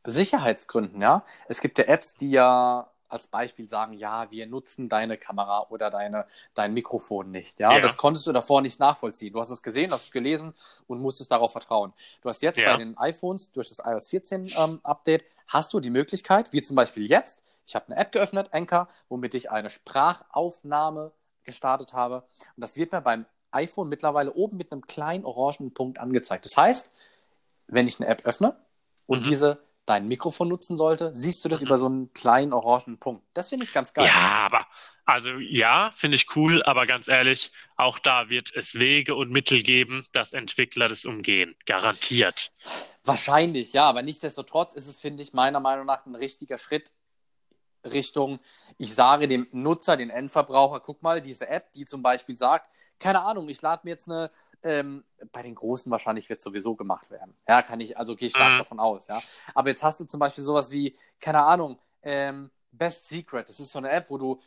Sicherheitsgründen, 0.04 1.00
ja. 1.00 1.24
Es 1.48 1.60
gibt 1.60 1.78
ja 1.78 1.84
Apps, 1.84 2.14
die 2.14 2.30
ja 2.30 2.91
als 3.12 3.26
Beispiel 3.26 3.68
sagen, 3.68 3.92
ja, 3.92 4.30
wir 4.30 4.46
nutzen 4.46 4.88
deine 4.88 5.18
Kamera 5.18 5.66
oder 5.68 5.90
deine, 5.90 6.26
dein 6.54 6.72
Mikrofon 6.72 7.30
nicht. 7.30 7.60
Ja? 7.60 7.72
ja? 7.74 7.80
das 7.80 7.96
konntest 7.96 8.26
du 8.26 8.32
davor 8.32 8.62
nicht 8.62 8.80
nachvollziehen. 8.80 9.32
Du 9.32 9.40
hast 9.40 9.50
es 9.50 9.62
gesehen, 9.62 9.92
hast 9.92 10.06
es 10.06 10.10
gelesen 10.10 10.54
und 10.86 11.00
musstest 11.00 11.30
darauf 11.30 11.52
vertrauen. 11.52 11.92
Du 12.22 12.28
hast 12.28 12.42
jetzt 12.42 12.58
ja. 12.58 12.72
bei 12.72 12.78
den 12.78 12.96
iPhones 12.96 13.52
durch 13.52 13.68
das 13.68 13.82
iOS 13.84 14.08
14 14.08 14.52
ähm, 14.56 14.80
Update 14.82 15.24
hast 15.46 15.72
du 15.74 15.80
die 15.80 15.90
Möglichkeit, 15.90 16.52
wie 16.52 16.62
zum 16.62 16.76
Beispiel 16.76 17.08
jetzt, 17.08 17.42
ich 17.66 17.74
habe 17.74 17.86
eine 17.86 17.96
App 17.96 18.12
geöffnet, 18.12 18.48
Anchor, 18.52 18.88
womit 19.08 19.34
ich 19.34 19.50
eine 19.50 19.68
Sprachaufnahme 19.68 21.12
gestartet 21.44 21.92
habe. 21.92 22.24
Und 22.56 22.60
das 22.60 22.76
wird 22.76 22.92
mir 22.92 23.02
beim 23.02 23.26
iPhone 23.50 23.88
mittlerweile 23.88 24.32
oben 24.32 24.56
mit 24.56 24.72
einem 24.72 24.86
kleinen 24.86 25.24
orangen 25.24 25.74
Punkt 25.74 25.98
angezeigt. 25.98 26.46
Das 26.46 26.56
heißt, 26.56 26.90
wenn 27.66 27.86
ich 27.86 28.00
eine 28.00 28.08
App 28.08 28.24
öffne 28.24 28.56
und 29.06 29.20
mhm. 29.20 29.24
diese 29.24 29.58
dein 29.86 30.06
Mikrofon 30.08 30.48
nutzen 30.48 30.76
sollte, 30.76 31.12
siehst 31.14 31.44
du 31.44 31.48
das 31.48 31.60
mhm. 31.60 31.66
über 31.66 31.76
so 31.76 31.86
einen 31.86 32.12
kleinen 32.12 32.52
orangen 32.52 32.98
Punkt. 32.98 33.24
Das 33.34 33.48
finde 33.48 33.64
ich 33.64 33.72
ganz 33.72 33.92
geil. 33.92 34.06
Ja, 34.06 34.46
aber 34.46 34.66
also 35.04 35.30
ja, 35.38 35.90
finde 35.90 36.16
ich 36.16 36.36
cool, 36.36 36.62
aber 36.62 36.86
ganz 36.86 37.08
ehrlich, 37.08 37.50
auch 37.76 37.98
da 37.98 38.28
wird 38.28 38.54
es 38.54 38.76
Wege 38.76 39.16
und 39.16 39.30
Mittel 39.30 39.62
geben, 39.62 40.06
dass 40.12 40.32
Entwickler 40.32 40.88
das 40.88 41.04
umgehen. 41.04 41.56
Garantiert. 41.66 42.52
Wahrscheinlich, 43.04 43.72
ja, 43.72 43.84
aber 43.84 44.02
nichtsdestotrotz 44.02 44.74
ist 44.74 44.86
es, 44.86 45.00
finde 45.00 45.22
ich, 45.22 45.32
meiner 45.32 45.58
Meinung 45.58 45.86
nach 45.86 46.06
ein 46.06 46.14
richtiger 46.14 46.56
Schritt 46.56 46.92
Richtung, 47.84 48.38
ich 48.78 48.94
sage 48.94 49.28
dem 49.28 49.46
Nutzer, 49.52 49.96
den 49.96 50.10
Endverbraucher, 50.10 50.80
guck 50.80 51.02
mal, 51.02 51.20
diese 51.20 51.48
App, 51.48 51.70
die 51.72 51.84
zum 51.84 52.02
Beispiel 52.02 52.36
sagt, 52.36 52.72
keine 52.98 53.22
Ahnung, 53.22 53.48
ich 53.48 53.62
lade 53.62 53.82
mir 53.84 53.90
jetzt 53.90 54.08
eine, 54.08 54.30
ähm, 54.62 55.04
bei 55.32 55.42
den 55.42 55.54
Großen 55.54 55.90
wahrscheinlich 55.90 56.28
wird 56.28 56.40
sowieso 56.40 56.74
gemacht 56.74 57.10
werden. 57.10 57.34
Ja, 57.48 57.62
kann 57.62 57.80
ich, 57.80 57.96
also 57.96 58.16
gehe 58.16 58.26
ich 58.26 58.34
stark 58.34 58.54
mhm. 58.54 58.58
davon 58.58 58.80
aus, 58.80 59.06
ja. 59.08 59.20
Aber 59.54 59.68
jetzt 59.68 59.82
hast 59.82 60.00
du 60.00 60.04
zum 60.04 60.20
Beispiel 60.20 60.44
sowas 60.44 60.70
wie, 60.70 60.96
keine 61.20 61.42
Ahnung, 61.42 61.78
ähm, 62.02 62.50
Best 62.72 63.06
Secret. 63.06 63.48
Das 63.48 63.60
ist 63.60 63.72
so 63.72 63.78
eine 63.78 63.90
App, 63.90 64.10
wo 64.10 64.18
du 64.18 64.40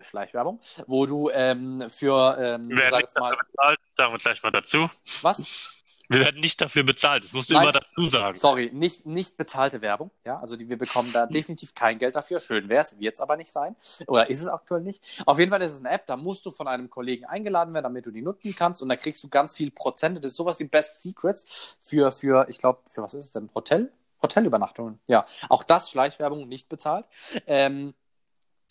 Schleichwerbung, 0.00 0.60
wo 0.86 1.06
du 1.06 1.30
ähm, 1.30 1.84
für, 1.90 2.36
ähm, 2.38 2.70
Wer 2.72 2.90
sag 2.90 3.00
jetzt 3.00 3.18
mal, 3.18 3.36
bezahlt, 3.36 3.78
sagen 3.96 4.12
wir 4.12 4.18
gleich 4.18 4.42
mal 4.42 4.50
dazu. 4.50 4.88
Was? 5.22 5.79
Wir 6.10 6.20
werden 6.24 6.40
nicht 6.40 6.60
dafür 6.60 6.82
bezahlt, 6.82 7.22
das 7.22 7.32
musst 7.32 7.50
du 7.50 7.54
Nein, 7.54 7.62
immer 7.62 7.72
dazu 7.72 8.08
sagen. 8.08 8.36
Sorry, 8.36 8.70
nicht, 8.72 9.06
nicht 9.06 9.36
bezahlte 9.36 9.80
Werbung, 9.80 10.10
ja, 10.26 10.40
also 10.40 10.56
die, 10.56 10.68
wir 10.68 10.76
bekommen 10.76 11.12
da 11.12 11.26
definitiv 11.26 11.74
kein 11.74 11.98
Geld 11.98 12.16
dafür, 12.16 12.40
schön 12.40 12.68
wäre 12.68 12.80
es, 12.80 12.98
wird 12.98 13.14
es 13.14 13.20
aber 13.20 13.36
nicht 13.36 13.52
sein, 13.52 13.76
oder 14.08 14.28
ist 14.28 14.40
es 14.40 14.48
aktuell 14.48 14.80
nicht. 14.80 15.02
Auf 15.24 15.38
jeden 15.38 15.50
Fall 15.50 15.62
ist 15.62 15.72
es 15.72 15.78
eine 15.78 15.90
App, 15.90 16.06
da 16.08 16.16
musst 16.16 16.44
du 16.44 16.50
von 16.50 16.66
einem 16.66 16.90
Kollegen 16.90 17.26
eingeladen 17.26 17.72
werden, 17.72 17.84
damit 17.84 18.06
du 18.06 18.10
die 18.10 18.22
nutzen 18.22 18.56
kannst 18.56 18.82
und 18.82 18.88
da 18.88 18.96
kriegst 18.96 19.22
du 19.22 19.28
ganz 19.28 19.56
viel 19.56 19.70
Prozente, 19.70 20.20
das 20.20 20.32
ist 20.32 20.36
sowas 20.36 20.58
wie 20.58 20.64
Best 20.64 21.02
Secrets 21.02 21.76
für, 21.80 22.10
für 22.10 22.46
ich 22.48 22.58
glaube, 22.58 22.80
für 22.86 23.02
was 23.02 23.14
ist 23.14 23.26
es 23.26 23.30
denn, 23.30 23.48
Hotel? 23.54 23.92
Hotelübernachtungen, 24.22 24.98
ja. 25.06 25.26
Auch 25.48 25.62
das 25.62 25.90
Schleichwerbung 25.90 26.46
nicht 26.48 26.68
bezahlt. 26.68 27.06
Ähm, 27.46 27.94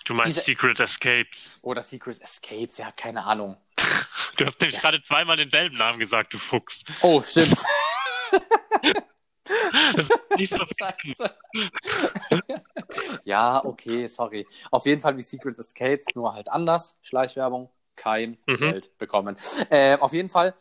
Du 0.06 0.16
meinst 0.16 0.38
diese... 0.38 0.46
Secret 0.46 0.80
Escapes. 0.80 1.60
Oder 1.62 1.84
Secret 1.84 2.20
Escapes, 2.22 2.78
ja, 2.78 2.92
keine 2.92 3.26
Ahnung. 3.26 3.58
Du 4.38 4.46
hast 4.46 4.60
nämlich 4.60 4.76
ja. 4.76 4.82
gerade 4.82 5.02
zweimal 5.02 5.38
denselben 5.38 5.78
Namen 5.78 6.00
gesagt, 6.00 6.34
du 6.34 6.38
Fuchs. 6.38 6.84
Oh, 7.02 7.22
stimmt. 7.22 7.64
das 9.96 10.10
ist 10.10 10.12
nicht 10.38 10.54
so 10.54 10.64
Scheiße. 10.80 11.36
ja, 13.24 13.64
okay, 13.64 14.08
sorry. 14.08 14.48
Auf 14.72 14.86
jeden 14.86 15.02
Fall 15.02 15.18
wie 15.18 15.22
Secret 15.22 15.58
Escapes, 15.58 16.06
nur 16.16 16.34
halt 16.34 16.50
anders. 16.50 16.98
Schleichwerbung, 17.02 17.70
kein 17.96 18.38
mhm. 18.46 18.58
Geld 18.58 18.98
bekommen. 18.98 19.36
Äh, 19.70 19.98
auf 19.98 20.14
jeden 20.14 20.30
Fall, 20.30 20.56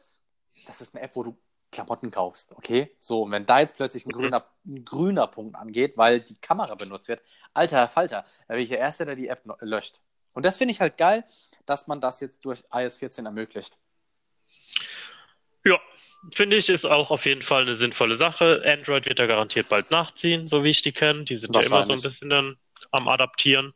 das 0.66 0.80
ist 0.80 0.94
eine 0.94 1.04
App, 1.04 1.14
wo 1.14 1.22
du 1.22 1.38
Klamotten 1.70 2.10
kaufst, 2.10 2.52
okay? 2.52 2.96
So, 2.98 3.22
und 3.22 3.30
wenn 3.30 3.44
da 3.44 3.60
jetzt 3.60 3.76
plötzlich 3.76 4.06
ein 4.06 4.12
grüner, 4.12 4.44
ein 4.66 4.84
grüner 4.84 5.26
Punkt 5.26 5.54
angeht, 5.54 5.98
weil 5.98 6.20
die 6.20 6.38
Kamera 6.40 6.74
benutzt 6.74 7.08
wird, 7.08 7.22
alter 7.52 7.88
Falter, 7.88 8.24
da 8.46 8.54
bin 8.54 8.62
ich 8.62 8.70
der 8.70 8.78
Erste, 8.78 9.04
der 9.04 9.16
die 9.16 9.28
App 9.28 9.42
löscht. 9.60 10.00
Und 10.38 10.46
das 10.46 10.56
finde 10.56 10.70
ich 10.70 10.80
halt 10.80 10.96
geil, 10.96 11.24
dass 11.66 11.88
man 11.88 12.00
das 12.00 12.20
jetzt 12.20 12.44
durch 12.44 12.62
iOS 12.72 12.98
14 12.98 13.26
ermöglicht. 13.26 13.76
Ja, 15.64 15.80
finde 16.30 16.54
ich, 16.54 16.68
ist 16.68 16.84
auch 16.84 17.10
auf 17.10 17.26
jeden 17.26 17.42
Fall 17.42 17.62
eine 17.62 17.74
sinnvolle 17.74 18.14
Sache. 18.14 18.62
Android 18.64 19.06
wird 19.06 19.18
da 19.18 19.26
garantiert 19.26 19.68
bald 19.68 19.90
nachziehen, 19.90 20.46
so 20.46 20.62
wie 20.62 20.68
ich 20.68 20.80
die 20.80 20.92
kenne. 20.92 21.24
Die 21.24 21.36
sind 21.36 21.56
ja 21.56 21.62
immer 21.62 21.82
so 21.82 21.92
ein 21.92 22.00
bisschen 22.00 22.30
dann 22.30 22.56
am 22.92 23.08
Adaptieren. 23.08 23.74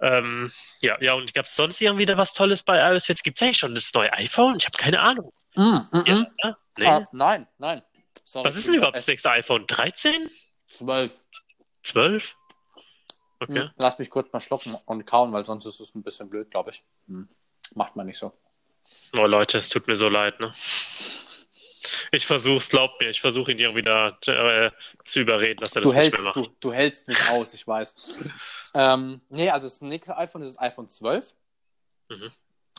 Ähm, 0.00 0.50
ja, 0.80 0.96
ja, 1.02 1.12
und 1.12 1.34
gab 1.34 1.44
es 1.44 1.54
sonst 1.54 1.82
irgendwie 1.82 2.08
was 2.08 2.32
Tolles 2.32 2.62
bei 2.62 2.78
iOS 2.78 3.04
14? 3.04 3.22
Gibt 3.22 3.36
es 3.36 3.42
eigentlich 3.42 3.58
schon 3.58 3.74
das 3.74 3.92
neue 3.92 4.10
iPhone? 4.14 4.56
Ich 4.56 4.64
habe 4.64 4.78
keine 4.78 5.00
Ahnung. 5.00 5.30
Mm, 5.56 5.60
mm, 5.62 6.04
ja, 6.06 6.14
mm. 6.14 6.26
Ja? 6.42 6.58
Nee. 6.78 6.86
Ah, 6.86 7.06
nein, 7.12 7.46
nein. 7.58 7.82
Sorry, 8.24 8.48
Was 8.48 8.56
ist 8.56 8.66
denn 8.66 8.76
überhaupt 8.76 8.96
das 8.96 9.08
nächste 9.08 9.30
iPhone? 9.30 9.66
13? 9.66 10.30
12. 10.78 11.20
12? 11.82 12.34
Okay. 13.38 13.60
Hm, 13.60 13.70
lass 13.76 13.98
mich 13.98 14.10
kurz 14.10 14.32
mal 14.32 14.40
schlucken 14.40 14.76
und 14.86 15.06
kauen, 15.06 15.32
weil 15.32 15.44
sonst 15.44 15.66
ist 15.66 15.80
es 15.80 15.94
ein 15.94 16.02
bisschen 16.02 16.30
blöd, 16.30 16.50
glaube 16.50 16.70
ich. 16.70 16.82
Hm. 17.06 17.28
Macht 17.74 17.96
man 17.96 18.06
nicht 18.06 18.18
so. 18.18 18.32
Oh 19.18 19.26
Leute, 19.26 19.58
es 19.58 19.68
tut 19.68 19.86
mir 19.86 19.96
so 19.96 20.08
leid, 20.08 20.40
ne? 20.40 20.52
Ich 22.12 22.26
versuch's, 22.26 22.68
glaubt 22.68 23.00
mir, 23.00 23.08
ich 23.10 23.20
versuche 23.20 23.52
ihn 23.52 23.58
irgendwie 23.58 23.82
da 23.82 24.16
äh, 24.26 24.70
zu 25.04 25.20
überreden, 25.20 25.60
dass 25.60 25.74
er 25.76 25.82
du 25.82 25.88
das 25.88 25.96
hältst, 25.96 26.12
nicht 26.12 26.22
mehr 26.22 26.34
macht. 26.34 26.36
Du, 26.36 26.56
du 26.60 26.72
hältst 26.72 27.08
nicht 27.08 27.30
aus, 27.30 27.54
ich 27.54 27.66
weiß. 27.66 28.30
ähm, 28.74 29.20
nee, 29.28 29.50
also 29.50 29.66
das 29.66 29.80
nächste 29.80 30.16
iPhone 30.16 30.42
ist 30.42 30.56
das 30.56 30.60
iPhone 30.60 30.88
12. 30.88 31.34
Mhm. 32.08 32.32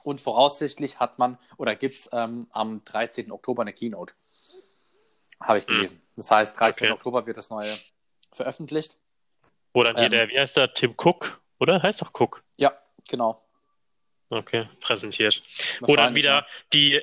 Und 0.04 0.22
voraussichtlich 0.22 1.00
hat 1.00 1.20
man 1.20 1.38
oder 1.58 1.76
gibt 1.76 1.96
es 1.96 2.10
ähm, 2.14 2.48
am 2.52 2.84
13. 2.86 3.32
Oktober 3.32 3.64
eine 3.64 3.74
Keynote. 3.74 4.14
Habe 5.42 5.58
ich 5.58 5.66
hm. 5.66 5.76
gelesen. 5.76 5.96
Mhm. 5.96 6.02
Das 6.16 6.32
heißt, 6.32 6.60
13. 6.60 6.88
Okay. 6.88 6.94
Oktober 6.94 7.26
wird 7.26 7.38
das 7.38 7.50
neue 7.50 7.78
veröffentlicht. 8.32 8.96
Wo 9.78 9.84
dann 9.84 9.96
hier 9.96 10.06
ähm, 10.06 10.12
der, 10.12 10.30
wie 10.30 10.40
heißt 10.40 10.58
der, 10.58 10.74
Tim 10.74 10.96
Cook, 10.98 11.40
oder? 11.60 11.84
Heißt 11.84 12.02
doch 12.02 12.12
Cook. 12.20 12.44
Ja, 12.58 12.74
genau. 13.08 13.48
Okay, 14.32 14.68
präsentiert. 14.82 15.44
Wo 15.82 15.96
dann 15.96 16.16
wieder 16.16 16.32
ja. 16.32 16.48
die 16.74 17.00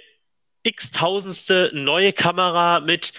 x-tausendste 0.65 1.71
neue 1.73 2.13
Kamera 2.13 2.81
mit 2.81 3.13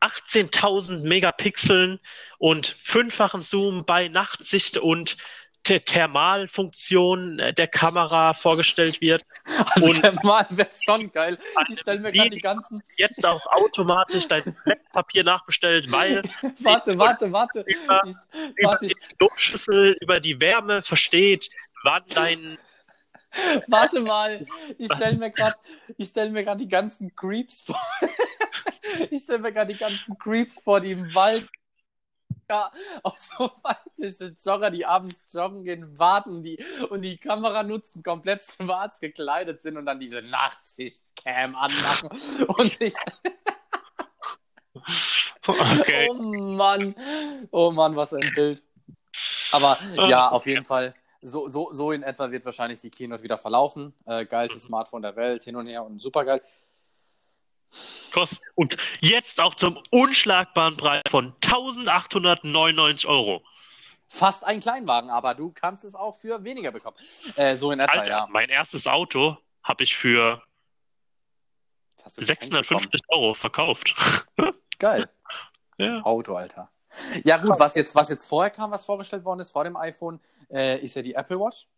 18.000 0.00 1.00
Megapixeln 1.00 2.00
und 2.38 2.78
fünffachem 2.82 3.42
Zoom 3.42 3.84
bei 3.84 4.08
Nachtsicht 4.08 4.78
und 4.78 5.18
Thermalfunktion 5.68 7.38
äh, 7.38 7.54
der 7.54 7.68
Kamera 7.68 8.34
vorgestellt 8.34 9.00
wird. 9.00 9.24
Also 9.74 9.90
und 9.90 10.02
Thermal 10.02 10.46
wäre 10.50 10.68
schon 10.72 11.12
geil. 11.12 11.38
Ich 11.70 11.80
stelle 11.80 12.00
mir 12.00 12.12
gerade 12.12 12.30
die 12.30 12.40
ganzen. 12.40 12.80
Jetzt 12.96 13.26
auch 13.26 13.44
automatisch 13.46 14.26
dein 14.28 14.56
Papier 14.92 15.24
nachbestellt, 15.24 15.90
weil. 15.92 16.22
warte, 16.60 16.98
warte, 16.98 17.32
warte. 17.32 17.60
Über, 17.60 18.02
ich, 18.06 18.16
über 18.56 18.70
warte, 18.70 18.86
die 18.86 18.94
Luftschüssel, 19.20 19.96
über 20.00 20.20
die 20.20 20.40
Wärme 20.40 20.82
versteht, 20.82 21.50
wann 21.84 22.02
dein. 22.14 22.58
Warte 23.66 24.00
mal, 24.00 24.46
ich 24.78 24.90
stelle 24.90 25.18
mir 25.18 25.30
gerade 25.30 25.54
stell 26.02 26.32
die 26.56 26.68
ganzen 26.68 27.14
Creeps 27.14 27.60
vor. 27.60 27.78
ich 29.10 29.22
stelle 29.22 29.40
mir 29.40 29.52
gerade 29.52 29.74
die 29.74 29.78
ganzen 29.78 30.18
Creeps 30.18 30.60
vor, 30.60 30.80
die 30.80 30.92
im 30.92 31.14
Wald 31.14 31.46
ja, 32.50 32.72
auch 33.02 33.16
so 33.16 33.50
weibliche 33.62 34.34
Jogger, 34.38 34.70
die 34.70 34.86
abends 34.86 35.30
joggen 35.32 35.64
gehen, 35.64 35.98
warten 35.98 36.42
die 36.42 36.64
und 36.88 37.02
die 37.02 37.18
Kamera 37.18 37.62
nutzen, 37.62 38.02
komplett 38.02 38.42
schwarz 38.56 39.00
gekleidet 39.00 39.60
sind 39.60 39.76
und 39.76 39.86
dann 39.86 40.00
diese 40.00 40.22
Nachtsicht-Cam 40.22 41.54
anmachen 41.54 42.08
und 42.48 42.72
sich. 42.72 42.94
okay. 45.46 46.08
Oh 46.10 46.22
Mann, 46.22 46.94
oh 47.50 47.70
Mann, 47.70 47.96
was 47.96 48.14
ein 48.14 48.30
Bild. 48.34 48.62
Aber 49.52 49.78
ja, 50.08 50.28
auf 50.30 50.46
jeden 50.46 50.64
Fall. 50.64 50.94
So, 51.20 51.48
so, 51.48 51.72
so 51.72 51.90
in 51.90 52.04
etwa 52.04 52.30
wird 52.30 52.44
wahrscheinlich 52.44 52.80
die 52.80 52.90
Keynote 52.90 53.24
wieder 53.24 53.38
verlaufen. 53.38 53.92
Äh, 54.06 54.24
geilstes 54.24 54.64
mhm. 54.64 54.68
Smartphone 54.68 55.02
der 55.02 55.16
Welt, 55.16 55.42
hin 55.42 55.56
und 55.56 55.66
her 55.66 55.84
und 55.84 56.00
supergeil. 56.00 56.40
Und 58.54 58.76
jetzt 59.00 59.40
auch 59.40 59.54
zum 59.54 59.80
unschlagbaren 59.90 60.76
Preis 60.76 61.02
von 61.08 61.34
1899 61.44 63.08
Euro. 63.08 63.42
Fast 64.08 64.44
ein 64.44 64.60
Kleinwagen, 64.60 65.10
aber 65.10 65.34
du 65.34 65.52
kannst 65.52 65.84
es 65.84 65.94
auch 65.94 66.16
für 66.16 66.42
weniger 66.42 66.72
bekommen. 66.72 66.96
Äh, 67.36 67.56
so 67.56 67.70
in 67.70 67.80
etwa, 67.80 67.98
Alter, 67.98 68.10
ja. 68.10 68.26
Mein 68.30 68.48
erstes 68.48 68.86
Auto 68.86 69.36
habe 69.62 69.84
ich 69.84 69.94
für 69.96 70.42
650 72.06 73.02
Euro 73.08 73.34
verkauft. 73.34 73.94
Geil. 74.78 75.08
Ja. 75.80 76.02
Auto, 76.02 76.34
Alter. 76.34 76.72
Ja, 77.22 77.36
gut, 77.36 77.54
was 77.60 77.76
jetzt, 77.76 77.94
was 77.94 78.08
jetzt 78.08 78.26
vorher 78.26 78.50
kam, 78.50 78.72
was 78.72 78.84
vorgestellt 78.84 79.24
worden 79.24 79.38
ist, 79.38 79.52
vor 79.52 79.62
dem 79.62 79.76
iPhone, 79.76 80.18
äh, 80.50 80.80
ist 80.80 80.96
ja 80.96 81.02
die 81.02 81.14
Apple 81.14 81.38
Watch, 81.38 81.68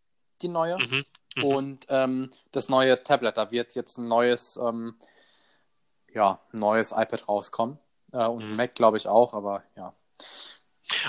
die 0.41 0.49
neue. 0.49 0.79
Mhm, 0.79 1.05
mh. 1.37 1.45
Und 1.45 1.87
ähm, 1.91 2.31
das 2.51 2.71
neue 2.71 3.03
Tablet. 3.03 3.37
Da 3.37 3.51
wird 3.51 3.75
jetzt 3.75 3.99
ein 3.99 4.09
neues 4.09 4.57
ähm, 4.57 4.95
ja, 6.15 6.41
neues 6.53 6.93
iPad 6.93 7.29
rauskommen. 7.29 7.79
Äh, 8.13 8.27
und 8.27 8.51
mhm. 8.51 8.57
Mac, 8.57 8.75
glaube 8.75 8.97
ich, 8.97 9.07
auch, 9.07 9.35
aber 9.35 9.63
ja. 9.77 9.95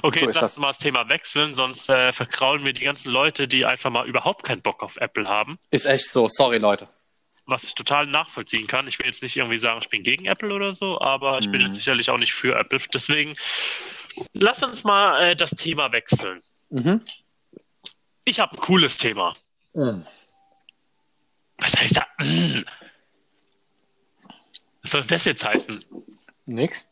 Okay, 0.03 0.19
so 0.19 0.25
jetzt 0.27 0.35
lass 0.35 0.57
uns 0.57 0.61
mal 0.61 0.67
das 0.69 0.79
Thema 0.79 1.09
wechseln, 1.09 1.53
sonst 1.53 1.89
äh, 1.89 2.11
verkraulen 2.11 2.65
wir 2.65 2.73
die 2.73 2.83
ganzen 2.83 3.11
Leute, 3.11 3.47
die 3.47 3.65
einfach 3.65 3.89
mal 3.89 4.07
überhaupt 4.07 4.43
keinen 4.43 4.61
Bock 4.61 4.83
auf 4.83 4.97
Apple 4.97 5.27
haben. 5.27 5.57
Ist 5.71 5.85
echt 5.85 6.11
so, 6.11 6.27
sorry 6.27 6.59
Leute. 6.59 6.87
Was 7.47 7.63
ich 7.63 7.73
total 7.73 8.05
nachvollziehen 8.05 8.67
kann. 8.67 8.87
Ich 8.87 8.99
will 8.99 9.07
jetzt 9.07 9.23
nicht 9.23 9.35
irgendwie 9.35 9.57
sagen, 9.57 9.79
ich 9.81 9.89
bin 9.89 10.03
gegen 10.03 10.25
Apple 10.25 10.53
oder 10.53 10.73
so, 10.73 11.01
aber 11.01 11.39
ich 11.39 11.47
mhm. 11.47 11.53
bin 11.53 11.61
jetzt 11.61 11.75
sicherlich 11.75 12.09
auch 12.11 12.17
nicht 12.17 12.33
für 12.33 12.57
Apple. 12.57 12.79
Deswegen 12.93 13.35
lass 14.33 14.61
uns 14.61 14.83
mal 14.83 15.21
äh, 15.21 15.35
das 15.35 15.51
Thema 15.51 15.91
wechseln. 15.91 16.43
Mhm. 16.69 17.01
Ich 18.23 18.39
habe 18.39 18.55
ein 18.55 18.59
cooles 18.59 18.97
Thema. 18.97 19.33
Mhm. 19.73 20.05
Was 21.57 21.75
heißt 21.75 21.97
da? 21.97 22.05
Was 24.81 24.91
soll 24.91 25.03
das 25.03 25.25
jetzt 25.25 25.43
heißen? 25.43 25.85
Nix. 26.45 26.87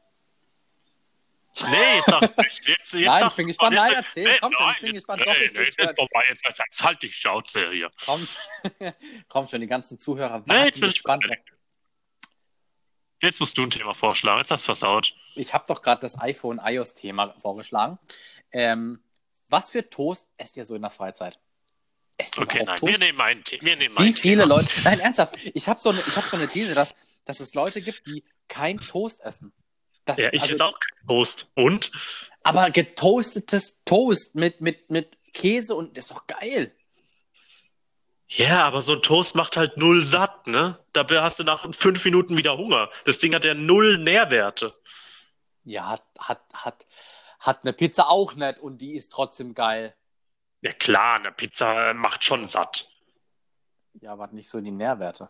Nee, 1.67 1.95
jetzt 1.97 2.06
sag 2.08 2.23
ich 2.23 2.67
jetzt, 2.67 2.67
jetzt 2.67 2.93
Nein, 2.93 3.23
ich 3.28 3.34
bin 3.34 3.47
gespannt. 3.47 3.75
Nein, 3.75 3.93
erzähl. 3.93 4.38
Komm 4.39 4.54
schon, 4.54 4.71
ich 4.71 4.82
bin 4.82 4.93
gespannt. 4.93 5.21
Doch, 5.25 5.36
ich 5.36 5.54
nee, 5.54 5.62
jetzt 5.63 5.80
ist 5.80 5.95
vorbei. 5.95 6.25
Jetzt, 6.30 6.45
jetzt 6.45 6.84
halt 6.84 7.02
die 7.02 7.12
Schnauze 7.12 7.71
hier. 7.71 7.89
Komm, 8.06 8.25
komm 9.28 9.47
schon, 9.47 9.62
die 9.62 9.67
ganzen 9.67 9.99
Zuhörer 9.99 10.34
warten 10.34 10.52
nee, 10.52 10.65
jetzt 10.65 10.80
bin 10.80 10.89
gespannt. 10.89 11.25
Jetzt 13.21 13.39
musst 13.39 13.58
du 13.58 13.63
ein 13.63 13.69
Thema 13.69 13.93
vorschlagen. 13.93 14.39
Jetzt 14.39 14.52
hast 14.52 14.63
du 14.63 14.67
versaut. 14.67 15.13
Ich 15.36 15.54
habe 15.54 15.65
doch 15.67 15.82
gerade 15.82 15.99
das 16.02 16.19
iPhone 16.21 16.62
iOS-Thema 16.63 17.36
vorgeschlagen. 17.39 17.99
Ähm, 18.52 19.04
was 19.49 19.69
für 19.69 19.89
Toast 19.89 20.30
esst 20.38 20.56
ihr 20.56 20.63
so 20.63 20.75
in 20.75 20.82
der 20.82 20.91
Freizeit? 20.91 21.38
Esst 22.17 22.38
ihr 22.38 22.43
okay, 22.43 22.63
nein, 22.63 22.78
Toast? 22.78 22.93
wir 22.93 22.99
nehmen 22.99 23.19
ein, 23.19 23.43
wir 23.60 23.75
nehmen 23.75 23.97
Wie 23.97 24.13
viele 24.13 24.43
Thema. 24.43 24.56
Leute? 24.56 24.71
Nein, 24.84 24.99
ernsthaft. 24.99 25.36
Ich 25.54 25.67
habe 25.67 25.80
so, 25.80 25.89
eine, 25.89 26.06
hab 26.15 26.25
so 26.25 26.38
eine 26.38 26.47
These, 26.47 26.75
dass, 26.75 26.95
dass 27.30 27.39
es 27.39 27.54
Leute 27.54 27.80
gibt, 27.80 28.08
die 28.08 28.24
kein 28.48 28.80
Toast 28.80 29.22
essen. 29.22 29.54
Das, 30.04 30.18
ja, 30.18 30.30
ich 30.34 30.42
also, 30.42 30.56
esse 30.56 30.65
auch 30.65 30.80
kein 30.80 31.08
Toast. 31.08 31.52
Und? 31.54 31.92
Aber 32.42 32.72
getoastetes 32.72 33.84
Toast 33.86 34.34
mit, 34.34 34.62
mit, 34.62 34.89
mit 34.89 35.15
Käse 35.32 35.76
und 35.76 35.96
das 35.96 36.06
ist 36.06 36.12
doch 36.12 36.26
geil. 36.26 36.76
Ja, 38.30 38.65
aber 38.65 38.82
so 38.82 38.94
ein 38.94 39.04
Toast 39.04 39.36
macht 39.36 39.58
halt 39.58 39.78
null 39.78 40.04
satt, 40.04 40.48
ne? 40.48 40.84
Dabei 40.94 41.22
hast 41.22 41.38
du 41.38 41.44
nach 41.44 41.72
fünf 41.76 42.04
Minuten 42.04 42.36
wieder 42.36 42.58
Hunger. 42.58 42.89
Das 43.06 43.20
Ding 43.20 43.36
hat 43.36 43.46
ja 43.46 43.54
null 43.54 44.00
Nährwerte. 44.00 44.76
Ja, 45.63 45.88
hat, 45.88 46.04
hat, 46.18 46.42
hat, 46.52 46.88
hat 47.39 47.60
eine 47.62 47.74
Pizza 47.74 48.10
auch 48.10 48.34
nicht 48.34 48.58
und 48.58 48.80
die 48.80 48.96
ist 48.96 49.13
trotzdem 49.13 49.54
geil. 49.54 49.96
Ja 50.62 50.72
klar, 50.72 51.20
eine 51.20 51.32
Pizza 51.32 51.94
macht 51.94 52.24
schon 52.24 52.48
satt. 52.48 52.89
Ja, 54.02 54.13
aber 54.13 54.28
nicht 54.30 54.50
so 54.50 54.60
die 54.60 54.72
Nährwerte. 54.72 55.30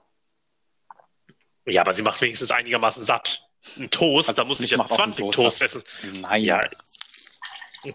Ja, 1.70 1.82
aber 1.82 1.94
sie 1.94 2.04
macht 2.04 2.22
wenigstens 2.22 2.52
einigermaßen 2.52 3.04
satt. 3.04 3.46
Ein 3.78 3.90
Toast, 3.90 4.30
also, 4.30 4.42
da 4.42 4.48
muss 4.48 4.60
ich 4.60 4.72
ja 4.72 4.86
20 4.86 5.32
Toast 5.32 5.62
essen. 5.62 5.84
Nein. 6.22 6.44
Ja, 6.44 6.62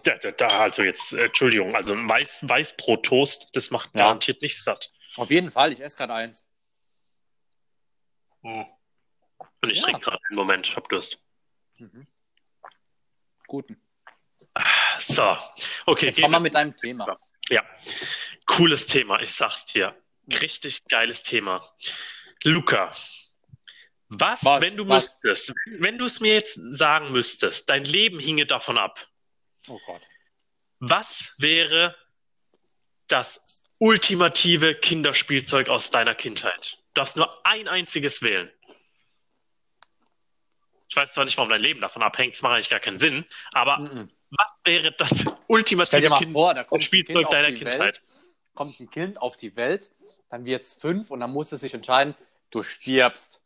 da, 0.03 0.31
da, 0.31 0.47
also 0.47 0.83
jetzt, 0.83 1.13
äh, 1.13 1.25
Entschuldigung, 1.25 1.75
also 1.75 1.93
Weiß, 1.95 2.47
Weißbrot-Toast, 2.47 3.49
das 3.53 3.71
macht 3.71 3.93
ja. 3.93 4.03
garantiert 4.03 4.41
nicht 4.41 4.61
satt. 4.61 4.91
Auf 5.15 5.29
jeden 5.29 5.49
Fall, 5.49 5.71
ich 5.71 5.81
esse 5.81 5.97
gerade 5.97 6.13
eins. 6.13 6.45
Hm. 8.41 8.65
Und 9.61 9.69
ich 9.69 9.77
ja. 9.77 9.83
trinke 9.83 10.01
gerade 10.01 10.19
einen 10.29 10.35
Moment, 10.35 10.67
ich 10.67 10.75
hab 10.75 10.89
Durst. 10.89 11.19
Mhm. 11.79 12.07
Guten. 13.47 13.81
So, 14.97 15.37
okay. 15.85 16.07
Jetzt 16.07 16.21
komm 16.21 16.31
mal 16.31 16.39
mit 16.39 16.55
deinem 16.55 16.75
Thema. 16.77 17.17
Ja, 17.49 17.63
cooles 18.45 18.87
Thema, 18.87 19.21
ich 19.21 19.31
sag's 19.33 19.65
dir. 19.65 19.95
Richtig 20.41 20.85
geiles 20.85 21.21
Thema. 21.21 21.69
Luca, 22.43 22.93
was, 24.19 24.43
was 24.43 24.61
wenn 24.61 24.77
du 24.77 24.87
was? 24.87 25.17
müsstest, 25.23 25.53
wenn 25.79 25.97
du 25.97 26.05
es 26.05 26.19
mir 26.19 26.33
jetzt 26.33 26.55
sagen 26.55 27.11
müsstest, 27.11 27.69
dein 27.69 27.83
Leben 27.83 28.19
hinge 28.19 28.45
davon 28.45 28.77
ab. 28.77 29.07
Oh 29.67 29.79
Gott. 29.85 30.01
Was 30.79 31.33
wäre 31.37 31.95
das 33.07 33.63
ultimative 33.79 34.75
Kinderspielzeug 34.75 35.69
aus 35.69 35.91
deiner 35.91 36.15
Kindheit? 36.15 36.77
Du 36.93 37.01
darfst 37.01 37.17
nur 37.17 37.45
ein 37.45 37.67
einziges 37.67 38.21
wählen. 38.21 38.51
Ich 40.87 40.95
weiß 40.95 41.13
zwar 41.13 41.25
nicht, 41.25 41.37
warum 41.37 41.49
dein 41.49 41.61
Leben 41.61 41.81
davon 41.81 42.03
abhängt, 42.03 42.35
das 42.35 42.41
macht 42.41 42.53
eigentlich 42.53 42.69
gar 42.69 42.79
keinen 42.79 42.97
Sinn, 42.97 43.25
aber 43.53 43.79
mm 43.79 43.85
-mm. 43.85 44.09
was 44.29 44.53
wäre 44.63 44.91
das 44.91 45.11
ultimative 45.47 46.09
Kinderspielzeug 46.09 47.29
deiner 47.29 47.51
Kindheit? 47.51 47.79
Welt, 47.79 48.01
kommt 48.53 48.79
ein 48.79 48.89
Kind 48.89 49.21
auf 49.21 49.35
die 49.35 49.55
Welt, 49.55 49.91
dann 50.29 50.45
wird 50.45 50.61
es 50.61 50.73
fünf 50.73 51.11
und 51.11 51.19
dann 51.19 51.31
muss 51.31 51.51
es 51.51 51.61
sich 51.61 51.73
entscheiden, 51.73 52.15
du 52.51 52.63
stirbst 52.63 53.41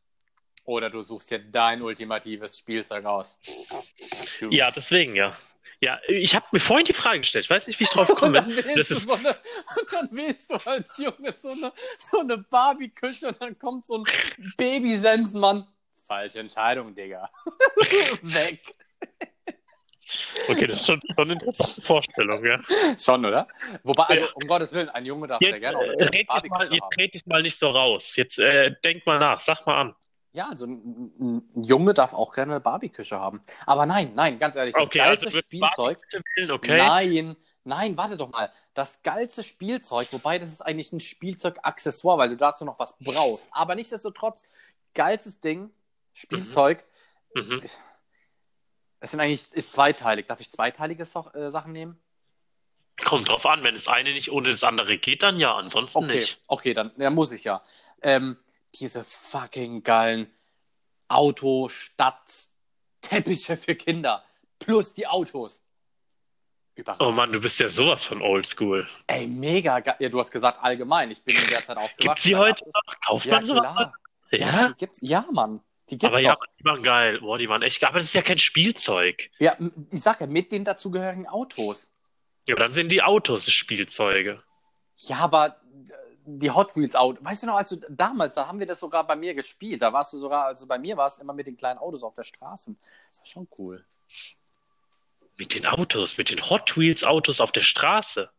oder 0.70 0.92
du 0.92 1.02
suchst 1.02 1.32
dir 1.32 1.40
dein 1.40 1.82
ultimatives 1.82 2.60
Spielzeug 2.60 3.04
aus. 3.06 3.38
Choose. 4.40 4.56
Ja, 4.56 4.70
deswegen 4.70 5.16
ja. 5.16 5.36
Ja, 5.82 5.98
ich 6.08 6.36
habe 6.36 6.46
mir 6.52 6.60
vorhin 6.60 6.86
die 6.86 6.94
Frage 6.94 7.20
gestellt. 7.20 7.46
Ich 7.46 7.50
weiß 7.50 7.66
nicht, 7.68 7.80
wie 7.80 7.86
ich 7.86 7.90
drauf 7.90 8.14
komme. 8.16 8.42
und, 8.42 8.56
dann 8.66 8.76
das 8.76 8.92
ist... 8.92 9.08
so 9.08 9.14
eine, 9.14 9.30
und 9.30 9.88
dann 9.94 10.10
wählst 10.12 10.52
du 10.52 10.56
als 10.56 10.98
Junge 10.98 11.32
so 11.32 11.52
eine, 11.52 11.74
so 11.98 12.20
eine 12.20 12.38
Barbie-Küche 12.38 13.30
und 13.30 13.42
dann 13.42 13.58
kommt 13.58 13.88
so 13.88 13.98
ein 13.98 14.04
Baby-Sensenmann. 14.58 15.66
Falsche 16.06 16.40
Entscheidung, 16.40 16.94
Digga. 16.94 17.30
Weg. 18.22 18.62
Okay, 20.50 20.68
das 20.68 20.82
ist 20.82 20.86
schon, 20.88 21.00
schon 21.16 21.24
eine 21.24 21.34
interessante 21.34 21.82
Vorstellung, 21.82 22.46
ja. 22.46 22.60
Schon, 22.98 23.26
oder? 23.26 23.48
Wobei, 23.84 24.04
also, 24.06 24.28
um 24.36 24.48
Gottes 24.48 24.72
Willen, 24.74 24.90
ein 24.90 25.06
Junge 25.06 25.28
darf 25.28 25.42
jetzt, 25.42 25.52
sehr 25.52 25.60
gerne. 25.60 25.86
Äh, 25.86 26.04
red 26.04 26.28
dich 26.30 26.50
mal, 26.50 26.74
jetzt 26.74 26.98
red 26.98 27.14
dich 27.14 27.26
mal 27.26 27.42
nicht 27.42 27.58
so 27.58 27.70
raus. 27.70 28.16
Jetzt 28.16 28.38
äh, 28.40 28.76
denk 28.84 29.06
mal 29.06 29.20
nach, 29.20 29.40
sag 29.40 29.66
mal 29.66 29.80
an. 29.80 29.96
Ja, 30.32 30.50
also 30.50 30.66
ein, 30.66 31.12
ein 31.20 31.64
Junge 31.64 31.94
darf 31.94 32.14
auch 32.14 32.34
gerne 32.34 32.54
eine 32.54 32.62
Barbie-Küche 32.62 33.20
haben. 33.20 33.42
Aber 33.66 33.86
nein, 33.86 34.12
nein, 34.16 34.38
ganz 34.38 34.56
ehrlich, 34.56 34.76
das 34.76 34.86
okay, 34.86 35.00
geilste 35.00 35.28
also 35.28 35.40
Spielzeug. 35.40 36.00
Okay. 36.52 36.78
Nein, 36.78 37.36
nein, 37.64 37.98
warte 37.98 38.16
doch 38.16 38.30
mal. 38.30 38.52
Das 38.76 39.02
geilste 39.02 39.44
Spielzeug, 39.44 40.08
wobei 40.12 40.38
das 40.38 40.52
ist 40.52 40.62
eigentlich 40.62 40.94
ein 40.94 41.00
Spielzeug-Accessoire, 41.00 42.20
weil 42.20 42.30
du 42.30 42.38
dazu 42.38 42.64
noch 42.64 42.78
was 42.78 42.96
brauchst. 43.00 43.50
Aber 43.52 43.74
nichtsdestotrotz, 43.74 44.44
geilstes 44.94 45.40
Ding, 45.40 45.72
Spielzeug. 46.14 46.86
Mhm. 47.34 47.42
Mhm. 47.42 47.62
Es 49.00 49.12
sind 49.12 49.20
eigentlich 49.20 49.52
ist 49.54 49.72
zweiteilig. 49.72 50.28
Darf 50.28 50.42
ich 50.42 50.52
zweiteilige 50.52 51.06
so 51.06 51.28
äh, 51.34 51.50
Sachen 51.52 51.72
nehmen? 51.72 51.98
Kommt 53.04 53.30
drauf 53.30 53.46
an, 53.46 53.64
wenn 53.64 53.76
das 53.76 53.88
eine 53.88 54.12
nicht 54.12 54.32
ohne 54.32 54.50
das 54.50 54.64
andere 54.64 54.98
geht, 54.98 55.24
dann 55.24 55.40
ja, 55.40 55.56
ansonsten 55.56 56.00
okay. 56.00 56.16
nicht. 56.16 56.40
Okay, 56.48 56.74
dann 56.74 56.92
ja, 56.98 57.10
muss 57.10 57.32
ich 57.32 57.46
ja. 57.46 57.64
Ähm, 58.02 58.38
diese 58.76 59.04
fucking 59.04 59.84
geilen 59.84 60.32
Auto, 61.08 61.70
Stadt, 61.70 62.50
Teppiche 63.02 63.58
für 63.58 63.76
Kinder. 63.76 64.24
Plus 64.60 64.94
die 64.94 65.08
Autos. 65.08 65.64
Überragend. 66.76 67.08
Oh 67.08 67.12
Mann, 67.12 67.32
du 67.32 67.42
bist 67.42 67.60
ja 67.60 67.68
sowas 67.68 68.06
von 68.06 68.22
oldschool. 68.22 68.88
Ey, 69.08 69.28
mega 69.28 69.80
geil. 69.80 69.96
Ja, 70.00 70.10
du 70.10 70.20
hast 70.20 70.32
gesagt 70.32 70.60
allgemein. 70.62 71.12
Ich 71.12 71.22
bin 71.24 71.36
in 71.36 71.48
der 71.50 71.66
Zeit 71.66 71.78
aufgewachsen. 71.78 72.08
Gibt 72.08 72.20
sie 72.20 72.36
heute 72.36 72.64
noch? 72.66 73.00
Kauft 73.06 73.26
ja, 73.26 73.36
man 73.36 73.46
sowas? 73.46 73.64
Ja? 73.76 73.94
Ja, 74.32 74.68
die 74.70 74.76
gibt's, 74.76 75.00
ja, 75.02 75.26
Mann. 75.32 75.62
Die 75.90 75.98
gibt's 75.98 76.06
aber 76.06 76.20
ja, 76.20 76.38
die 76.60 76.66
waren 76.66 76.84
geil. 76.84 77.20
Boah, 77.20 77.38
die 77.38 77.50
waren 77.50 77.64
echt 77.64 77.82
geil. 77.82 77.90
Aber 77.90 78.00
das 78.00 78.08
ist 78.08 78.14
ja 78.14 78.22
kein 78.22 78.38
Spielzeug. 78.38 79.32
Ja, 79.40 79.58
ich 79.92 80.02
sag 80.02 80.22
ja, 80.22 80.28
mit 80.28 80.52
den 80.52 80.64
dazugehörigen 80.64 81.28
Autos. 81.28 81.92
Ja, 82.48 82.56
aber 82.56 82.66
dann 82.66 82.72
sind 82.72 82.92
die 82.92 83.02
Autos 83.02 83.50
Spielzeuge. 83.52 84.44
Ja, 84.96 85.18
aber 85.18 85.60
die 86.38 86.52
Hot 86.52 86.76
Wheels 86.76 86.96
Auto. 86.96 87.24
Weißt 87.24 87.44
du 87.44 87.48
noch, 87.48 87.56
als 87.56 87.70
du 87.70 87.78
damals, 87.90 88.36
da 88.36 88.48
haben 88.48 88.60
wir 88.60 88.68
das 88.68 88.80
sogar 88.80 89.06
bei 89.06 89.16
mir 89.16 89.34
gespielt. 89.34 89.82
Da 89.82 89.92
warst 89.92 90.14
du 90.14 90.20
sogar, 90.20 90.46
als 90.46 90.62
du 90.62 90.68
bei 90.68 90.78
mir 90.78 90.98
warst, 90.98 91.20
immer 91.20 91.34
mit 91.34 91.48
den 91.48 91.58
kleinen 91.58 91.80
Autos 91.80 92.04
auf 92.04 92.16
der 92.16 92.24
Straße. 92.24 92.76
Das 93.10 93.20
war 93.20 93.26
schon 93.26 93.48
cool. 93.58 93.86
Mit 95.38 95.56
den 95.56 95.66
Autos, 95.66 96.18
mit 96.18 96.30
den 96.30 96.50
Hot 96.50 96.78
Wheels 96.78 97.04
Autos 97.04 97.40
auf 97.40 97.52
der 97.52 97.62
Straße. 97.62 98.30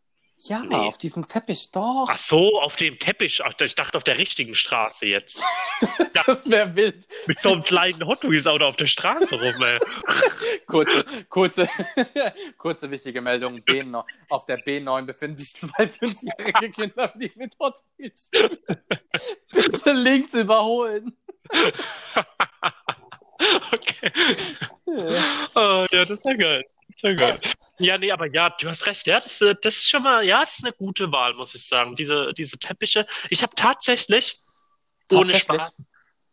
Ja, 0.45 0.61
nee. 0.61 0.75
auf 0.75 0.97
diesem 0.97 1.29
Teppich, 1.29 1.71
doch. 1.71 2.07
Ach 2.09 2.17
so, 2.17 2.61
auf 2.61 2.77
dem 2.77 2.99
Teppich. 2.99 3.43
Ach, 3.45 3.53
ich 3.61 3.75
dachte 3.75 3.99
auf 3.99 4.05
der 4.05 4.17
richtigen 4.17 4.55
Straße 4.55 5.05
jetzt. 5.07 5.43
das 6.27 6.49
wäre 6.49 6.75
wild. 6.75 7.07
Mit 7.27 7.43
so 7.43 7.53
einem 7.53 7.63
kleinen 7.63 8.07
Hot 8.07 8.23
Wheels 8.23 8.47
Auto 8.47 8.65
auf 8.65 8.77
der 8.77 8.87
Straße 8.87 9.39
rum, 9.39 9.63
ey. 9.63 9.79
kurze, 10.67 11.05
kurze, 11.29 11.69
kurze 12.57 12.91
wichtige 12.91 13.21
Meldung. 13.21 13.59
B9, 13.59 14.03
auf 14.31 14.47
der 14.47 14.65
B9 14.65 15.03
befinden 15.03 15.37
sich 15.37 15.55
zwei 15.55 15.87
fünfjährige 15.87 16.71
Kinder, 16.71 17.13
die 17.17 17.31
mit 17.37 17.59
Hot 17.59 17.75
Wheels 17.99 18.31
Bitte 19.53 19.93
links 19.93 20.35
überholen. 20.35 21.19
okay. 23.73 24.13
Ja. 24.87 25.23
Oh, 25.55 25.87
ja, 25.91 26.05
das 26.05 26.11
ist 26.11 26.25
ja 26.25 26.35
geil. 26.35 26.65
Sehr 26.97 27.15
geil. 27.15 27.41
Ja, 27.81 27.99
nee, 27.99 28.13
aber 28.13 28.27
ja, 28.27 28.51
du 28.51 28.69
hast 28.69 28.87
recht. 28.87 29.07
Ja, 29.07 29.21
das, 29.21 29.41
äh, 29.41 29.55
das 29.61 29.77
ist 29.77 29.91
schon 29.91 30.03
mal, 30.03 30.25
ja, 30.25 30.41
das 30.41 30.59
ist 30.59 30.65
eine 30.65 30.75
gute 30.75 31.11
Wahl, 31.13 31.35
muss 31.35 31.55
ich 31.55 31.67
sagen. 31.67 31.97
Diese, 31.97 32.33
diese 32.35 32.59
Teppiche. 32.59 33.07
Ich 33.31 33.43
habe 33.43 33.55
tatsächlich, 33.55 34.39
ohne 35.11 35.39
Spaß, 35.39 35.73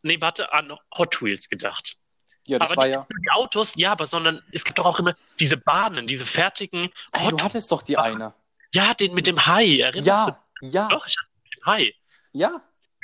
nee, 0.03 0.19
warte, 0.19 0.51
an 0.51 0.77
Hot 0.97 1.21
Wheels 1.21 1.47
gedacht. 1.49 1.97
Ja, 2.45 2.59
das 2.59 2.71
aber 2.71 2.77
war 2.77 2.87
ja. 2.87 3.07
Die 3.25 3.31
Autos, 3.31 3.75
ja, 3.75 3.91
aber 3.91 4.07
sondern 4.07 4.41
es 4.51 4.63
gibt 4.63 4.77
doch 4.77 4.85
auch 4.85 4.99
immer 4.99 5.15
diese 5.39 5.57
Bahnen, 5.57 6.07
diese 6.07 6.25
fertigen. 6.25 6.89
Hey, 7.13 7.29
du 7.29 7.39
hattest 7.39 7.71
doch 7.71 7.81
die 7.81 7.97
eine. 7.97 8.33
Ja, 8.73 8.93
den 8.93 9.13
mit 9.13 9.27
dem 9.27 9.45
Hai, 9.45 9.79
erinnerst 9.79 10.07
ja, 10.07 10.45
du? 10.59 10.67
Ja, 10.67 10.87
Doch, 10.89 11.05
ich 11.07 11.15
hatte 11.17 11.29
mit 11.43 11.55
dem 11.55 11.65
Hai. 11.65 11.93
Ja. 12.33 12.61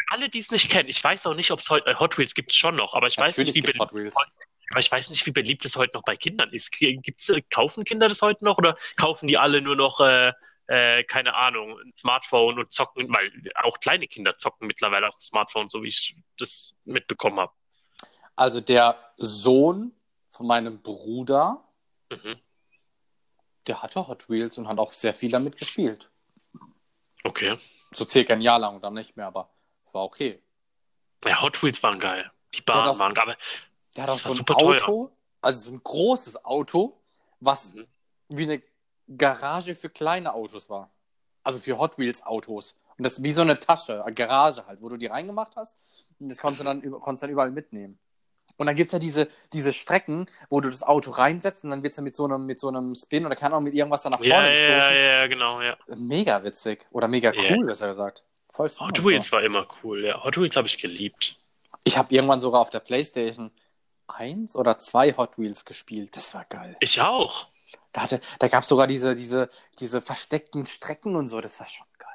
Alle, 0.10 0.30
die 0.30 0.40
es 0.40 0.52
nicht 0.52 0.70
kennen, 0.70 0.90
ich 0.90 1.02
weiß 1.02 1.26
auch 1.26 1.34
nicht, 1.34 1.52
ob 1.52 1.60
es 1.60 1.70
heute, 1.70 1.90
äh, 1.90 1.96
Hot 1.96 2.18
Wheels 2.18 2.36
gibt 2.36 2.52
es 2.52 2.58
schon 2.58 2.76
noch, 2.76 2.94
aber 2.94 3.08
ich 3.08 3.18
Natürlich 3.18 3.50
weiß 3.50 3.56
nicht, 3.56 3.76
wie 3.76 3.80
Hot 3.80 3.94
Wheels. 3.94 4.16
Aber 4.72 4.80
ich 4.80 4.92
weiß 4.92 5.10
nicht, 5.10 5.26
wie 5.26 5.32
beliebt 5.32 5.66
es 5.66 5.76
heute 5.76 5.98
noch 5.98 6.04
bei 6.04 6.16
Kindern 6.16 6.50
ist. 6.50 6.72
Gibt's, 6.72 7.30
äh, 7.30 7.42
kaufen 7.42 7.84
Kinder 7.84 8.08
das 8.08 8.22
heute 8.22 8.46
noch 8.46 8.58
oder 8.58 8.78
kaufen 8.96 9.28
die 9.28 9.38
alle 9.38 9.62
nur 9.62 9.76
noch, 9.76 10.00
äh, 10.00 10.32
äh, 10.68 11.04
keine 11.04 11.36
Ahnung, 11.36 11.78
ein 11.80 11.94
Smartphone 11.98 12.60
und 12.60 12.72
zocken, 12.72 13.14
weil 13.14 13.32
auch 13.64 13.80
kleine 13.80 14.08
Kinder 14.08 14.34
zocken 14.34 14.68
mittlerweile 14.68 15.08
auf 15.08 15.16
dem 15.16 15.22
Smartphone, 15.22 15.70
so 15.70 15.84
wie 15.84 15.90
ich 15.90 16.16
das 16.38 16.76
mitbekommen 16.86 17.40
habe. 17.40 17.52
Also 18.36 18.62
der 18.62 18.98
Sohn 19.18 19.94
von 20.30 20.48
meinem 20.48 20.82
Bruder, 20.82 21.64
mhm. 22.10 22.40
der 23.68 23.84
hatte 23.84 24.08
Hot 24.08 24.30
Wheels 24.30 24.58
und 24.58 24.68
hat 24.68 24.80
auch 24.80 24.94
sehr 24.94 25.14
viel 25.14 25.30
damit 25.30 25.58
gespielt. 25.58 26.10
Okay. 27.24 27.58
So 27.94 28.06
circa 28.06 28.34
ein 28.34 28.42
Jahr 28.42 28.60
lang 28.60 28.76
und 28.76 28.84
dann 28.84 28.94
nicht 28.94 29.16
mehr, 29.16 29.28
aber 29.28 29.50
war 29.92 30.04
okay. 30.04 30.42
Ja, 31.26 31.42
Hot 31.42 31.62
Wheels 31.64 31.82
waren 31.84 32.00
geil. 32.00 32.32
Die 32.54 32.62
Bahnen 32.62 32.98
waren 33.00 33.14
geil. 33.14 33.38
Der 33.96 34.04
hat 34.04 34.10
auch 34.12 34.20
so 34.20 34.32
ein 34.32 34.48
Auto, 34.56 34.78
teuer. 34.78 35.12
also 35.42 35.70
so 35.70 35.76
ein 35.76 35.82
großes 35.84 36.46
Auto, 36.46 37.00
was 37.40 37.74
mhm. 37.74 37.88
wie 38.30 38.44
eine 38.44 38.62
Garage 39.18 39.76
für 39.76 39.90
kleine 39.90 40.34
Autos 40.34 40.70
war. 40.70 40.90
Also 41.44 41.60
für 41.60 41.78
Hot 41.78 41.98
Wheels 41.98 42.26
Autos. 42.26 42.76
Und 42.98 43.04
das 43.04 43.22
wie 43.22 43.32
so 43.32 43.42
eine 43.42 43.60
Tasche, 43.60 44.04
eine 44.04 44.14
Garage 44.14 44.66
halt, 44.66 44.82
wo 44.82 44.90
du 44.90 44.98
die 44.98 45.08
reingemacht 45.08 45.56
hast. 45.56 45.78
Und 46.20 46.30
das 46.30 46.38
konntest 46.40 46.62
du 46.62 46.66
dann, 46.66 46.82
konntest 47.02 47.24
dann 47.24 47.30
überall 47.30 47.52
mitnehmen. 47.52 48.00
Und 48.58 48.68
dann 48.68 48.76
gibt 48.76 48.88
es 48.88 48.94
ja 48.94 49.00
diese, 49.00 49.28
diese 49.52 49.74
Strecken, 49.74 50.28
wo 50.50 50.62
du 50.62 50.70
das 50.70 50.84
Auto 50.84 51.12
reinsetzt 51.12 51.64
und 51.64 51.72
dann 51.72 51.82
wird 51.82 51.94
es 51.94 51.98
ja 51.98 52.04
mit 52.04 52.14
so 52.16 52.26
einem, 52.26 52.46
mit 52.46 52.60
so 52.60 52.68
einem 52.68 52.94
Spin 52.94 53.26
oder 53.26 53.36
kann 53.36 53.52
auch 53.52 53.62
mit 53.62 53.74
irgendwas 53.74 54.04
dann 54.04 54.12
nach 54.12 54.20
vorne 54.20 54.50
ja, 54.50 54.56
stoßen. 54.56 54.96
ja, 54.96 55.04
ja, 55.04 55.28
genau, 55.28 55.62
ja. 55.62 55.76
Mega 55.96 56.44
witzig. 56.44 56.86
Oder 56.92 57.08
mega 57.08 57.32
cool, 57.32 57.66
besser 57.66 57.90
gesagt. 57.90 58.24
Voll 58.50 58.70
Hot 58.80 59.04
Wheels 59.04 59.28
so. 59.28 59.32
war 59.32 59.44
immer 59.44 59.68
cool, 59.84 60.06
ja. 60.06 60.24
Hot 60.24 60.38
Wheels 60.38 60.56
habe 60.56 60.68
ich 60.68 60.78
geliebt. 60.78 61.38
Ich 61.84 61.98
habe 61.98 62.14
irgendwann 62.14 62.40
sogar 62.40 62.62
auf 62.62 62.70
der 62.70 62.80
Playstation 62.80 63.52
eins 64.08 64.56
oder 64.56 64.78
zwei 64.78 65.16
Hot 65.18 65.38
Wheels 65.38 65.66
gespielt. 65.66 66.16
Das 66.16 66.34
war 66.34 66.46
geil. 66.46 66.76
Ich 66.80 67.02
auch. 67.02 67.48
Da, 67.92 68.02
hatte, 68.02 68.22
da 68.40 68.48
gab 68.48 68.64
es 68.64 68.70
sogar 68.70 68.88
diese, 68.88 69.16
diese, 69.16 69.50
diese 69.80 70.02
versteckten 70.02 70.66
Strecken 70.66 71.16
und 71.16 71.28
so. 71.28 71.42
Das 71.42 71.60
war 71.60 71.68
schon 71.68 71.86
geil. 71.98 72.10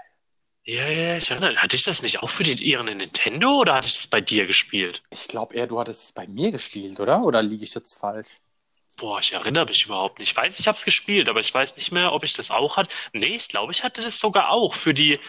Ja, 0.65 0.87
ja, 0.89 1.17
ich 1.17 1.31
erinnere. 1.31 1.57
Hatte 1.57 1.77
ich 1.77 1.85
das 1.85 2.03
nicht 2.03 2.23
auch 2.23 2.31
für 2.31 2.43
die, 2.43 2.53
ihren 2.63 2.87
Nintendo 2.87 3.59
oder 3.61 3.75
hatte 3.75 3.87
ich 3.87 3.97
das 3.97 4.07
bei 4.07 4.21
dir 4.21 4.47
gespielt? 4.47 5.03
Ich 5.11 5.29
glaube 5.29 5.55
eher, 5.55 5.67
du 5.67 5.79
hattest 5.79 6.03
es 6.05 6.13
bei 6.13 6.27
mir 6.27 6.51
gespielt, 6.51 7.01
oder? 7.01 7.23
Oder 7.23 7.43
liege 7.43 7.65
ich 7.65 7.75
jetzt 7.75 7.95
falsch? 7.95 8.39
Boah, 8.99 9.21
ich 9.21 9.33
erinnere 9.33 9.67
mich 9.67 9.85
überhaupt 9.87 10.19
nicht. 10.19 10.33
Ich 10.33 10.37
weiß, 10.37 10.59
ich 10.59 10.67
habe 10.67 10.77
es 10.77 10.85
gespielt, 10.85 11.29
aber 11.29 11.39
ich 11.39 11.55
weiß 11.55 11.77
nicht 11.77 11.93
mehr, 11.93 12.13
ob 12.13 12.25
ich 12.25 12.33
das 12.33 12.51
auch 12.51 12.77
hatte. 12.77 12.93
Nee, 13.13 13.37
ich 13.37 13.49
glaube, 13.49 13.71
ich 13.71 13.85
hatte 13.85 14.03
das 14.03 14.19
sogar 14.19 14.51
auch 14.51 14.75
für 14.75 14.93
die, 14.93 15.21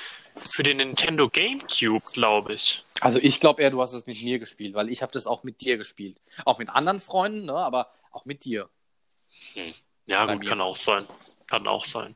für 0.47 0.63
den 0.63 0.77
Nintendo 0.77 1.29
GameCube, 1.29 2.03
glaube 2.13 2.53
ich. 2.53 2.83
Also 3.01 3.19
ich 3.21 3.39
glaube 3.39 3.61
eher, 3.61 3.71
du 3.71 3.81
hast 3.81 3.93
es 3.93 4.05
mit 4.05 4.21
mir 4.21 4.39
gespielt, 4.39 4.73
weil 4.73 4.89
ich 4.89 5.01
habe 5.01 5.11
das 5.11 5.27
auch 5.27 5.43
mit 5.43 5.61
dir 5.61 5.77
gespielt. 5.77 6.19
Auch 6.45 6.57
mit 6.57 6.69
anderen 6.69 6.99
Freunden, 6.99 7.45
ne? 7.45 7.53
aber 7.53 7.91
auch 8.11 8.25
mit 8.25 8.43
dir. 8.45 8.69
Ja, 10.07 10.25
Bei 10.25 10.33
gut, 10.33 10.43
mir. 10.43 10.49
kann 10.49 10.61
auch 10.61 10.75
sein. 10.75 11.07
Kann 11.47 11.67
auch 11.67 11.85
sein. 11.85 12.15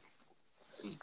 Hm. 0.82 1.00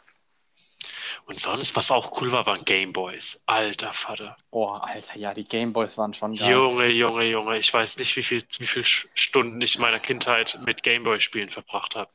Und 1.25 1.39
sonst, 1.39 1.75
was 1.75 1.91
auch 1.91 2.21
cool 2.21 2.31
war, 2.31 2.45
waren 2.45 2.65
Gameboys. 2.65 3.41
Alter 3.45 3.93
Vater. 3.93 4.37
Oh, 4.49 4.67
Alter, 4.67 5.17
ja, 5.17 5.33
die 5.33 5.45
Gameboys 5.45 5.97
waren 5.97 6.13
schon 6.13 6.35
geil. 6.35 6.51
Junge, 6.51 6.87
Junge, 6.87 7.23
Junge. 7.23 7.57
Ich 7.57 7.73
weiß 7.73 7.97
nicht, 7.97 8.15
wie 8.15 8.23
viel, 8.23 8.43
wie 8.57 8.67
viel 8.67 8.83
Stunden 8.83 9.61
ich 9.61 9.79
meiner 9.79 9.99
Kindheit 9.99 10.59
mit 10.65 10.83
Gameboy-Spielen 10.83 11.49
verbracht 11.49 11.95
habe. 11.95 12.11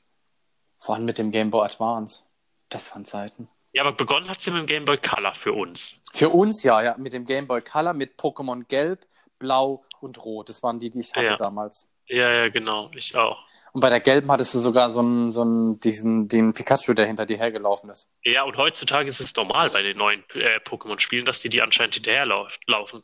Vor 0.78 0.94
allem 0.94 1.04
mit 1.04 1.18
dem 1.18 1.30
Game 1.30 1.50
Boy 1.50 1.64
Advance. 1.64 2.24
Das 2.68 2.92
waren 2.92 3.04
Zeiten. 3.04 3.48
Ja, 3.76 3.82
aber 3.82 3.92
begonnen 3.92 4.26
hat 4.30 4.40
sie 4.40 4.50
mit 4.50 4.60
dem 4.60 4.66
Game 4.66 4.84
Boy 4.86 4.96
Color 4.96 5.34
für 5.34 5.52
uns. 5.52 6.00
Für 6.14 6.30
uns 6.30 6.62
ja, 6.62 6.82
ja, 6.82 6.94
mit 6.96 7.12
dem 7.12 7.26
Game 7.26 7.46
Boy 7.46 7.60
Color, 7.60 7.92
mit 7.92 8.18
Pokémon 8.18 8.64
Gelb, 8.66 9.04
Blau 9.38 9.84
und 10.00 10.24
Rot. 10.24 10.48
Das 10.48 10.62
waren 10.62 10.80
die, 10.80 10.88
die 10.90 11.00
ich 11.00 11.12
hatte 11.14 11.26
Ja. 11.26 11.36
damals. 11.36 11.86
Ja, 12.06 12.30
ja, 12.30 12.48
genau. 12.48 12.90
Ich 12.94 13.14
auch. 13.14 13.44
Und 13.72 13.82
bei 13.82 13.90
der 13.90 14.00
gelben 14.00 14.32
hattest 14.32 14.54
du 14.54 14.60
sogar 14.60 14.88
so 14.88 15.00
einen, 15.00 15.30
so 15.30 15.42
einen, 15.42 15.78
diesen, 15.78 16.26
den 16.26 16.54
Pikachu, 16.54 16.94
der 16.94 17.04
hinter 17.04 17.26
dir 17.26 17.36
hergelaufen 17.36 17.90
ist. 17.90 18.08
Ja, 18.22 18.44
und 18.44 18.56
heutzutage 18.56 19.10
ist 19.10 19.20
es 19.20 19.36
normal 19.36 19.68
bei 19.68 19.82
den 19.82 19.98
neuen 19.98 20.24
äh, 20.32 20.58
Pokémon-Spielen, 20.60 21.26
dass 21.26 21.40
die 21.40 21.50
die 21.50 21.60
anscheinend 21.60 21.96
hinterherlaufen. 21.96 23.02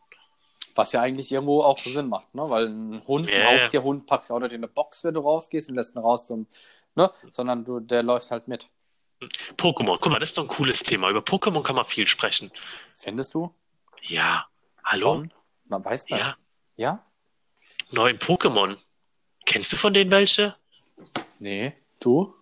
Was 0.74 0.92
ja 0.92 1.02
eigentlich 1.02 1.30
irgendwo 1.30 1.60
auch 1.60 1.78
Sinn 1.80 2.08
macht, 2.08 2.34
ne? 2.34 2.48
Weil 2.48 2.68
ein 2.68 3.02
Hund, 3.06 3.28
Ja, 3.28 3.46
ein. 3.50 3.60
Haustierhund 3.60 4.06
packst 4.06 4.30
du 4.30 4.34
auch 4.34 4.40
nicht 4.40 4.52
in 4.52 4.60
eine 4.60 4.68
Box, 4.68 5.04
wenn 5.04 5.12
du 5.12 5.20
rausgehst 5.20 5.68
und 5.68 5.74
lässt 5.74 5.94
ihn 5.94 5.98
raus 5.98 6.26
zum, 6.26 6.46
ne? 6.94 7.10
Sondern 7.28 7.66
du, 7.66 7.78
der 7.80 8.02
läuft 8.02 8.30
halt 8.30 8.48
mit. 8.48 8.70
Pokémon, 9.56 9.98
guck 10.00 10.12
mal, 10.12 10.18
das 10.18 10.30
ist 10.30 10.38
doch 10.38 10.44
ein 10.44 10.48
cooles 10.48 10.82
Thema. 10.82 11.10
Über 11.10 11.20
Pokémon 11.20 11.62
kann 11.62 11.76
man 11.76 11.84
viel 11.84 12.06
sprechen. 12.06 12.50
Findest 12.96 13.34
du? 13.34 13.54
Ja. 14.02 14.46
Hallo? 14.84 15.14
Schon? 15.14 15.32
Man 15.66 15.84
weiß 15.84 16.08
nicht. 16.08 16.20
Ja. 16.20 16.36
Ja? 16.76 17.06
Neuen 17.90 18.18
Pokémon. 18.18 18.76
Kennst 19.46 19.72
du 19.72 19.76
von 19.76 19.94
denen 19.94 20.10
welche? 20.10 20.56
Nee. 21.38 21.74
Du? 22.00 22.34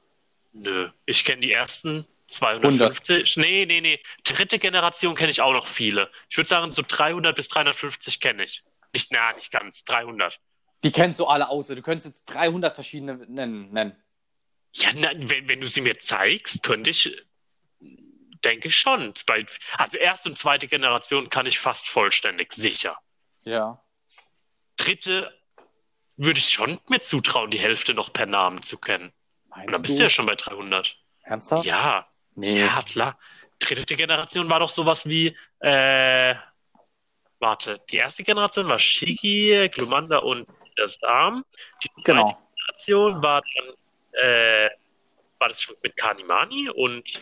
Nö. 0.52 0.90
Ich 1.06 1.24
kenne 1.24 1.40
die 1.40 1.52
ersten 1.52 2.06
250. 2.28 3.36
Nee, 3.36 3.66
nee, 3.66 3.80
nee. 3.80 4.00
Dritte 4.24 4.58
Generation 4.58 5.14
kenne 5.14 5.30
ich 5.30 5.40
auch 5.40 5.52
noch 5.52 5.66
viele. 5.66 6.10
Ich 6.28 6.36
würde 6.36 6.48
sagen, 6.48 6.70
so 6.70 6.82
300 6.86 7.34
bis 7.34 7.48
350 7.48 8.20
kenne 8.20 8.44
ich. 8.44 8.62
Nicht, 8.92 9.12
na, 9.12 9.32
nicht 9.34 9.50
ganz. 9.50 9.84
300. 9.84 10.40
Die 10.82 10.92
kennst 10.92 11.18
du 11.20 11.26
alle 11.26 11.48
aus. 11.48 11.66
Du 11.66 11.82
könntest 11.82 12.06
jetzt 12.06 12.24
300 12.26 12.74
verschiedene 12.74 13.16
nennen. 13.28 13.70
nennen. 13.72 13.96
Ja, 14.72 14.90
na, 14.94 15.10
wenn, 15.14 15.48
wenn 15.48 15.60
du 15.60 15.68
sie 15.68 15.80
mir 15.80 15.98
zeigst, 15.98 16.62
könnte 16.62 16.90
ich, 16.90 17.16
denke 18.44 18.68
ich 18.68 18.76
schon. 18.76 19.12
Bei, 19.26 19.44
also 19.78 19.98
erste 19.98 20.28
und 20.28 20.36
zweite 20.38 20.68
Generation 20.68 21.28
kann 21.28 21.46
ich 21.46 21.58
fast 21.58 21.88
vollständig, 21.88 22.52
sicher. 22.52 22.96
Ja. 23.42 23.82
Dritte 24.76 25.36
würde 26.16 26.38
ich 26.38 26.48
schon 26.48 26.78
mir 26.88 27.00
zutrauen, 27.00 27.50
die 27.50 27.58
Hälfte 27.60 27.94
noch 27.94 28.12
per 28.12 28.26
Namen 28.26 28.62
zu 28.62 28.78
kennen. 28.78 29.12
Und 29.44 29.50
Meinst 29.56 29.74
dann 29.74 29.82
bist 29.82 29.94
du? 29.94 29.98
du 29.98 30.02
ja 30.04 30.08
schon 30.08 30.26
bei 30.26 30.36
300. 30.36 30.96
Ernsthaft? 31.22 31.66
Ja, 31.66 32.06
Nee. 32.36 32.60
ja, 32.60 32.80
klar. 32.82 33.18
Dritte 33.58 33.94
Generation 33.96 34.48
war 34.48 34.60
doch 34.60 34.70
sowas 34.70 35.06
wie, 35.06 35.36
äh, 35.60 36.34
warte, 37.40 37.80
die 37.90 37.96
erste 37.96 38.22
Generation 38.22 38.68
war 38.68 38.78
Shiki, 38.78 39.68
Glumanda 39.74 40.18
und 40.18 40.48
das 40.76 41.02
Arm. 41.02 41.44
Die 41.82 41.88
zweite 41.88 42.02
Genau. 42.04 42.38
Generation 42.56 43.22
war 43.22 43.42
dann, 43.42 43.74
äh, 44.12 44.68
war 45.38 45.48
das 45.48 45.60
schon 45.62 45.76
mit 45.82 45.96
Kanimani 45.96 46.68
und 46.70 47.18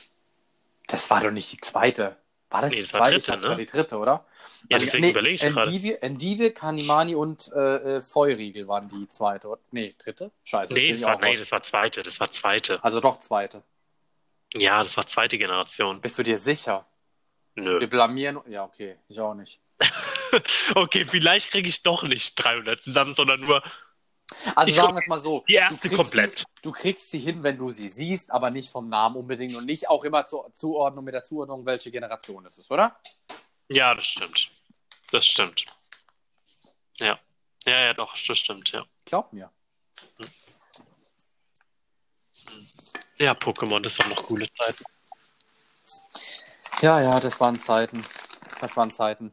Das 0.86 1.08
war 1.10 1.20
doch 1.20 1.30
nicht 1.30 1.52
die 1.52 1.58
zweite. 1.60 2.16
War 2.50 2.62
das 2.62 2.70
Nee, 2.70 2.76
die 2.78 2.82
das 2.82 2.90
zweite? 2.92 3.10
dritte, 3.12 3.24
glaub, 3.26 3.36
das 3.36 3.42
ne? 3.44 3.48
war 3.50 3.56
die 3.56 3.66
dritte, 3.66 3.98
oder? 3.98 4.26
Ja, 4.70 4.78
die- 4.78 4.84
deswegen 4.86 5.08
überlege 5.10 5.34
ich 5.34 5.40
gerade. 5.42 5.66
Endive, 5.66 6.02
Endive, 6.02 6.50
Kanimani 6.52 7.14
und 7.14 7.50
äh, 7.54 7.96
äh, 7.96 8.00
Feuriegel 8.00 8.66
waren 8.68 8.88
die 8.88 9.06
zweite. 9.08 9.48
oder? 9.48 9.60
Nee, 9.70 9.94
dritte? 9.98 10.30
Scheiße. 10.44 10.72
Nee, 10.72 10.88
das 10.92 11.00
ich 11.00 11.04
war, 11.06 11.18
nee, 11.20 11.26
raus. 11.28 11.38
das 11.38 11.52
war 11.52 11.62
zweite, 11.62 12.02
das 12.02 12.18
war 12.20 12.30
zweite. 12.30 12.82
Also 12.82 13.00
doch 13.00 13.18
zweite. 13.18 13.62
Ja, 14.54 14.78
das 14.78 14.96
war 14.96 15.06
zweite 15.06 15.36
Generation. 15.36 16.00
Bist 16.00 16.18
du 16.18 16.22
dir 16.22 16.38
sicher? 16.38 16.86
Nö. 17.54 17.78
Wir 17.80 17.90
blamieren. 17.90 18.40
Ja, 18.48 18.64
okay. 18.64 18.96
Ich 19.08 19.20
auch 19.20 19.34
nicht. 19.34 19.60
Okay, 20.74 21.06
vielleicht 21.06 21.50
kriege 21.50 21.68
ich 21.70 21.82
doch 21.82 22.02
nicht 22.02 22.34
300 22.36 22.82
zusammen, 22.82 23.12
sondern 23.12 23.40
nur 23.40 23.62
Also 24.54 24.70
Ich 24.70 24.76
sagen 24.76 24.94
wir 24.94 25.00
es 25.00 25.06
mal 25.06 25.18
so. 25.18 25.44
die 25.48 25.54
erste 25.54 25.74
du 25.74 25.80
kriegst 25.80 25.96
komplett. 25.96 26.38
Sie, 26.38 26.44
du 26.62 26.72
kriegst 26.72 27.10
sie 27.10 27.18
hin, 27.18 27.42
wenn 27.42 27.58
du 27.58 27.72
sie 27.72 27.88
siehst, 27.88 28.30
aber 28.30 28.50
nicht 28.50 28.70
vom 28.70 28.88
Namen 28.88 29.16
unbedingt 29.16 29.54
und 29.56 29.64
nicht 29.66 29.88
auch 29.88 30.04
immer 30.04 30.26
zur 30.26 30.52
Zuordnung 30.54 31.04
mit 31.04 31.14
der 31.14 31.22
Zuordnung, 31.22 31.66
welche 31.66 31.90
Generation 31.90 32.46
es 32.46 32.58
ist, 32.58 32.70
oder? 32.70 32.94
Ja, 33.68 33.94
das 33.94 34.06
stimmt. 34.06 34.50
Das 35.10 35.26
stimmt. 35.26 35.64
Ja. 36.98 37.18
Ja, 37.66 37.80
ja, 37.80 37.94
doch, 37.94 38.14
das 38.26 38.38
stimmt, 38.38 38.70
ja. 38.72 38.84
Glaub 39.04 39.32
mir. 39.32 39.50
Ja, 43.18 43.32
Pokémon, 43.32 43.80
das 43.80 43.98
waren 43.98 44.10
noch 44.10 44.22
coole 44.22 44.48
Zeiten. 44.54 44.84
Ja, 46.80 47.00
ja, 47.02 47.18
das 47.18 47.40
waren 47.40 47.56
Zeiten. 47.56 48.02
Das 48.60 48.76
waren 48.76 48.90
Zeiten. 48.90 49.32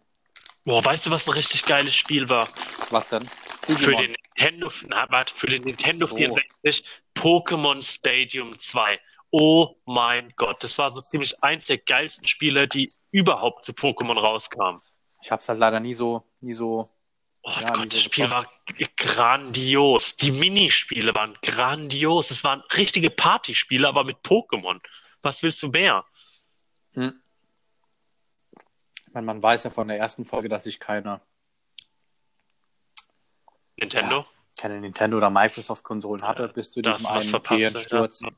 Boah, 0.64 0.84
weißt 0.84 1.06
du, 1.06 1.12
was 1.12 1.28
ein 1.28 1.34
richtig 1.34 1.64
geiles 1.64 1.94
Spiel 1.94 2.28
war? 2.28 2.48
Was 2.90 3.10
denn? 3.10 3.24
Für 3.66 3.96
den 3.96 4.12
Nintendo, 4.12 4.70
na, 4.88 5.08
warte, 5.10 5.34
für 5.34 5.48
den 5.48 5.64
Nintendo 5.64 6.06
So. 6.06 6.16
64 6.16 6.86
Pokémon 7.16 7.82
Stadium 7.82 8.58
2. 8.58 9.00
Oh 9.32 9.76
mein 9.86 10.32
Gott, 10.38 10.64
das 10.64 10.78
war 10.78 10.92
so 10.92 11.02
ziemlich 11.02 11.44
eins 11.44 11.66
der 11.66 11.80
geilsten 11.80 12.28
Spiele, 12.28 12.68
die 12.68 12.90
überhaupt 13.12 13.66
zu 13.66 13.72
Pokémon 13.74 14.18
rauskamen. 14.20 14.80
Ich 15.22 15.32
hab's 15.32 15.50
halt 15.50 15.60
leider 15.60 15.80
nie 15.80 15.94
so, 15.94 16.24
nie 16.40 16.54
so. 16.54 16.90
Oh 17.42 17.52
Ja, 17.60 17.74
Gott, 17.74 17.86
die 17.86 17.90
das 17.90 17.98
so 18.00 18.04
Spiel 18.06 18.30
war 18.30 18.48
grandios. 18.96 20.16
Die 20.18 20.32
Minispiele 20.32 21.14
waren 21.14 21.36
grandios. 21.42 22.32
Es 22.32 22.44
waren 22.44 22.62
richtige 22.76 23.10
Partyspiele, 23.10 23.88
aber 23.88 24.04
mit 24.04 24.18
Pokémon. 24.18 24.80
Was 25.22 25.44
willst 25.44 25.62
du 25.64 25.70
mehr? 25.70 26.06
Hm. 26.94 27.20
Ich 29.08 29.14
meine, 29.14 29.26
man 29.26 29.42
weiß 29.42 29.64
ja 29.64 29.70
von 29.70 29.88
der 29.88 29.98
ersten 29.98 30.26
Folge, 30.26 30.50
dass 30.50 30.66
ich 30.66 30.80
keine, 30.80 31.22
Nintendo? 33.78 34.26
keine 34.58 34.80
Nintendo 34.80 35.18
oder 35.18 35.30
Microsoft-Konsolen 35.30 36.24
hatte, 36.24 36.48
bis 36.50 36.72
zu 36.72 36.82
diesem 36.82 37.06
einen 37.08 37.22
verpasst. 37.24 37.78
Sturz 37.84 38.22
Ja. 38.22 38.30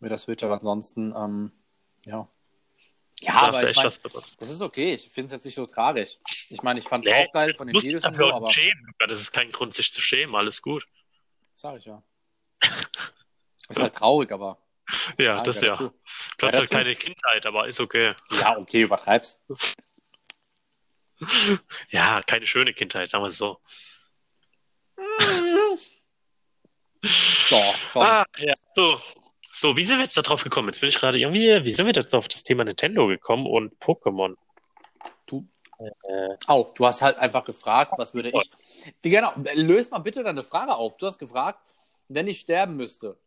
mit 0.00 0.10
der 0.10 0.18
Switch, 0.18 0.42
aber 0.42 0.54
ansonsten, 0.54 1.14
ähm, 1.16 1.52
ja. 2.06 2.28
Ja, 3.20 3.34
aber 3.42 3.70
ich 3.70 3.76
mein, 3.76 3.84
das 3.84 4.50
ist 4.50 4.60
okay. 4.60 4.94
Ich 4.94 5.08
finde 5.10 5.26
es 5.26 5.32
jetzt 5.32 5.44
nicht 5.44 5.54
so 5.54 5.66
tragisch. 5.66 6.18
Ich 6.48 6.62
meine, 6.62 6.80
ich 6.80 6.88
fand 6.88 7.06
es 7.06 7.12
Nee, 7.12 7.26
auch 7.26 7.32
geil 7.32 7.54
von 7.54 7.68
den 7.68 7.80
Videos 7.80 8.04
und 8.04 8.16
so, 8.16 8.30
aber 8.30 8.50
schämen. 8.50 8.94
Das 9.06 9.20
ist 9.20 9.32
kein 9.32 9.52
Grund, 9.52 9.72
sich 9.72 9.92
zu 9.92 10.02
schämen. 10.02 10.34
Alles 10.34 10.60
gut. 10.60 10.84
sag 11.54 11.78
ich 11.78 11.84
ja. 11.84 12.02
Ist 13.68 13.80
halt 13.80 13.94
traurig, 13.94 14.30
aber. 14.30 14.58
Ja, 15.18 15.42
das 15.42 15.60
ja. 15.62 15.68
dazu. 15.68 15.92
Du 16.36 16.46
hast 16.46 16.58
halt 16.58 16.70
keine 16.70 16.94
Kindheit, 16.96 17.46
aber 17.46 17.66
ist 17.66 17.80
okay. 17.80 18.14
Ja, 18.32 18.58
okay, 18.58 18.82
übertreib's. 18.82 19.42
Ja, 21.88 22.20
keine 22.26 22.44
schöne 22.44 22.74
Kindheit, 22.74 23.08
sagen 23.08 23.24
wir 23.24 23.28
es 23.28 23.38
so. 23.38 23.58
Schon. 27.02 27.62
Ah, 28.02 28.24
ja. 28.38 28.54
So. 28.74 28.98
so, 29.52 29.76
wie 29.76 29.84
sind 29.84 29.98
wir 29.98 30.04
jetzt 30.04 30.16
da 30.16 30.22
drauf 30.22 30.42
gekommen? 30.42 30.68
Jetzt 30.68 30.80
bin 30.80 30.88
ich 30.88 30.96
gerade 30.96 31.18
irgendwie, 31.18 31.64
wie 31.64 31.72
sind 31.72 31.86
wir 31.86 31.92
jetzt 31.94 32.14
auf 32.14 32.28
das 32.28 32.42
Thema 32.42 32.64
Nintendo 32.64 33.06
gekommen 33.06 33.46
und 33.46 33.78
Pokémon? 33.80 34.36
Du. 35.26 35.46
Äh, 35.78 36.36
Oh, 36.48 36.70
du 36.74 36.86
hast 36.86 37.02
halt 37.02 37.18
einfach 37.18 37.44
gefragt, 37.44 37.92
was 37.96 38.14
würde 38.14 38.30
ich. 38.30 38.50
Genau, 39.02 39.32
löst 39.54 39.90
mal 39.92 39.98
bitte 39.98 40.22
deine 40.22 40.42
Frage 40.42 40.74
auf. 40.74 40.96
Du 40.96 41.06
hast 41.06 41.18
gefragt, 41.18 41.58
wenn 42.08 42.26
ich 42.28 42.40
sterben 42.40 42.76
müsste, 42.76 43.18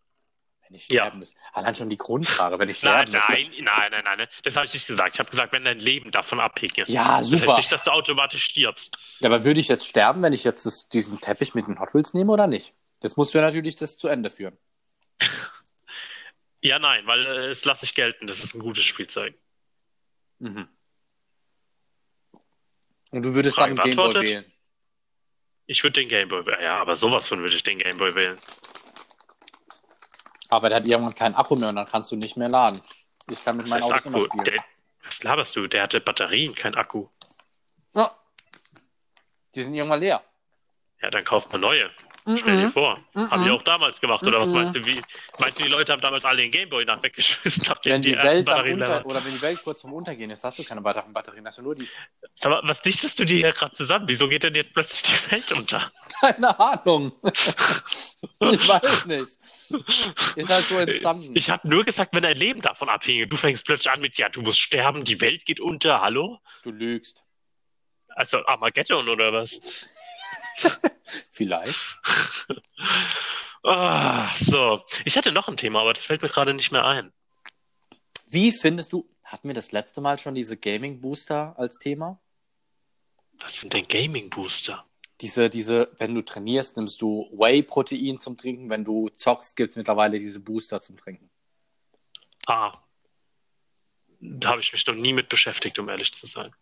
Wenn 0.68 0.76
ich 0.76 0.86
sterben 0.86 1.16
ja. 1.16 1.20
müsste. 1.20 1.38
Allein 1.54 1.76
schon 1.76 1.90
die 1.90 1.98
Grundfrage, 1.98 2.60
wenn 2.60 2.68
ich 2.68 2.78
sterben 2.78 3.12
nein, 3.12 3.22
nein, 3.28 3.48
müsste. 3.48 3.64
Nein, 3.64 3.92
nein, 3.92 4.04
nein, 4.04 4.18
nein. 4.18 4.28
Das 4.44 4.56
habe 4.56 4.66
ich 4.66 4.74
nicht 4.74 4.88
gesagt. 4.88 5.14
Ich 5.14 5.20
habe 5.20 5.30
gesagt, 5.30 5.54
wenn 5.54 5.64
dein 5.64 5.80
Leben 5.80 6.12
davon 6.12 6.40
abhängt. 6.40 6.78
Ja, 6.88 7.24
super. 7.24 7.42
Das 7.42 7.50
heißt 7.50 7.58
nicht, 7.58 7.72
dass 7.72 7.84
du 7.86 7.92
automatisch 7.92 8.44
stirbst. 8.44 8.98
Ja, 9.20 9.30
aber 9.30 9.44
würde 9.44 9.60
ich 9.60 9.68
jetzt 9.68 9.88
sterben, 9.88 10.22
wenn 10.22 10.34
ich 10.34 10.44
jetzt 10.44 10.66
das, 10.66 10.90
diesen 10.90 11.22
Teppich 11.22 11.56
mit 11.56 11.68
den 11.68 11.80
Hot 11.80 11.94
Wheels 11.94 12.14
nehme 12.14 12.32
oder 12.32 12.48
nicht? 12.48 12.74
Jetzt 13.02 13.18
musst 13.18 13.34
du 13.34 13.38
ja 13.38 13.44
natürlich 13.44 13.76
das 13.76 13.98
zu 13.98 14.08
Ende 14.08 14.30
führen. 14.30 14.58
ja, 16.62 16.80
nein, 16.80 17.06
weil 17.06 17.26
äh, 17.26 17.48
es 17.50 17.64
lasse 17.64 17.86
ich 17.86 17.96
gelten. 17.96 18.28
Das 18.28 18.44
ist 18.44 18.54
ein 18.54 18.60
gutes 18.60 18.84
Spielzeug. 18.84 19.36
Mhm. 20.40 20.68
Und 23.12 23.24
du 23.24 23.34
würdest 23.34 23.56
Frage 23.56 23.76
dann 23.76 23.86
den 23.86 23.96
Gameboy 23.96 24.28
wählen? 24.28 24.54
Ich 25.66 25.84
würde 25.84 26.02
den 26.02 26.10
Gameboy 26.10 26.46
wählen. 26.46 26.62
Ja, 26.62 26.80
aber 26.80 26.96
sowas 26.96 27.28
von 27.28 27.40
würde 27.40 27.56
ich 27.56 27.64
den 27.64 27.80
Gameboy 27.80 28.16
wählen. 28.16 28.38
Aber 30.50 30.70
der 30.70 30.78
hat 30.78 30.88
irgendwann 30.88 31.16
keinen 31.16 31.36
Akku 31.36 31.56
mehr 31.56 31.70
und 31.70 31.76
dann 31.76 31.86
kannst 31.86 32.12
du 32.12 32.16
nicht 32.16 32.38
mehr 32.38 32.50
laden. 32.50 32.82
Ich 33.30 33.44
kann 33.44 33.58
mit 33.58 33.68
meinem 33.70 33.84
Auto 33.84 34.10
immer 34.10 34.20
spielen. 34.22 34.44
Der, 34.46 34.64
was 35.04 35.24
laberst 35.24 35.56
du? 35.56 35.68
Der 35.68 35.84
hatte 35.84 36.00
Batterien, 36.00 36.54
kein 36.56 36.76
Akku. 36.76 37.08
Ja. 37.94 38.16
Die 39.56 39.64
sind 39.64 39.74
irgendwann 39.74 40.00
leer. 40.00 40.24
Ja, 41.02 41.10
dann 41.10 41.24
kauft 41.24 41.52
man 41.52 41.62
neue. 41.62 41.88
Mm 42.28 42.38
Stell 42.38 42.58
dir 42.58 42.70
vor. 42.70 43.00
Mm 43.14 43.32
Haben 43.32 43.44
die 43.46 43.52
auch 43.52 43.62
damals 43.62 44.02
gemacht, 44.02 44.22
oder 44.28 44.42
was 44.42 44.50
meinst 44.50 44.76
du? 44.76 44.86
Wie, 44.86 45.02
meinst 45.40 45.60
du, 45.60 45.64
die 45.64 45.70
Leute 45.70 45.94
haben 45.94 46.02
damals 46.02 46.26
alle 46.26 46.42
den 46.42 46.52
Gameboy 46.52 46.84
nach 46.84 47.02
weggeschmissen, 47.02 47.64
nachdem 47.68 47.94
wenn 47.94 48.02
die, 48.02 48.12
die 48.12 48.18
Welt 48.18 48.50
unter, 48.50 49.06
Oder 49.06 49.24
wenn 49.24 49.32
die 49.32 49.42
Welt 49.42 49.64
kurz 49.64 49.80
vorm 49.80 49.94
Untergehen 49.94 50.30
ist, 50.30 50.44
hast 50.44 50.60
du 50.60 50.64
keine 50.66 50.84
weiteren 50.84 51.14
Batterien, 51.14 51.48
hast 51.48 51.60
du 51.60 51.62
nur 51.62 51.74
die. 51.74 51.88
Sag 52.34 52.50
mal, 52.50 52.62
was 52.66 52.82
dichtest 52.82 53.18
du 53.18 53.24
dir 53.24 53.38
hier 53.38 53.54
gerade 53.54 53.72
zusammen? 53.72 54.10
Wieso 54.10 54.28
geht 54.28 54.44
denn 54.44 54.56
jetzt 54.56 54.74
plötzlich 54.74 55.04
die 55.04 55.32
Welt 55.32 55.52
unter? 55.54 55.90
Keine 56.20 56.60
Ahnung. 56.60 57.14
ich 57.24 58.68
weiß 58.68 59.06
nicht. 59.06 59.38
Ist 60.36 60.50
halt 60.50 60.66
so 60.66 60.78
entstanden. 60.78 61.32
Ich 61.34 61.50
habe 61.50 61.68
nur 61.68 61.86
gesagt, 61.86 62.14
wenn 62.14 62.24
dein 62.24 62.36
Leben 62.36 62.62
davon 62.62 62.90
abhinge. 62.90 63.28
Du 63.28 63.38
fängst 63.38 63.66
plötzlich 63.66 63.92
an 63.92 64.02
mit, 64.02 64.18
ja, 64.18 64.28
du 64.28 64.42
musst 64.42 64.60
sterben, 64.60 65.06
die 65.06 65.22
Welt 65.22 65.46
geht 65.46 65.62
unter, 65.62 66.02
hallo? 66.02 66.40
Du 66.64 66.72
lügst. 66.72 67.24
Also 68.10 68.46
Armageddon 68.46 69.08
oder 69.08 69.32
was? 69.32 69.62
Vielleicht. 71.32 72.00
oh, 73.64 74.26
so, 74.36 74.84
ich 75.06 75.18
hatte 75.18 75.32
noch 75.32 75.48
ein 75.48 75.58
Thema, 75.58 75.82
aber 75.82 75.94
das 75.94 76.06
fällt 76.06 76.22
mir 76.22 76.30
gerade 76.30 76.54
nicht 76.54 76.72
mehr 76.72 76.86
ein. 76.86 77.12
Wie 78.30 78.52
findest 78.52 78.94
du, 78.94 79.10
hatten 79.24 79.48
wir 79.48 79.56
das 79.56 79.72
letzte 79.72 80.02
Mal 80.02 80.18
schon 80.20 80.36
diese 80.36 80.58
Gaming 80.58 81.00
Booster 81.00 81.58
als 81.58 81.78
Thema? 81.78 82.20
Was 83.40 83.58
sind 83.58 83.74
denn 83.74 83.88
Gaming 83.88 84.30
Booster? 84.30 84.86
Diese, 85.22 85.50
diese, 85.50 85.92
wenn 85.98 86.14
du 86.14 86.22
trainierst, 86.22 86.78
nimmst 86.78 87.02
du 87.02 87.28
Whey-Protein 87.32 88.20
zum 88.20 88.38
Trinken. 88.38 88.70
Wenn 88.70 88.84
du 88.84 89.10
zockst, 89.10 89.56
gibt 89.56 89.72
es 89.72 89.76
mittlerweile 89.76 90.20
diese 90.20 90.40
Booster 90.40 90.80
zum 90.80 90.98
Trinken. 90.98 91.30
Ah. 92.46 92.78
Da 94.20 94.50
habe 94.50 94.62
ich 94.62 94.72
mich 94.74 94.86
noch 94.86 94.96
nie 94.96 95.14
mit 95.14 95.30
beschäftigt, 95.30 95.80
um 95.80 95.90
ehrlich 95.90 96.14
zu 96.14 96.28
sein. 96.28 96.56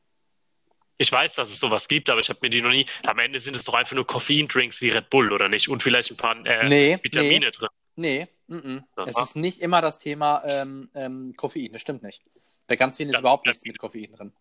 Ich 0.98 1.12
weiß, 1.12 1.36
dass 1.36 1.52
es 1.52 1.60
sowas 1.60 1.88
gibt, 1.88 2.10
aber 2.10 2.22
ich 2.22 2.30
habe 2.30 2.40
mir 2.42 2.50
die 2.50 2.62
noch 2.62 2.70
nie. 2.70 2.86
Am 3.06 3.20
Ende 3.20 3.40
sind 3.40 3.56
es 3.56 3.66
doch 3.66 3.74
einfach 3.74 3.96
nur 3.96 4.08
Koffeindrinks 4.08 4.82
wie 4.82 4.90
Red 4.90 5.10
Bull, 5.10 5.34
oder 5.34 5.50
nicht? 5.50 5.68
Und 5.70 5.84
vielleicht 5.84 6.12
ein 6.12 6.18
paar 6.18 6.46
äh, 6.46 6.68
nee, 6.68 6.98
Vitamine 7.02 7.46
nee, 7.46 7.52
drin. 7.52 7.70
Nee, 7.98 8.28
m 8.48 8.84
-m. 8.96 9.08
es 9.08 9.18
ist 9.18 9.36
nicht 9.36 9.60
immer 9.60 9.82
das 9.82 10.00
Thema 10.00 10.44
ähm, 10.46 10.90
ähm, 10.94 11.34
Koffein, 11.36 11.72
das 11.72 11.82
stimmt 11.82 12.04
nicht. 12.04 12.22
Bei 12.68 12.76
ganz 12.76 12.98
vielen 12.98 13.10
ist 13.10 13.16
ja, 13.16 13.20
überhaupt 13.20 13.46
nichts 13.46 13.64
mit 13.66 13.78
Koffein 13.78 14.12
drin. 14.12 14.34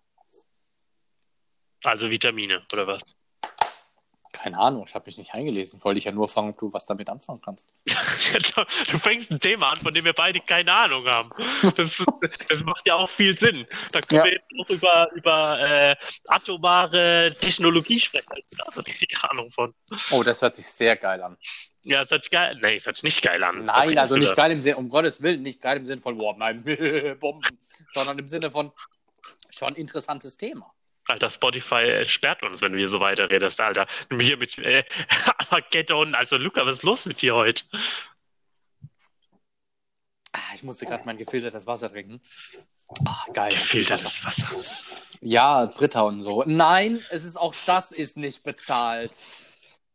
Also 1.85 2.11
Vitamine, 2.11 2.63
oder 2.73 2.87
was? 2.87 3.03
Keine 4.45 4.59
Ahnung, 4.59 4.85
ich 4.87 4.95
habe 4.95 5.07
mich 5.07 5.17
nicht 5.17 5.33
eingelesen. 5.33 5.83
Wollte 5.85 5.97
ich 5.97 6.05
ja 6.05 6.13
nur 6.13 6.29
fragen, 6.29 6.51
ob 6.51 6.59
du 6.59 6.71
was 6.71 6.85
damit 6.85 7.09
anfangen 7.09 7.41
kannst. 7.43 7.67
du 7.87 8.99
fängst 8.99 9.31
ein 9.31 9.41
Thema 9.41 9.71
an, 9.71 9.79
von 9.79 9.95
dem 9.95 10.05
wir 10.05 10.13
beide 10.13 10.39
keine 10.39 10.71
Ahnung 10.71 11.07
haben. 11.07 11.31
Das, 11.79 12.05
das 12.51 12.63
macht 12.63 12.87
ja 12.87 12.97
auch 12.97 13.09
viel 13.09 13.39
Sinn. 13.39 13.67
Da 13.91 14.03
können 14.03 14.19
ja. 14.19 14.25
wir 14.27 14.33
jetzt 14.35 14.53
noch 14.53 14.69
über, 14.69 15.11
über 15.15 15.61
äh, 15.61 15.97
atomare 16.29 17.35
Technologie 17.41 17.99
sprechen. 17.99 18.27
Da 18.59 18.67
habe 18.67 18.85
ich 18.87 19.09
keine 19.09 19.31
Ahnung 19.31 19.51
von. 19.51 19.73
Oh, 20.11 20.23
das 20.23 20.43
hört 20.43 20.57
sich 20.57 20.67
sehr 20.67 20.97
geil 20.97 21.23
an. 21.23 21.39
Ja, 21.87 22.03
es 22.03 22.11
hört 22.11 22.25
sich 22.25 22.31
geil. 22.31 22.59
Nee, 22.61 22.75
es 22.75 22.85
hört 22.85 22.97
sich 22.97 23.05
nicht 23.05 23.23
geil 23.23 23.43
an. 23.43 23.65
Nein, 23.65 23.97
also 23.97 24.19
nicht 24.19 24.37
geil 24.37 24.51
im 24.51 24.61
Sinne, 24.61 24.77
um 24.77 24.91
Gottes 24.91 25.23
Willen, 25.23 25.41
nicht 25.41 25.63
geil 25.63 25.79
im 25.79 25.87
Sinne 25.87 26.03
von, 26.03 26.19
boah, 26.19 26.37
nein, 26.37 26.63
Bomben, 27.19 27.59
sondern 27.93 28.19
im 28.19 28.29
Sinne 28.29 28.51
von 28.51 28.73
schon 29.49 29.75
interessantes 29.75 30.37
Thema. 30.37 30.71
Alter, 31.09 31.29
Spotify 31.29 32.03
sperrt 32.07 32.43
uns, 32.43 32.63
wenn 32.63 32.73
du 32.73 32.79
hier 32.79 32.89
so 32.89 33.01
weiterredest, 33.01 33.61
Alter. 33.61 33.87
Hier 34.11 34.37
mit 34.37 34.59
äh, 34.59 34.85
Armageddon. 35.39 36.15
Also, 36.15 36.37
Luca, 36.37 36.65
was 36.65 36.79
ist 36.79 36.83
los 36.83 37.07
mit 37.07 37.21
dir 37.21 37.35
heute? 37.35 37.65
Ah, 40.33 40.55
ich 40.55 40.63
musste 40.63 40.87
gerade 40.87 41.05
mein 41.05 41.17
gefiltertes 41.17 41.67
Wasser 41.67 41.91
trinken. 41.91 42.21
Oh, 42.89 43.33
geil. 43.33 43.51
Gefiltertes 43.51 44.25
Wasser. 44.25 44.49
Ja, 45.21 45.67
Britta 45.67 46.03
und 46.03 46.23
so. 46.23 46.43
Nein, 46.47 47.03
es 47.11 47.25
ist 47.25 47.37
auch 47.37 47.55
das 47.67 47.93
ist 47.93 48.17
nicht 48.17 48.43
bezahlt. 48.43 49.13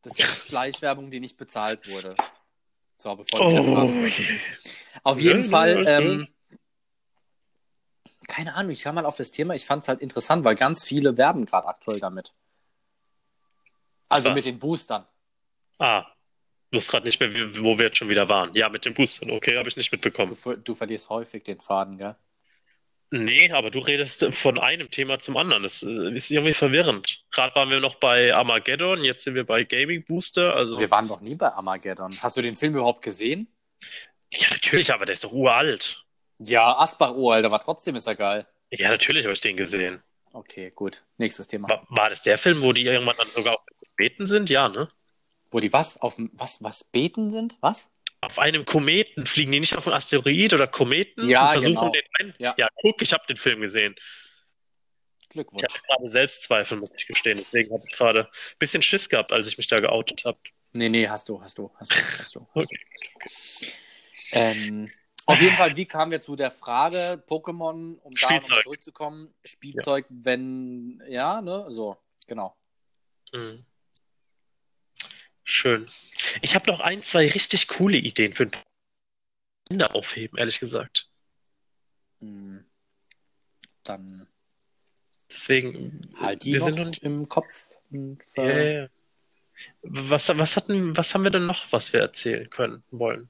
Das 0.01 0.17
ist 0.17 0.25
Fleischwerbung, 0.47 1.11
die 1.11 1.19
nicht 1.19 1.37
bezahlt 1.37 1.87
wurde. 1.89 2.15
So, 2.97 3.15
bevor 3.15 3.41
oh. 3.41 4.09
Auf 5.03 5.19
jeden 5.19 5.43
Fall. 5.43 5.85
Ähm, 5.87 6.27
keine 8.29 8.55
Ahnung, 8.55 8.71
ich 8.71 8.83
kam 8.83 8.95
mal 8.95 9.05
auf 9.05 9.17
das 9.17 9.31
Thema, 9.31 9.55
ich 9.55 9.65
fand 9.65 9.83
es 9.83 9.89
halt 9.89 9.99
interessant, 9.99 10.45
weil 10.45 10.55
ganz 10.55 10.85
viele 10.85 11.17
werben 11.17 11.45
gerade 11.45 11.67
aktuell 11.67 11.99
damit. 11.99 12.33
Also 14.07 14.29
Was? 14.29 14.35
mit 14.35 14.45
den 14.45 14.59
Boostern. 14.59 15.05
Ah, 15.79 16.05
du 16.71 16.77
wusste 16.77 16.91
gerade 16.91 17.05
nicht 17.05 17.19
mehr, 17.19 17.29
wo 17.61 17.77
wir 17.77 17.85
jetzt 17.85 17.97
schon 17.97 18.09
wieder 18.09 18.29
waren. 18.29 18.53
Ja, 18.53 18.69
mit 18.69 18.85
den 18.85 18.93
Boostern, 18.93 19.31
okay, 19.31 19.57
habe 19.57 19.67
ich 19.67 19.75
nicht 19.75 19.91
mitbekommen. 19.91 20.37
Du, 20.41 20.55
du, 20.55 20.75
verlierst 20.75 21.09
häufig 21.09 21.43
den 21.43 21.59
Faden, 21.59 21.97
gell? 21.97 22.15
Nee, 23.11 23.51
aber 23.51 23.71
du 23.71 23.79
redest 23.79 24.33
von 24.33 24.59
einem 24.59 24.89
Thema 24.91 25.17
zum 25.17 25.35
anderen. 25.35 25.63
Das 25.63 25.81
äh, 25.81 26.15
ist 26.15 26.29
irgendwie 26.29 26.53
verwirrend. 26.53 27.23
Gerade 27.31 27.55
waren 27.55 27.71
wir 27.71 27.79
noch 27.79 27.95
bei 27.95 28.33
Armageddon, 28.33 29.03
jetzt 29.03 29.23
sind 29.23 29.33
wir 29.33 29.45
bei 29.45 29.63
Gaming 29.63 30.05
Booster. 30.05 30.55
Also... 30.55 30.79
Wir 30.79 30.91
waren 30.91 31.07
noch 31.07 31.21
nie 31.21 31.35
bei 31.35 31.49
Armageddon. 31.49 32.15
Hast 32.21 32.37
du 32.37 32.41
den 32.41 32.55
Film 32.55 32.75
überhaupt 32.75 33.03
gesehen? 33.03 33.47
Ja, 34.31 34.49
natürlich, 34.51 34.93
aber 34.93 35.05
der 35.05 35.13
ist 35.13 35.23
doch 35.23 35.31
uralt. 35.31 36.05
Ja, 36.39 36.77
Asbach 36.77 37.15
uralt, 37.15 37.45
aber 37.45 37.59
trotzdem 37.59 37.95
ist 37.95 38.07
er 38.07 38.15
geil. 38.15 38.47
Ja, 38.71 38.89
natürlich 38.89 39.25
habe 39.25 39.33
ich 39.33 39.41
den 39.41 39.57
gesehen. 39.57 40.01
Okay, 40.31 40.71
gut. 40.71 41.03
Nächstes 41.17 41.47
Thema. 41.47 41.67
War, 41.69 41.85
war, 41.89 42.09
das 42.09 42.23
der 42.23 42.37
Film, 42.37 42.61
wo 42.61 42.71
die 42.71 42.85
irgendwann 42.85 43.17
dann 43.17 43.27
sogar 43.27 43.55
auf 43.55 43.65
Kometen 43.97 44.25
sind? 44.25 44.49
Ja, 44.49 44.69
ne? 44.69 44.89
Wo 45.51 45.59
die 45.59 45.73
was? 45.73 45.99
Auf 45.99 46.15
was, 46.33 46.63
was 46.63 46.83
beten 46.83 47.29
sind? 47.29 47.57
Was? 47.61 47.89
Auf 48.21 48.37
einem 48.37 48.65
Kometen. 48.65 49.25
Fliegen 49.25 49.51
die 49.51 49.59
nicht 49.59 49.75
auf 49.75 49.87
einen 49.87 49.95
Asteroid 49.95 50.53
oder 50.53 50.67
Kometen? 50.67 51.27
Ja, 51.27 51.47
und 51.47 51.53
versuchen 51.53 51.75
genau. 51.75 51.91
den 51.91 52.03
ein... 52.19 52.33
ja. 52.37 52.53
ja, 52.57 52.67
guck, 52.81 53.01
ich 53.01 53.11
habe 53.11 53.23
den 53.27 53.37
Film 53.37 53.61
gesehen. 53.61 53.95
Glückwunsch. 55.29 55.63
Ich 55.63 55.73
habe 55.73 55.87
gerade 55.87 56.07
Selbstzweifel, 56.07 56.77
muss 56.77 56.91
ich 56.95 57.07
gestehen. 57.07 57.37
Deswegen 57.37 57.73
habe 57.73 57.83
ich 57.87 57.95
gerade 57.95 58.25
ein 58.25 58.57
bisschen 58.59 58.81
Schiss 58.81 59.09
gehabt, 59.09 59.31
als 59.31 59.47
ich 59.47 59.57
mich 59.57 59.67
da 59.67 59.79
geoutet 59.79 60.25
habe. 60.25 60.39
Nee, 60.73 60.89
nee, 60.89 61.07
hast 61.07 61.29
du, 61.29 61.41
hast 61.41 61.57
du, 61.57 61.71
hast 61.77 61.91
du, 61.91 61.95
hast 62.19 62.35
du. 62.35 62.47
Hast 62.53 62.67
okay. 62.67 62.79
du. 63.61 63.67
Ähm, 64.31 64.91
auf 65.29 65.41
jeden 65.41 65.55
Fall, 65.55 65.75
wie 65.75 65.85
kamen 65.85 66.11
wir 66.11 66.21
zu 66.21 66.35
der 66.35 66.51
Frage 66.51 67.23
Pokémon, 67.27 67.97
um 67.99 68.11
da 68.11 68.33
nochmal 68.33 68.61
zurückzukommen? 68.61 69.33
Spielzeug, 69.43 70.05
ja. 70.09 70.15
wenn, 70.21 71.03
ja, 71.07 71.41
ne, 71.41 71.65
so, 71.69 71.97
genau. 72.27 72.55
Mhm. 73.33 73.65
Schön. 75.43 75.89
Ich 76.41 76.55
habe 76.55 76.69
noch 76.69 76.79
ein, 76.79 77.01
zwei 77.01 77.27
richtig 77.27 77.67
coole 77.67 77.97
Ideen 77.97 78.33
für 78.33 78.49
Kinder 79.67 79.95
aufheben, 79.95 80.37
ehrlich 80.37 80.59
gesagt. 80.59 81.09
Mhm. 82.19 82.65
Dann. 83.83 84.27
Deswegen. 85.31 86.01
Halt 86.19 86.43
die 86.43 86.53
wir 86.53 86.61
sind 86.61 86.77
noch 86.77 86.97
im 87.01 87.27
Kopf. 87.27 87.71
Ja, 88.35 88.59
ja. 88.59 88.87
Was, 89.81 90.29
was, 90.29 90.55
hatten, 90.55 90.95
was 90.95 91.13
haben 91.13 91.23
wir 91.23 91.31
denn 91.31 91.45
noch, 91.45 91.71
was 91.71 91.93
wir 91.93 91.99
erzählen 91.99 92.49
können 92.49 92.83
wollen? 92.91 93.29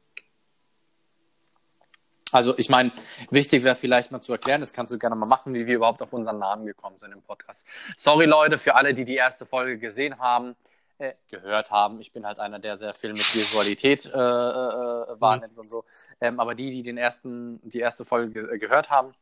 Also 2.31 2.57
ich 2.57 2.69
meine, 2.69 2.91
wichtig 3.31 3.63
wäre 3.63 3.75
vielleicht 3.75 4.11
mal 4.11 4.21
zu 4.21 4.31
erklären, 4.31 4.61
das 4.61 4.73
kannst 4.73 4.91
du 4.93 4.99
gerne 4.99 5.15
mal 5.15 5.27
machen, 5.27 5.53
wie 5.53 5.65
wir 5.65 5.75
überhaupt 5.75 6.01
auf 6.01 6.13
unseren 6.13 6.39
Namen 6.39 6.65
gekommen 6.65 6.97
sind 6.97 7.11
im 7.11 7.21
Podcast. 7.21 7.65
Sorry 7.97 8.25
Leute, 8.25 8.57
für 8.57 8.75
alle, 8.75 8.93
die 8.93 9.05
die 9.05 9.15
erste 9.15 9.45
Folge 9.45 9.79
gesehen 9.79 10.19
haben, 10.19 10.55
äh, 10.99 11.13
gehört 11.29 11.71
haben. 11.71 11.99
Ich 11.99 12.11
bin 12.11 12.25
halt 12.25 12.39
einer, 12.39 12.59
der 12.59 12.77
sehr 12.77 12.93
viel 12.93 13.13
mit 13.13 13.33
Visualität 13.33 14.05
äh, 14.05 14.09
äh, 14.09 14.11
wahrnimmt 14.13 15.53
mhm. 15.53 15.59
und 15.59 15.69
so. 15.69 15.85
Ähm, 16.21 16.39
aber 16.39 16.55
die, 16.55 16.71
die 16.71 16.83
den 16.83 16.97
ersten, 16.97 17.59
die 17.63 17.79
erste 17.79 18.05
Folge 18.05 18.33
ge 18.33 18.55
äh, 18.55 18.59
gehört 18.59 18.89
haben, 18.89 19.13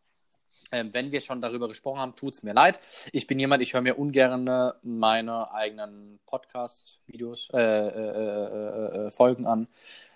ähm, 0.71 0.93
wenn 0.93 1.11
wir 1.11 1.21
schon 1.21 1.39
darüber 1.39 1.67
gesprochen 1.67 1.99
haben, 1.99 2.15
tut 2.15 2.33
es 2.33 2.43
mir 2.43 2.53
leid. 2.53 2.79
Ich 3.13 3.25
bin 3.27 3.39
jemand, 3.39 3.63
ich 3.63 3.73
höre 3.73 3.81
mir 3.81 3.97
ungern 3.97 4.73
meine 4.81 5.53
eigenen 5.53 6.19
Podcast-Videos, 6.25 7.51
äh, 7.53 7.59
äh, 7.59 9.11
Folgen 9.11 9.45
an. 9.45 9.67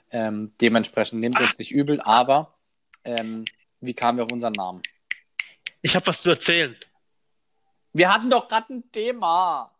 Ähm, 0.09 0.53
dementsprechend 0.59 1.21
nehmt 1.21 1.39
uns 1.39 1.57
nicht 1.57 1.71
übel, 1.71 2.01
aber 2.01 2.53
ähm, 3.03 3.45
wie 3.79 3.93
kamen 3.93 4.17
wir 4.17 4.25
auf 4.25 4.31
unseren 4.31 4.53
Namen? 4.53 4.81
Ich 5.81 5.95
habe 5.95 6.07
was 6.07 6.21
zu 6.21 6.29
erzählen. 6.29 6.75
Wir 7.93 8.13
hatten 8.13 8.29
doch 8.29 8.47
gerade 8.47 8.73
ein 8.73 8.91
Thema. 8.91 9.71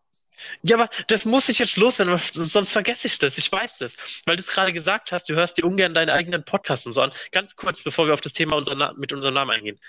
Ja, 0.62 0.76
aber 0.76 0.90
das 1.08 1.24
muss 1.24 1.48
ich 1.48 1.58
jetzt 1.58 1.76
loswerden, 1.76 2.18
sonst 2.32 2.72
vergesse 2.72 3.06
ich 3.06 3.18
das. 3.18 3.38
Ich 3.38 3.50
weiß 3.50 3.78
das. 3.78 3.96
Weil 4.24 4.36
du 4.36 4.40
es 4.40 4.48
gerade 4.48 4.72
gesagt 4.72 5.12
hast, 5.12 5.28
du 5.28 5.34
hörst 5.34 5.58
dir 5.58 5.64
ungern 5.64 5.94
deinen 5.94 6.10
eigenen 6.10 6.44
Podcast 6.44 6.86
und 6.86 6.92
so 6.92 7.02
an. 7.02 7.12
Ganz 7.30 7.54
kurz, 7.54 7.82
bevor 7.82 8.06
wir 8.06 8.14
auf 8.14 8.20
das 8.20 8.32
Thema 8.32 8.56
unser, 8.56 8.94
mit 8.94 9.12
unserem 9.12 9.34
Namen 9.34 9.50
eingehen. 9.50 9.80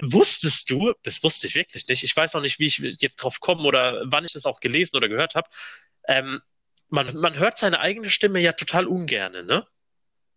Wusstest 0.00 0.70
du, 0.70 0.92
das 1.04 1.22
wusste 1.22 1.46
ich 1.46 1.54
wirklich 1.54 1.86
nicht, 1.86 2.02
ich 2.02 2.16
weiß 2.16 2.34
auch 2.34 2.40
nicht, 2.40 2.58
wie 2.58 2.66
ich 2.66 2.78
jetzt 2.78 3.16
drauf 3.16 3.38
komme 3.38 3.62
oder 3.62 4.02
wann 4.06 4.24
ich 4.24 4.32
das 4.32 4.44
auch 4.44 4.58
gelesen 4.58 4.96
oder 4.96 5.08
gehört 5.08 5.36
habe, 5.36 5.48
ähm, 6.08 6.42
man, 6.88 7.16
man 7.16 7.38
hört 7.38 7.58
seine 7.58 7.78
eigene 7.78 8.10
Stimme 8.10 8.40
ja 8.40 8.52
total 8.52 8.86
ungerne, 8.86 9.44
ne? 9.44 9.66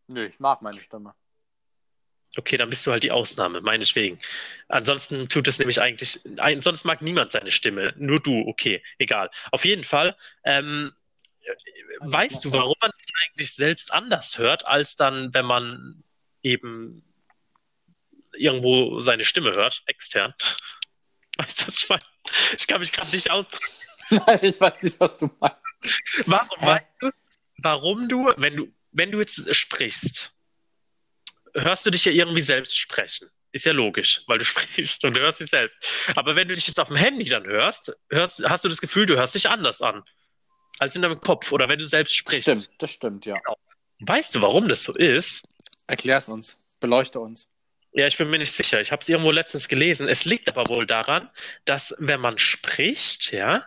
Nö, 0.07 0.25
ich 0.25 0.39
mag 0.39 0.61
meine 0.61 0.79
Stimme. 0.79 1.15
Okay, 2.37 2.55
dann 2.55 2.69
bist 2.69 2.85
du 2.85 2.91
halt 2.91 3.01
die 3.01 3.11
Ausnahme, 3.11 3.61
meinetwegen. 3.61 4.19
Ansonsten 4.67 5.27
tut 5.27 5.47
es 5.47 5.57
nämlich 5.57 5.81
eigentlich, 5.81 6.19
sonst 6.59 6.83
mag 6.83 7.01
niemand 7.01 7.31
seine 7.31 7.49
Stimme, 7.49 7.93
nur 7.97 8.19
du, 8.19 8.47
okay, 8.47 8.83
egal. 8.99 9.31
Auf 9.51 9.65
jeden 9.65 9.83
Fall, 9.83 10.15
ähm, 10.43 10.93
weißt 11.99 12.45
du, 12.45 12.53
warum 12.53 12.75
man 12.79 12.91
sich 12.91 13.11
eigentlich 13.23 13.55
selbst 13.55 13.91
anders 13.91 14.37
hört, 14.37 14.67
als 14.67 14.95
dann, 14.95 15.33
wenn 15.33 15.45
man 15.45 16.03
eben 16.43 17.03
irgendwo 18.33 18.99
seine 18.99 19.25
Stimme 19.25 19.53
hört, 19.53 19.81
extern? 19.87 20.33
Weißt 21.37 21.61
du, 21.61 21.67
was 21.67 21.83
ich 21.83 21.89
meine? 21.89 22.03
Ich 22.57 22.65
kann 22.65 22.79
mich 22.79 22.91
gerade 22.91 23.11
nicht 23.11 23.29
ausdrücken. 23.29 23.71
Nein, 24.09 24.39
ich 24.41 24.59
weiß 24.59 24.81
nicht, 24.81 24.99
was 24.99 25.17
du 25.17 25.29
meinst. 25.39 25.57
Warum, 26.25 26.67
weißt 26.67 26.85
du, 26.99 27.11
warum 27.57 28.09
du, 28.09 28.31
wenn 28.37 28.57
du, 28.57 28.73
wenn 28.91 29.11
du 29.11 29.19
jetzt 29.19 29.53
sprichst, 29.55 30.35
hörst 31.57 31.85
du 31.85 31.91
dich 31.91 32.05
ja 32.05 32.11
irgendwie 32.11 32.41
selbst 32.41 32.77
sprechen. 32.77 33.29
Ist 33.51 33.65
ja 33.65 33.71
logisch, 33.71 34.21
weil 34.27 34.37
du 34.37 34.45
sprichst 34.45 35.03
und 35.05 35.15
du 35.15 35.21
hörst 35.21 35.39
dich 35.39 35.49
selbst. 35.49 35.85
Aber 36.15 36.35
wenn 36.35 36.47
du 36.47 36.55
dich 36.55 36.67
jetzt 36.67 36.79
auf 36.79 36.89
dem 36.89 36.97
Handy 36.97 37.25
dann 37.25 37.45
hörst, 37.45 37.95
hörst, 38.09 38.43
hast 38.47 38.63
du 38.63 38.69
das 38.69 38.81
Gefühl, 38.81 39.05
du 39.05 39.17
hörst 39.17 39.35
dich 39.35 39.49
anders 39.49 39.81
an. 39.81 40.03
Als 40.79 40.95
in 40.95 41.01
deinem 41.01 41.19
Kopf 41.19 41.51
oder 41.51 41.67
wenn 41.67 41.79
du 41.79 41.87
selbst 41.87 42.15
sprichst. 42.15 42.43
Stimmt, 42.43 42.69
das 42.77 42.91
stimmt, 42.91 43.25
ja. 43.25 43.35
Genau. 43.39 43.57
Weißt 44.01 44.35
du, 44.35 44.41
warum 44.41 44.67
das 44.67 44.83
so 44.83 44.93
ist? 44.93 45.41
Erklär's 45.87 46.29
uns. 46.29 46.57
Beleuchte 46.79 47.19
uns. 47.19 47.49
Ja, 47.93 48.05
ich 48.05 48.17
bin 48.17 48.29
mir 48.29 48.37
nicht 48.37 48.51
sicher. 48.51 48.79
Ich 48.79 48.91
habe 48.91 49.01
es 49.01 49.09
irgendwo 49.09 49.31
letztens 49.31 49.69
gelesen. 49.69 50.07
Es 50.07 50.25
liegt 50.25 50.55
aber 50.55 50.69
wohl 50.69 50.85
daran, 50.85 51.31
dass 51.65 51.95
wenn 51.97 52.19
man 52.19 52.37
spricht, 52.37 53.31
ja, 53.31 53.65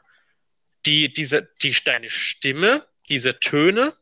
die, 0.86 1.12
diese, 1.12 1.49
die, 1.62 1.74
deine 1.84 2.11
Stimme, 2.11 2.86
diese 3.09 3.41
Töne 3.41 3.97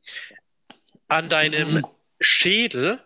an 1.07 1.31
deinem. 1.31 1.83
Schädel 2.21 3.01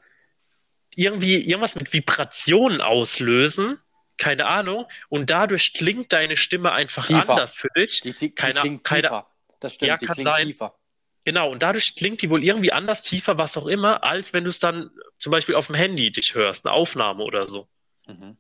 irgendwie 0.97 1.37
irgendwas 1.37 1.75
mit 1.75 1.93
Vibrationen 1.93 2.81
auslösen, 2.81 3.79
keine 4.19 4.47
Ahnung, 4.47 4.87
und 5.09 5.31
dadurch 5.31 5.73
klingt 5.73 6.13
deine 6.13 6.37
Stimme 6.37 6.73
einfach 6.73 7.07
tiefer. 7.07 7.31
anders 7.31 7.57
für 7.57 7.69
dich. 7.77 8.01
Die, 8.01 8.13
die, 8.13 8.31
keine, 8.35 8.55
die 8.55 8.61
klingt 8.61 8.85
keine, 8.85 9.03
tiefer. 9.03 9.31
Das 9.61 9.75
stimmt, 9.75 9.89
ja, 9.89 9.97
die 9.97 10.07
klingt 10.07 10.27
sein. 10.27 10.47
tiefer. 10.47 10.79
Genau, 11.25 11.51
und 11.51 11.63
dadurch 11.63 11.95
klingt 11.95 12.21
die 12.23 12.31
wohl 12.31 12.43
irgendwie 12.43 12.73
anders, 12.73 13.03
tiefer, 13.03 13.39
was 13.39 13.57
auch 13.57 13.67
immer, 13.67 14.03
als 14.03 14.33
wenn 14.33 14.45
du 14.45 14.51
es 14.51 14.59
dann 14.59 14.91
zum 15.19 15.31
Beispiel 15.31 15.55
auf 15.55 15.67
dem 15.67 15.77
Handy 15.77 16.11
dich 16.11 16.35
hörst, 16.35 16.67
eine 16.67 16.75
Aufnahme 16.75 17.23
oder 17.23 17.49
so. 17.49 17.69
Mhm. 18.07 18.37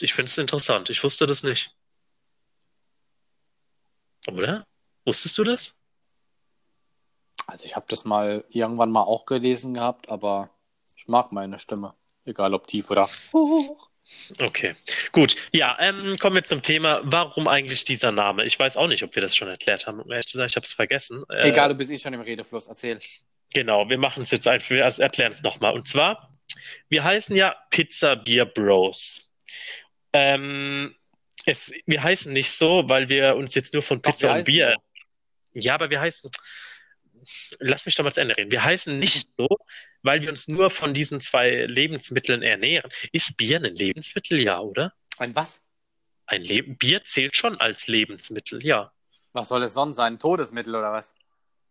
Ich 0.00 0.14
finde 0.14 0.30
es 0.30 0.38
interessant. 0.38 0.90
Ich 0.90 1.02
wusste 1.04 1.26
das 1.26 1.42
nicht. 1.42 1.74
Oder? 4.26 4.66
Wusstest 5.04 5.36
du 5.38 5.44
das? 5.44 5.74
Also 7.46 7.64
ich 7.64 7.76
habe 7.76 7.86
das 7.88 8.04
mal 8.04 8.44
irgendwann 8.50 8.90
mal 8.90 9.02
auch 9.02 9.24
gelesen 9.24 9.74
gehabt, 9.74 10.10
aber 10.10 10.50
mag 11.08 11.32
meine 11.32 11.58
Stimme. 11.58 11.94
Egal 12.24 12.54
ob 12.54 12.66
tief 12.66 12.90
oder 12.90 13.08
hoch. 13.32 13.88
Okay, 14.40 14.74
gut. 15.12 15.36
Ja, 15.52 15.76
ähm, 15.80 16.16
kommen 16.18 16.36
wir 16.36 16.42
zum 16.42 16.62
Thema, 16.62 17.00
warum 17.04 17.46
eigentlich 17.46 17.84
dieser 17.84 18.10
Name? 18.10 18.44
Ich 18.44 18.58
weiß 18.58 18.76
auch 18.76 18.86
nicht, 18.86 19.02
ob 19.02 19.14
wir 19.14 19.20
das 19.20 19.36
schon 19.36 19.48
erklärt 19.48 19.86
haben. 19.86 20.00
Um 20.00 20.10
ehrlich 20.10 20.28
zu 20.28 20.36
sagen, 20.36 20.48
ich 20.48 20.56
habe 20.56 20.64
es 20.64 20.72
vergessen. 20.72 21.22
Äh, 21.30 21.50
Egal, 21.50 21.68
du 21.68 21.74
bist 21.74 21.90
eh 21.90 21.98
schon 21.98 22.14
im 22.14 22.20
Redefluss. 22.20 22.66
Erzähl. 22.68 23.00
Genau, 23.52 23.88
wir 23.88 23.98
machen 23.98 24.22
es 24.22 24.30
jetzt 24.30 24.46
einfach, 24.46 24.70
wir 24.70 24.82
erklären 24.82 25.32
es 25.32 25.42
nochmal. 25.42 25.74
Und 25.74 25.88
zwar, 25.88 26.34
wir 26.88 27.04
heißen 27.04 27.36
ja 27.36 27.56
Pizza 27.70 28.16
Beer 28.16 28.46
Bros. 28.46 29.30
Ähm, 30.12 30.94
es, 31.46 31.72
wir 31.86 32.02
heißen 32.02 32.32
nicht 32.32 32.50
so, 32.50 32.88
weil 32.88 33.08
wir 33.08 33.36
uns 33.36 33.54
jetzt 33.54 33.72
nur 33.72 33.82
von 33.82 34.00
Pizza 34.00 34.28
Doch, 34.28 34.36
und 34.36 34.44
Bier. 34.44 34.74
So. 35.54 35.60
Ja, 35.60 35.74
aber 35.74 35.90
wir 35.90 36.00
heißen, 36.00 36.30
lass 37.58 37.86
mich 37.86 37.94
doch 37.94 38.04
mal 38.04 38.12
zu 38.12 38.20
Ende 38.20 38.36
reden. 38.36 38.50
Wir 38.50 38.64
heißen 38.64 38.98
nicht 38.98 39.28
so, 39.36 39.48
weil 40.02 40.22
wir 40.22 40.30
uns 40.30 40.48
nur 40.48 40.70
von 40.70 40.94
diesen 40.94 41.20
zwei 41.20 41.66
Lebensmitteln 41.66 42.42
ernähren. 42.42 42.90
Ist 43.12 43.36
Bier 43.36 43.58
ein 43.58 43.74
Lebensmittel? 43.74 44.40
Ja, 44.40 44.60
oder? 44.60 44.92
Ein 45.18 45.34
was? 45.34 45.64
Ein 46.26 46.42
Le 46.44 46.62
Bier 46.62 47.04
zählt 47.04 47.36
schon 47.36 47.58
als 47.58 47.88
Lebensmittel, 47.88 48.64
ja. 48.64 48.92
Was 49.32 49.48
soll 49.48 49.62
es 49.62 49.74
sonst 49.74 49.96
sein? 49.96 50.14
Ein 50.14 50.18
Todesmittel 50.18 50.74
oder 50.74 50.92
was? 50.92 51.14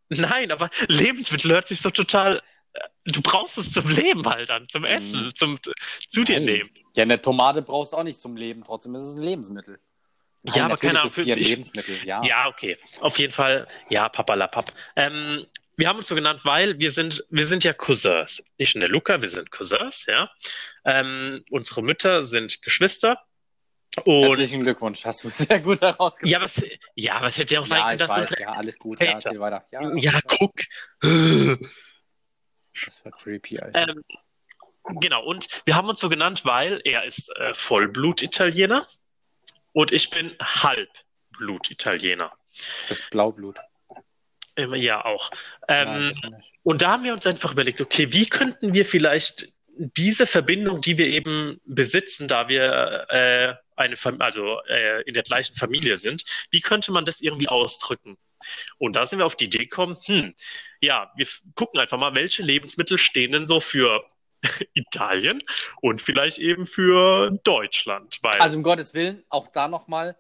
Nein, 0.10 0.52
aber 0.52 0.70
Lebensmittel 0.88 1.52
hört 1.52 1.68
sich 1.68 1.82
so 1.82 1.90
total. 1.90 2.38
Äh, 2.74 2.80
du 3.06 3.22
brauchst 3.22 3.58
es 3.58 3.72
zum 3.72 3.90
Leben 3.90 4.26
halt 4.26 4.50
dann, 4.50 4.68
zum 4.68 4.86
Essen, 4.86 5.26
hm. 5.26 5.36
zum 5.36 5.60
zu 6.10 6.24
dir 6.24 6.40
nehmen. 6.40 6.70
Ja, 6.96 7.04
eine 7.04 7.22
Tomate 7.22 7.62
brauchst 7.62 7.94
du 7.94 7.98
auch 7.98 8.04
nicht 8.04 8.20
zum 8.20 8.36
Leben, 8.36 8.64
trotzdem 8.64 8.96
ist 8.96 9.04
es 9.04 9.16
ein 9.16 9.22
Lebensmittel. 9.22 9.80
Nein, 10.44 10.56
ja, 10.56 10.66
aber 10.66 10.78
keine 10.78 11.02
Ahnung. 11.02 11.14
Bier 11.14 11.36
ein 11.36 11.44
Lebensmittel, 11.44 11.98
ja. 12.06 12.24
Ja, 12.24 12.48
okay. 12.48 12.78
Auf 13.02 13.20
jeden 13.20 13.34
Fall, 13.34 13.68
ja, 13.90 14.08
papalapap. 14.10 14.72
Ähm, 14.96 15.46
wir 15.78 15.88
haben 15.88 15.98
uns 15.98 16.08
so 16.08 16.16
genannt, 16.16 16.44
weil 16.44 16.80
wir 16.80 16.92
sind, 16.92 17.24
wir 17.30 17.48
sind 17.48 17.64
ja 17.64 17.72
Cousins. 17.72 18.44
Ich 18.58 18.74
und 18.74 18.82
der 18.82 18.90
Luca, 18.90 19.22
wir 19.22 19.30
sind 19.30 19.52
Cousins, 19.52 20.08
ja. 20.08 20.30
Ähm, 20.84 21.46
unsere 21.52 21.84
Mütter 21.84 22.24
sind 22.24 22.64
Geschwister. 22.64 23.22
Und 24.06 24.26
Herzlichen 24.26 24.64
Glückwunsch, 24.64 25.06
hast 25.06 25.24
du 25.24 25.30
sehr 25.34 25.60
gut 25.60 25.82
herausgefunden. 25.82 26.30
Ja, 26.30 26.42
was, 26.42 26.64
ja, 26.96 27.22
was 27.22 27.38
hätte 27.38 27.54
ja 27.54 27.62
auch 27.62 27.66
sein 27.66 27.84
können, 27.84 28.00
dass 28.00 28.10
weiß, 28.10 28.36
Ja, 28.40 28.54
alles 28.54 28.80
gut, 28.80 29.00
ja, 29.00 29.12
erzähl 29.12 29.40
weiter. 29.40 29.66
Ja, 29.72 29.96
ja 29.96 30.20
guck. 30.26 30.56
Das 31.02 33.06
war 33.06 33.12
creepy, 33.12 33.60
Alter. 33.60 33.90
Ähm, 33.90 34.04
genau, 35.00 35.24
und 35.26 35.48
wir 35.66 35.76
haben 35.76 35.90
uns 35.90 36.00
so 36.00 36.10
genannt, 36.10 36.44
weil 36.44 36.82
er 36.86 37.06
ist 37.06 37.30
äh, 37.38 37.54
Vollblut-Italiener 37.54 38.88
und 39.74 39.92
ich 39.92 40.10
bin 40.10 40.36
Halbblut-Italiener. 40.40 42.36
Das 42.90 43.08
Blaublut. 43.10 43.60
Ja, 44.58 45.05
auch. 45.05 45.32
Ähm, 45.68 46.12
Nein, 46.22 46.43
und 46.64 46.82
da 46.82 46.91
haben 46.91 47.03
wir 47.03 47.14
uns 47.14 47.26
einfach 47.26 47.53
überlegt, 47.53 47.80
okay, 47.80 48.12
wie 48.12 48.26
könnten 48.26 48.74
wir 48.74 48.86
vielleicht 48.86 49.53
diese 49.78 50.26
Verbindung, 50.26 50.82
die 50.82 50.97
wir 50.97 51.08
eben 51.08 51.62
besitzen, 51.66 52.28
da 52.28 52.49
wir 52.49 53.05
äh, 53.10 53.53
eine 53.76 53.95
Fam 53.95 54.20
also 54.22 54.60
äh, 54.68 55.03
in 55.03 55.14
der 55.14 55.24
gleichen 55.24 55.55
Familie 55.55 55.97
sind, 55.97 56.24
wie 56.51 56.62
könnte 56.62 56.91
man 56.91 57.05
das 57.05 57.22
irgendwie 57.22 57.47
ausdrücken? 57.47 58.18
Und 58.78 58.95
da 58.95 59.05
sind 59.05 59.20
wir 59.20 59.26
auf 59.26 59.36
die 59.36 59.45
Idee 59.45 59.60
gekommen, 59.60 59.97
hm, 60.05 60.34
ja, 60.82 61.12
wir 61.16 61.28
gucken 61.55 61.80
einfach 61.80 61.97
mal, 61.97 62.16
welche 62.16 62.43
Lebensmittel 62.43 62.97
stehen 62.97 63.32
denn 63.32 63.45
so 63.45 63.60
für 63.60 64.05
Italien 64.74 65.41
und 65.82 66.01
vielleicht 66.01 66.38
eben 66.39 66.66
für 66.66 67.32
Deutschland. 67.43 68.20
Weil 68.22 68.39
also 68.39 68.58
um 68.58 68.64
Gottes 68.64 68.93
Willen, 68.93 69.24
auch 69.30 69.47
da 69.47 69.68
nochmal, 69.68 70.18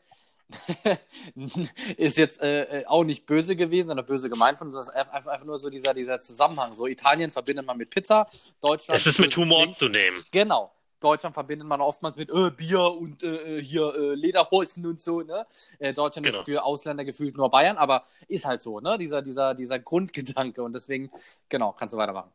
ist 1.97 2.17
jetzt 2.17 2.41
äh, 2.41 2.81
äh, 2.81 2.85
auch 2.85 3.03
nicht 3.03 3.25
böse 3.25 3.55
gewesen 3.55 3.91
oder 3.91 4.03
böse 4.03 4.29
gemeint 4.29 4.57
von 4.57 4.67
uns. 4.67 4.77
Ist 4.77 4.89
einfach, 4.89 5.13
einfach 5.13 5.45
nur 5.45 5.57
so 5.57 5.69
dieser, 5.69 5.93
dieser 5.93 6.19
Zusammenhang. 6.19 6.73
So 6.75 6.87
Italien 6.87 7.31
verbindet 7.31 7.65
man 7.65 7.77
mit 7.77 7.89
Pizza, 7.89 8.25
Deutschland. 8.61 8.99
Es 8.99 9.07
ist 9.07 9.19
mit 9.19 9.35
Humor 9.35 9.63
Ding. 9.63 9.73
zu 9.73 9.89
nehmen. 9.89 10.17
Genau. 10.31 10.71
Deutschland 10.99 11.35
verbindet 11.35 11.67
man 11.67 11.79
oftmals 11.79 12.15
mit 12.15 12.29
äh, 12.31 12.49
Bier 12.49 12.81
und 12.81 13.21
äh, 13.21 13.57
äh 13.57 13.61
hier 13.61 13.93
äh, 13.93 14.15
Lederhosen 14.15 14.85
und 14.85 14.99
so. 14.99 15.21
Ne? 15.21 15.45
Äh, 15.79 15.93
Deutschland 15.93 16.25
genau. 16.25 16.39
ist 16.39 16.45
für 16.45 16.63
Ausländer 16.63 17.05
gefühlt 17.05 17.37
nur 17.37 17.51
Bayern, 17.51 17.77
aber 17.77 18.05
ist 18.27 18.45
halt 18.45 18.61
so, 18.61 18.79
ne? 18.79 18.97
Dieser, 18.97 19.21
dieser, 19.21 19.53
dieser 19.53 19.77
Grundgedanke. 19.77 20.63
Und 20.63 20.73
deswegen, 20.73 21.11
genau, 21.49 21.73
kannst 21.73 21.93
du 21.93 21.97
weitermachen. 21.97 22.31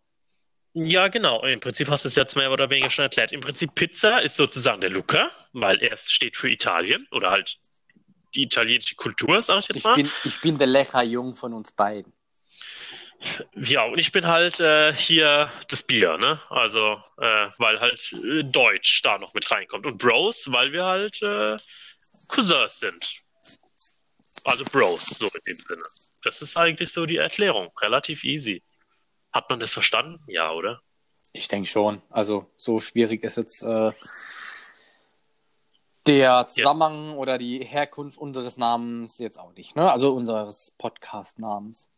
Ja, 0.74 1.08
genau. 1.08 1.44
Im 1.44 1.60
Prinzip 1.60 1.88
hast 1.90 2.04
du 2.04 2.08
es 2.08 2.14
jetzt 2.14 2.36
mehr 2.36 2.50
oder 2.50 2.70
weniger 2.70 2.90
schon 2.90 3.02
erklärt. 3.02 3.32
Im 3.32 3.40
Prinzip 3.40 3.74
Pizza 3.74 4.20
ist 4.20 4.36
sozusagen 4.36 4.80
der 4.80 4.90
Luca, 4.90 5.30
weil 5.52 5.82
er 5.82 5.96
steht 5.96 6.36
für 6.36 6.48
Italien 6.48 7.06
oder 7.10 7.30
halt 7.30 7.58
die 8.34 8.42
italienische 8.44 8.94
Kultur, 8.96 9.42
sag 9.42 9.60
ich 9.60 9.68
jetzt 9.68 9.76
ich 9.78 9.84
mal. 9.84 9.94
Bin, 9.94 10.10
ich 10.24 10.40
bin 10.40 10.58
der 10.58 10.66
lecker 10.66 11.02
Jung 11.02 11.34
von 11.34 11.52
uns 11.52 11.72
beiden. 11.72 12.12
Ja, 13.54 13.84
und 13.84 13.98
ich 13.98 14.10
bin 14.10 14.26
halt 14.26 14.58
äh, 14.60 14.92
hier 14.92 15.50
das 15.68 15.82
Bier, 15.82 16.18
ne? 16.18 16.40
Also, 16.50 17.00
äh, 17.18 17.48
weil 17.58 17.80
halt 17.80 18.12
äh, 18.12 18.42
Deutsch 18.42 19.02
da 19.02 19.18
noch 19.18 19.32
mit 19.34 19.48
reinkommt. 19.50 19.86
Und 19.86 19.98
Bros, 19.98 20.50
weil 20.50 20.72
wir 20.72 20.84
halt 20.84 21.22
äh, 21.22 21.56
Cousins 22.28 22.80
sind. 22.80 23.22
Also 24.44 24.64
Bros, 24.64 25.04
so 25.06 25.26
in 25.26 25.40
dem 25.46 25.62
Sinne. 25.62 25.82
Das 26.24 26.42
ist 26.42 26.56
eigentlich 26.56 26.92
so 26.92 27.06
die 27.06 27.16
Erklärung. 27.16 27.70
Relativ 27.80 28.24
easy. 28.24 28.62
Hat 29.32 29.48
man 29.48 29.60
das 29.60 29.72
verstanden? 29.72 30.20
Ja, 30.26 30.50
oder? 30.50 30.80
Ich 31.32 31.48
denke 31.48 31.68
schon. 31.68 32.02
Also, 32.10 32.50
so 32.56 32.80
schwierig 32.80 33.22
ist 33.22 33.36
jetzt 33.36 33.62
äh, 33.62 33.92
der 36.06 36.46
Zusammenhang 36.46 37.10
ja. 37.10 37.16
oder 37.16 37.38
die 37.38 37.64
Herkunft 37.64 38.18
unseres 38.18 38.56
Namens 38.56 39.18
jetzt 39.18 39.38
auch 39.38 39.52
nicht, 39.54 39.76
ne? 39.76 39.90
Also 39.90 40.14
unseres 40.14 40.74
Podcast-Namens. 40.78 41.88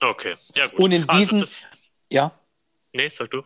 Okay, 0.00 0.36
ja 0.54 0.66
gut. 0.66 0.80
Und 0.80 0.92
in 0.92 1.06
diesem, 1.06 1.40
also 1.40 1.40
das... 1.40 1.66
ja? 2.10 2.32
Nee, 2.92 3.08
sag 3.08 3.30
du. 3.30 3.42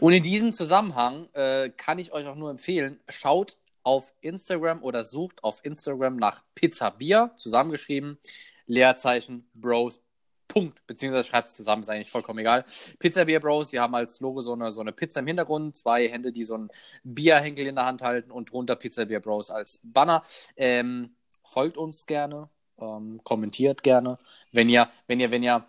Und 0.00 0.12
in 0.12 0.22
diesem 0.22 0.52
Zusammenhang 0.52 1.28
äh, 1.32 1.70
kann 1.70 1.98
ich 1.98 2.12
euch 2.12 2.26
auch 2.26 2.34
nur 2.34 2.50
empfehlen, 2.50 3.00
schaut 3.08 3.56
auf 3.82 4.12
Instagram 4.20 4.82
oder 4.82 5.02
sucht 5.02 5.42
auf 5.42 5.64
Instagram 5.64 6.16
nach 6.16 6.42
Pizza 6.54 6.90
Bier, 6.90 7.32
zusammengeschrieben, 7.36 8.18
Leerzeichen 8.66 9.48
Bros. 9.54 10.00
Punkt, 10.48 10.86
beziehungsweise 10.86 11.28
schreibt 11.28 11.48
es 11.48 11.56
zusammen, 11.56 11.82
ist 11.82 11.88
eigentlich 11.88 12.10
vollkommen 12.10 12.40
egal. 12.40 12.64
Pizza 12.98 13.24
Beer 13.24 13.40
Bros, 13.40 13.72
wir 13.72 13.82
haben 13.82 13.94
als 13.94 14.20
Logo 14.20 14.40
so 14.40 14.52
eine, 14.52 14.72
so 14.72 14.80
eine 14.80 14.92
Pizza 14.92 15.20
im 15.20 15.26
Hintergrund, 15.26 15.76
zwei 15.76 16.08
Hände, 16.08 16.32
die 16.32 16.44
so 16.44 16.54
einen 16.54 16.70
Bierhenkel 17.04 17.66
in 17.66 17.74
der 17.74 17.86
Hand 17.86 18.02
halten 18.02 18.30
und 18.30 18.52
drunter 18.52 18.76
Pizza 18.76 19.06
Beer 19.06 19.20
Bros 19.20 19.50
als 19.50 19.80
Banner. 19.82 20.22
Ähm, 20.56 21.14
folgt 21.42 21.76
uns 21.76 22.06
gerne, 22.06 22.48
ähm, 22.78 23.20
kommentiert 23.24 23.82
gerne. 23.82 24.18
Wenn 24.52 24.68
ihr, 24.68 24.90
wenn 25.06 25.20
ihr, 25.20 25.30
wenn 25.30 25.42
ihr 25.42 25.64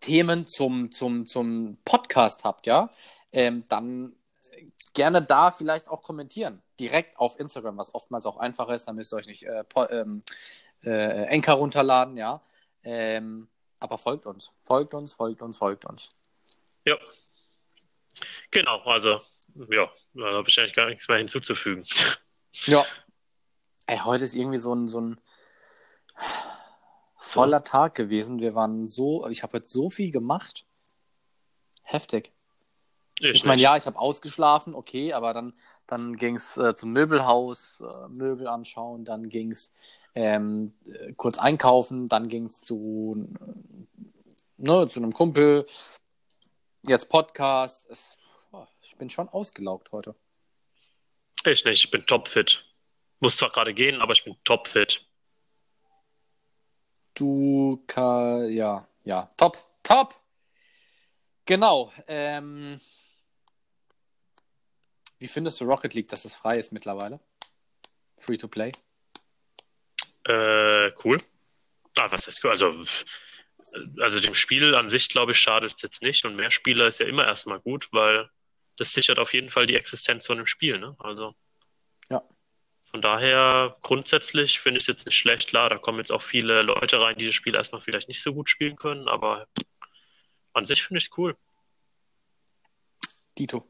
Themen 0.00 0.46
zum, 0.46 0.90
zum, 0.92 1.26
zum 1.26 1.78
Podcast 1.84 2.44
habt, 2.44 2.66
ja, 2.66 2.90
ähm, 3.32 3.64
dann 3.68 4.14
gerne 4.94 5.22
da 5.22 5.50
vielleicht 5.50 5.88
auch 5.88 6.02
kommentieren. 6.02 6.62
Direkt 6.80 7.18
auf 7.18 7.38
Instagram, 7.38 7.78
was 7.78 7.94
oftmals 7.94 8.26
auch 8.26 8.36
einfacher 8.36 8.74
ist, 8.74 8.86
dann 8.86 8.96
müsst 8.96 9.12
ihr 9.12 9.16
euch 9.16 9.26
nicht 9.26 9.44
äh, 9.44 9.64
ähm, 9.90 10.22
äh, 10.84 11.24
Enker 11.26 11.54
runterladen, 11.54 12.16
ja. 12.16 12.40
Ähm, 12.84 13.48
aber 13.80 13.98
folgt 13.98 14.26
uns, 14.26 14.52
folgt 14.58 14.94
uns, 14.94 15.12
folgt 15.12 15.42
uns, 15.42 15.58
folgt 15.58 15.86
uns. 15.86 16.16
Ja. 16.84 16.96
Genau, 18.50 18.80
also, 18.82 19.20
ja, 19.54 19.90
da 20.14 20.32
habe 20.32 20.48
ich 20.48 20.58
eigentlich 20.58 20.74
gar 20.74 20.86
nichts 20.86 21.08
mehr 21.08 21.18
hinzuzufügen. 21.18 21.84
Ja. 22.64 22.84
Ey, 23.86 23.98
heute 23.98 24.24
ist 24.24 24.34
irgendwie 24.34 24.58
so 24.58 24.74
ein, 24.74 24.88
so 24.88 25.00
ein 25.00 25.20
voller 27.18 27.62
Tag 27.62 27.94
gewesen. 27.94 28.40
Wir 28.40 28.54
waren 28.54 28.86
so, 28.86 29.28
ich 29.28 29.42
habe 29.42 29.58
jetzt 29.58 29.70
so 29.70 29.90
viel 29.90 30.10
gemacht. 30.10 30.64
Heftig. 31.84 32.32
Ich, 33.20 33.30
ich 33.30 33.44
meine, 33.44 33.60
ja, 33.60 33.76
ich 33.76 33.86
habe 33.86 33.98
ausgeschlafen, 33.98 34.74
okay, 34.74 35.12
aber 35.12 35.34
dann, 35.34 35.54
dann 35.86 36.16
ging 36.16 36.36
es 36.36 36.56
äh, 36.56 36.74
zum 36.74 36.92
Möbelhaus, 36.92 37.80
äh, 37.80 38.08
Möbel 38.08 38.48
anschauen, 38.48 39.04
dann 39.04 39.28
ging 39.28 39.50
es 39.50 39.72
ähm, 40.18 40.72
äh, 40.84 41.12
kurz 41.12 41.38
einkaufen, 41.38 42.08
dann 42.08 42.28
ging 42.28 42.46
es 42.46 42.60
zu, 42.60 43.28
ne, 44.56 44.88
zu 44.88 44.98
einem 44.98 45.12
Kumpel, 45.12 45.64
jetzt 46.84 47.08
Podcast. 47.08 47.88
Es, 47.88 48.18
oh, 48.50 48.66
ich 48.82 48.96
bin 48.96 49.10
schon 49.10 49.28
ausgelaugt 49.28 49.92
heute. 49.92 50.16
Ich 51.46 51.64
nicht, 51.64 51.84
ich 51.84 51.90
bin 51.92 52.04
topfit. 52.04 52.64
Muss 53.20 53.36
zwar 53.36 53.50
gerade 53.50 53.72
gehen, 53.72 54.00
aber 54.00 54.12
ich 54.12 54.24
bin 54.24 54.36
topfit. 54.42 55.06
Du, 57.14 57.84
ja, 57.96 58.88
ja, 59.04 59.30
top, 59.36 59.64
top. 59.84 60.16
Genau. 61.46 61.92
Ähm, 62.08 62.80
wie 65.18 65.28
findest 65.28 65.60
du 65.60 65.64
Rocket 65.64 65.94
League, 65.94 66.08
dass 66.08 66.24
es 66.24 66.34
frei 66.34 66.56
ist 66.56 66.72
mittlerweile? 66.72 67.20
Free 68.16 68.36
to 68.36 68.48
play? 68.48 68.72
Äh, 70.28 70.92
cool. 71.04 71.16
Ah, 71.98 72.10
was 72.10 72.26
heißt 72.26 72.44
cool? 72.44 72.50
Also, 72.50 72.84
also 74.00 74.20
dem 74.20 74.34
Spiel 74.34 74.74
an 74.74 74.90
sich, 74.90 75.08
glaube 75.08 75.32
ich, 75.32 75.38
schadet 75.38 75.74
es 75.74 75.82
jetzt 75.82 76.02
nicht. 76.02 76.24
Und 76.24 76.36
mehr 76.36 76.50
Spieler 76.50 76.86
ist 76.86 77.00
ja 77.00 77.06
immer 77.06 77.26
erstmal 77.26 77.60
gut, 77.60 77.88
weil 77.92 78.28
das 78.76 78.92
sichert 78.92 79.18
auf 79.18 79.32
jeden 79.32 79.50
Fall 79.50 79.66
die 79.66 79.74
Existenz 79.74 80.26
von 80.26 80.36
dem 80.36 80.46
Spiel. 80.46 80.78
Ne? 80.78 80.94
Also. 81.00 81.34
Ja. 82.10 82.22
Von 82.82 83.02
daher, 83.02 83.76
grundsätzlich 83.82 84.60
finde 84.60 84.78
ich 84.78 84.84
es 84.84 84.88
jetzt 84.88 85.06
nicht 85.06 85.16
schlecht. 85.16 85.48
Klar, 85.48 85.70
da 85.70 85.78
kommen 85.78 85.98
jetzt 85.98 86.12
auch 86.12 86.22
viele 86.22 86.62
Leute 86.62 87.00
rein, 87.00 87.16
die 87.16 87.26
das 87.26 87.34
Spiel 87.34 87.54
erstmal 87.54 87.80
vielleicht 87.80 88.08
nicht 88.08 88.22
so 88.22 88.32
gut 88.32 88.48
spielen 88.48 88.76
können, 88.76 89.08
aber 89.08 89.46
an 90.52 90.66
sich 90.66 90.82
finde 90.82 90.98
ich 90.98 91.06
es 91.06 91.18
cool. 91.18 91.36
Dito. 93.38 93.66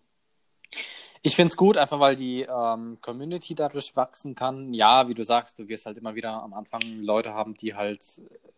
Ich 1.29 1.37
finde 1.37 1.49
es 1.49 1.59
gut, 1.59 1.77
einfach 1.77 2.01
weil 2.01 2.17
die 2.17 2.41
ähm, 2.41 2.97
Community 3.03 3.55
dadurch 3.55 3.95
wachsen 3.95 4.35
kann. 4.35 4.73
Ja, 4.73 5.09
wie 5.09 5.15
du 5.15 5.23
sagst, 5.23 5.59
du 5.59 5.69
wirst 5.69 5.85
halt 5.85 5.99
immer 5.99 6.15
wieder 6.15 6.43
am 6.43 6.55
Anfang 6.55 6.81
Leute 7.03 7.35
haben, 7.35 7.53
die 7.53 7.75
halt 7.75 8.01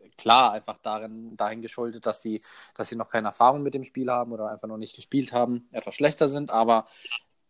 äh, 0.05 0.09
klar 0.16 0.53
einfach 0.53 0.79
darin, 0.79 1.37
dahin 1.37 1.62
geschuldet, 1.62 2.07
dass 2.07 2.23
sie, 2.23 2.41
dass 2.77 2.89
sie 2.89 2.95
noch 2.95 3.11
keine 3.11 3.27
Erfahrung 3.27 3.64
mit 3.64 3.75
dem 3.75 3.83
Spiel 3.83 4.09
haben 4.09 4.31
oder 4.31 4.53
einfach 4.53 4.68
noch 4.68 4.77
nicht 4.77 4.95
gespielt 4.95 5.33
haben, 5.33 5.68
etwas 5.73 5.97
schlechter 5.97 6.29
sind, 6.29 6.53
aber 6.53 6.87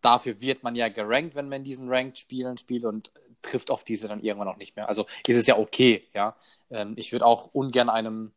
dafür 0.01 0.41
wird 0.41 0.63
man 0.63 0.75
ja 0.75 0.89
gerankt, 0.89 1.35
wenn 1.35 1.51
man 1.51 1.59
in 1.59 1.65
diesen 1.65 1.91
Ranked-Spielen 1.91 2.57
spielt 2.57 2.87
und 2.87 3.13
trifft 3.43 3.71
auf 3.71 3.85
diese 3.85 4.09
dann 4.09 4.23
irgendwann 4.23 4.49
auch 4.49 4.57
nicht 4.57 4.75
mehr. 4.75 4.89
Also 4.89 5.05
ist 5.27 5.37
es 5.37 5.47
ja 5.47 5.59
okay, 5.59 6.03
ja. 6.15 6.35
Ähm, 6.71 6.95
ich 6.97 7.13
würde 7.13 7.27
auch 7.27 7.51
ungern 7.53 7.91
einem 7.91 8.33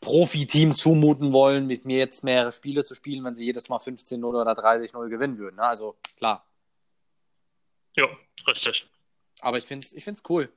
Profi-Team 0.00 0.74
zumuten 0.74 1.32
wollen, 1.32 1.66
mit 1.66 1.84
mir 1.84 1.98
jetzt 1.98 2.24
mehrere 2.24 2.52
Spiele 2.52 2.84
zu 2.84 2.94
spielen, 2.94 3.24
wenn 3.24 3.34
sie 3.34 3.44
jedes 3.44 3.68
Mal 3.68 3.78
15-0 3.78 4.22
oder 4.24 4.52
30-0 4.52 5.08
gewinnen 5.08 5.38
würden. 5.38 5.56
Ne? 5.56 5.62
Also 5.62 5.96
klar. 6.16 6.46
Ja, 7.94 8.06
richtig. 8.46 8.86
Aber 9.40 9.58
ich 9.58 9.64
finde 9.64 9.86
es 9.86 9.92
ich 9.92 10.04
find's 10.04 10.22
cool. 10.28 10.50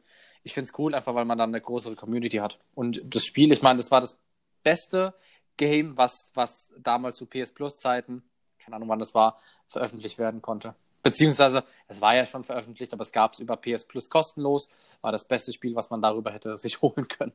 Ich 0.44 0.54
finde 0.54 0.70
es 0.70 0.80
cool, 0.80 0.94
einfach 0.94 1.16
weil 1.16 1.26
man 1.26 1.38
dann 1.38 1.50
eine 1.50 1.62
größere 1.62 1.96
Community 1.96 2.38
hat. 2.38 2.60
Und 2.74 3.02
das 3.04 3.26
Spiel, 3.26 3.52
ich 3.52 3.62
meine, 3.62 3.78
das 3.78 3.92
war 3.92 4.02
das 4.02 4.18
beste 4.64 5.14
Game, 5.58 5.98
was, 5.98 6.32
was 6.36 6.72
damals 6.78 7.18
zu 7.18 7.26
PS 7.26 7.54
Plus-Zeiten, 7.54 8.24
keine 8.60 8.76
Ahnung 8.76 8.90
wann 8.90 9.00
das 9.00 9.14
war, 9.14 9.40
veröffentlicht 9.68 10.18
werden 10.18 10.42
konnte. 10.42 10.76
Beziehungsweise, 11.04 11.64
es 11.88 12.02
war 12.02 12.16
ja 12.16 12.26
schon 12.26 12.44
veröffentlicht, 12.44 12.94
aber 12.94 13.04
es 13.04 13.12
gab 13.12 13.34
es 13.34 13.40
über 13.40 13.56
PS 13.56 13.86
Plus 13.86 14.10
kostenlos. 14.10 14.70
War 15.02 15.12
das 15.12 15.26
beste 15.26 15.54
Spiel, 15.54 15.76
was 15.76 15.90
man 15.90 16.02
darüber 16.02 16.32
hätte 16.32 16.58
sich 16.58 16.82
holen 16.82 17.08
können. 17.08 17.34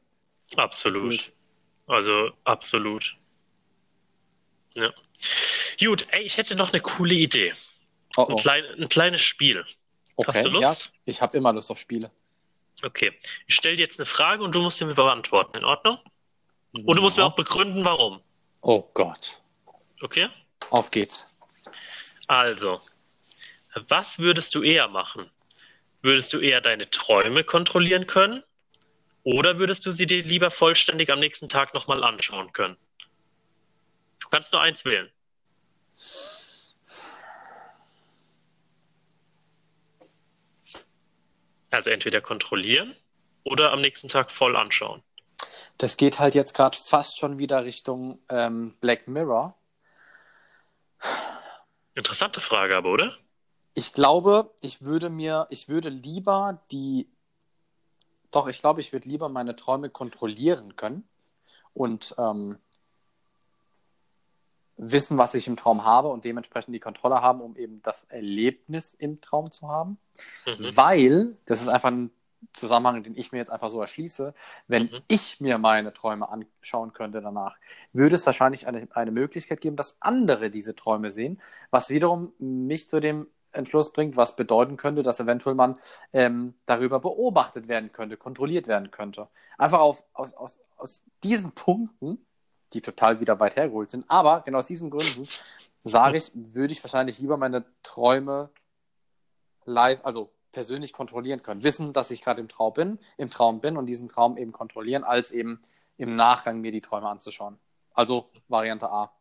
Absolut. 0.56 1.10
Gefühlt. 1.10 1.32
Also 1.86 2.30
absolut. 2.44 3.16
Ja. 4.74 4.92
Gut, 5.80 6.06
ey, 6.10 6.22
ich 6.22 6.36
hätte 6.36 6.54
noch 6.54 6.72
eine 6.72 6.80
coole 6.80 7.14
Idee. 7.14 7.52
Oh, 8.16 8.22
oh. 8.22 8.32
Ein, 8.32 8.36
klein, 8.36 8.64
ein, 8.78 8.88
kleines 8.88 9.20
Spiel. 9.20 9.64
Okay, 10.16 10.32
Hast 10.34 10.44
du 10.44 10.50
Lust? 10.50 10.84
Ja, 10.86 11.00
ich 11.06 11.22
habe 11.22 11.36
immer 11.36 11.52
Lust 11.52 11.70
auf 11.70 11.78
Spiele. 11.78 12.10
Okay. 12.82 13.12
Ich 13.46 13.54
stelle 13.54 13.76
dir 13.76 13.82
jetzt 13.82 13.98
eine 13.98 14.06
Frage 14.06 14.42
und 14.42 14.54
du 14.54 14.60
musst 14.60 14.78
sie 14.78 14.84
mir 14.84 14.94
beantworten. 14.94 15.56
In 15.56 15.64
Ordnung? 15.64 15.98
Und 16.72 16.96
du 16.96 17.02
musst 17.02 17.16
mir 17.16 17.24
auch 17.24 17.36
begründen, 17.36 17.84
warum. 17.84 18.20
Oh 18.60 18.88
Gott. 18.94 19.40
Okay? 20.02 20.28
Auf 20.70 20.90
geht's. 20.90 21.26
Also, 22.28 22.80
was 23.88 24.18
würdest 24.18 24.54
du 24.54 24.62
eher 24.62 24.88
machen? 24.88 25.30
Würdest 26.02 26.32
du 26.32 26.38
eher 26.38 26.60
deine 26.60 26.88
Träume 26.90 27.44
kontrollieren 27.44 28.06
können 28.06 28.42
oder 29.24 29.58
würdest 29.58 29.86
du 29.86 29.92
sie 29.92 30.06
dir 30.06 30.22
lieber 30.22 30.50
vollständig 30.50 31.10
am 31.10 31.20
nächsten 31.20 31.48
Tag 31.48 31.74
nochmal 31.74 32.02
anschauen 32.02 32.52
können? 32.52 32.76
Du 34.18 34.28
kannst 34.28 34.52
nur 34.52 34.62
eins 34.62 34.84
wählen. 34.84 35.10
Also 41.70 41.90
entweder 41.90 42.20
kontrollieren 42.20 42.94
oder 43.44 43.72
am 43.72 43.80
nächsten 43.80 44.08
Tag 44.08 44.30
voll 44.30 44.56
anschauen. 44.56 45.02
Das 45.78 45.96
geht 45.96 46.18
halt 46.18 46.34
jetzt 46.34 46.54
gerade 46.54 46.76
fast 46.76 47.18
schon 47.18 47.38
wieder 47.38 47.64
Richtung 47.64 48.20
ähm, 48.28 48.76
Black 48.80 49.08
Mirror. 49.08 49.56
Interessante 51.94 52.40
Frage 52.40 52.76
aber, 52.76 52.90
oder? 52.90 53.16
Ich 53.74 53.92
glaube, 53.92 54.54
ich 54.60 54.82
würde 54.82 55.08
mir, 55.08 55.46
ich 55.50 55.68
würde 55.68 55.88
lieber 55.88 56.62
die 56.70 57.08
doch, 58.32 58.48
ich 58.48 58.60
glaube, 58.60 58.80
ich 58.80 58.92
würde 58.92 59.08
lieber 59.08 59.28
meine 59.28 59.54
Träume 59.54 59.90
kontrollieren 59.90 60.74
können 60.74 61.06
und 61.74 62.14
ähm, 62.18 62.58
wissen, 64.76 65.18
was 65.18 65.34
ich 65.34 65.46
im 65.46 65.56
Traum 65.56 65.84
habe 65.84 66.08
und 66.08 66.24
dementsprechend 66.24 66.74
die 66.74 66.80
Kontrolle 66.80 67.22
haben, 67.22 67.40
um 67.40 67.56
eben 67.56 67.82
das 67.82 68.04
Erlebnis 68.04 68.94
im 68.94 69.20
Traum 69.20 69.50
zu 69.50 69.68
haben. 69.68 69.98
Mhm. 70.46 70.76
Weil, 70.76 71.36
das 71.44 71.60
ist 71.62 71.68
einfach 71.68 71.90
ein 71.90 72.10
Zusammenhang, 72.52 73.04
den 73.04 73.14
ich 73.14 73.30
mir 73.30 73.38
jetzt 73.38 73.50
einfach 73.50 73.70
so 73.70 73.80
erschließe, 73.80 74.34
wenn 74.66 74.84
mhm. 74.84 75.02
ich 75.06 75.40
mir 75.40 75.58
meine 75.58 75.92
Träume 75.92 76.28
anschauen 76.28 76.92
könnte 76.92 77.20
danach, 77.20 77.56
würde 77.92 78.16
es 78.16 78.26
wahrscheinlich 78.26 78.66
eine, 78.66 78.88
eine 78.92 79.12
Möglichkeit 79.12 79.60
geben, 79.60 79.76
dass 79.76 79.98
andere 80.00 80.50
diese 80.50 80.74
Träume 80.74 81.10
sehen, 81.10 81.40
was 81.70 81.90
wiederum 81.90 82.32
mich 82.38 82.88
zu 82.88 83.00
dem 83.00 83.28
Entschluss 83.52 83.92
bringt, 83.92 84.16
was 84.16 84.36
bedeuten 84.36 84.76
könnte, 84.76 85.02
dass 85.02 85.20
eventuell 85.20 85.54
man 85.54 85.78
ähm, 86.12 86.54
darüber 86.66 87.00
beobachtet 87.00 87.68
werden 87.68 87.92
könnte, 87.92 88.16
kontrolliert 88.16 88.66
werden 88.66 88.90
könnte. 88.90 89.28
Einfach 89.58 89.80
auf, 89.80 90.04
aus, 90.12 90.34
aus, 90.34 90.58
aus 90.76 91.04
diesen 91.22 91.52
Punkten, 91.52 92.24
die 92.72 92.80
total 92.80 93.20
wieder 93.20 93.38
weit 93.40 93.56
hergeholt 93.56 93.90
sind, 93.90 94.04
aber 94.08 94.40
genau 94.42 94.58
aus 94.58 94.66
diesen 94.66 94.90
Gründen 94.90 95.28
sage 95.84 96.16
ich, 96.16 96.30
würde 96.34 96.72
ich 96.72 96.82
wahrscheinlich 96.82 97.18
lieber 97.18 97.36
meine 97.36 97.64
Träume 97.82 98.50
live, 99.64 100.00
also 100.04 100.32
persönlich 100.52 100.92
kontrollieren 100.92 101.42
können. 101.42 101.62
Wissen, 101.62 101.92
dass 101.92 102.10
ich 102.10 102.22
gerade 102.22 102.40
im 102.40 102.48
Traum 102.48 102.74
bin, 102.74 102.98
im 103.16 103.30
Traum 103.30 103.60
bin 103.60 103.76
und 103.76 103.86
diesen 103.86 104.08
Traum 104.08 104.36
eben 104.36 104.52
kontrollieren, 104.52 105.04
als 105.04 105.32
eben 105.32 105.60
im 105.96 106.14
Nachgang 106.14 106.60
mir 106.60 106.72
die 106.72 106.80
Träume 106.80 107.08
anzuschauen. 107.08 107.58
Also 107.94 108.30
Variante 108.48 108.90
A. 108.90 109.12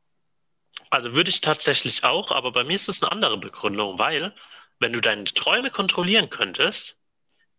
Also 0.90 1.16
würde 1.16 1.30
ich 1.30 1.42
tatsächlich 1.42 2.04
auch, 2.04 2.32
aber 2.32 2.52
bei 2.52 2.64
mir 2.64 2.76
ist 2.76 2.90
es 2.90 3.02
eine 3.02 3.12
andere 3.12 3.38
Begründung, 3.38 4.00
weil 4.00 4.34
wenn 4.80 4.94
du 4.94 5.02
deine 5.02 5.24
Träume 5.26 5.70
kontrollieren 5.70 6.30
könntest, 6.30 6.98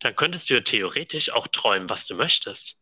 dann 0.00 0.16
könntest 0.16 0.50
du 0.50 0.54
ja 0.54 0.60
theoretisch 0.60 1.30
auch 1.30 1.46
träumen, 1.46 1.88
was 1.88 2.06
du 2.06 2.14
möchtest. 2.14 2.76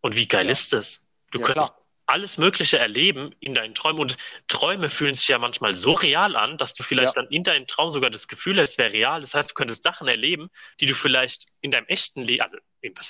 Und 0.00 0.16
wie 0.16 0.26
geil 0.26 0.46
ja. 0.46 0.52
ist 0.52 0.72
das? 0.72 1.08
Du, 1.30 1.40
ja, 1.40 1.46
könntest, 1.46 1.72
alles 2.06 2.36
Mögliche 2.36 2.78
erleben 2.78 3.34
in 3.40 3.54
deinen 3.54 3.74
Träumen. 3.74 4.00
Und 4.00 4.16
Träume 4.48 4.90
fühlen 4.90 5.14
sich 5.14 5.28
ja 5.28 5.38
manchmal 5.38 5.74
so 5.74 5.92
real 5.92 6.36
an, 6.36 6.58
dass 6.58 6.74
du 6.74 6.82
vielleicht 6.82 7.16
ja. 7.16 7.22
dann 7.22 7.30
in 7.30 7.44
deinem 7.44 7.66
Traum 7.66 7.90
sogar 7.90 8.10
das 8.10 8.28
Gefühl 8.28 8.60
hast, 8.60 8.72
es 8.72 8.78
wäre 8.78 8.92
real. 8.92 9.20
Das 9.20 9.34
heißt, 9.34 9.50
du 9.50 9.54
könntest 9.54 9.82
Sachen 9.82 10.08
erleben, 10.08 10.50
die 10.80 10.86
du 10.86 10.94
vielleicht 10.94 11.46
in 11.60 11.70
deinem 11.70 11.86
echten 11.86 12.22
Leben, 12.22 12.42
also 12.42 12.58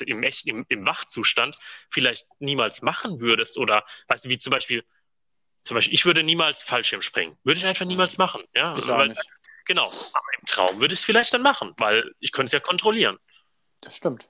im, 0.04 0.22
im, 0.22 0.32
im, 0.44 0.66
im 0.68 0.86
Wachzustand, 0.86 1.56
vielleicht 1.90 2.26
niemals 2.38 2.82
machen 2.82 3.20
würdest. 3.20 3.58
Oder, 3.58 3.84
weißt 4.08 4.26
du, 4.26 4.28
wie 4.28 4.38
zum 4.38 4.50
Beispiel, 4.52 4.84
zum 5.64 5.76
Beispiel, 5.76 5.94
ich 5.94 6.04
würde 6.04 6.22
niemals 6.22 6.62
Fallschirm 6.62 7.02
springen. 7.02 7.36
Würde 7.42 7.58
ich 7.58 7.66
einfach 7.66 7.86
niemals 7.86 8.18
machen. 8.18 8.42
Ja, 8.54 8.76
ich 8.76 8.86
weil, 8.86 9.14
genau. 9.64 9.86
Aber 9.86 10.26
im 10.38 10.46
Traum 10.46 10.80
würde 10.80 10.94
ich 10.94 11.00
es 11.00 11.06
vielleicht 11.06 11.32
dann 11.32 11.42
machen, 11.42 11.74
weil 11.78 12.12
ich 12.20 12.32
könnte 12.32 12.46
es 12.46 12.52
ja 12.52 12.60
kontrollieren. 12.60 13.18
Das 13.80 13.96
stimmt. 13.96 14.28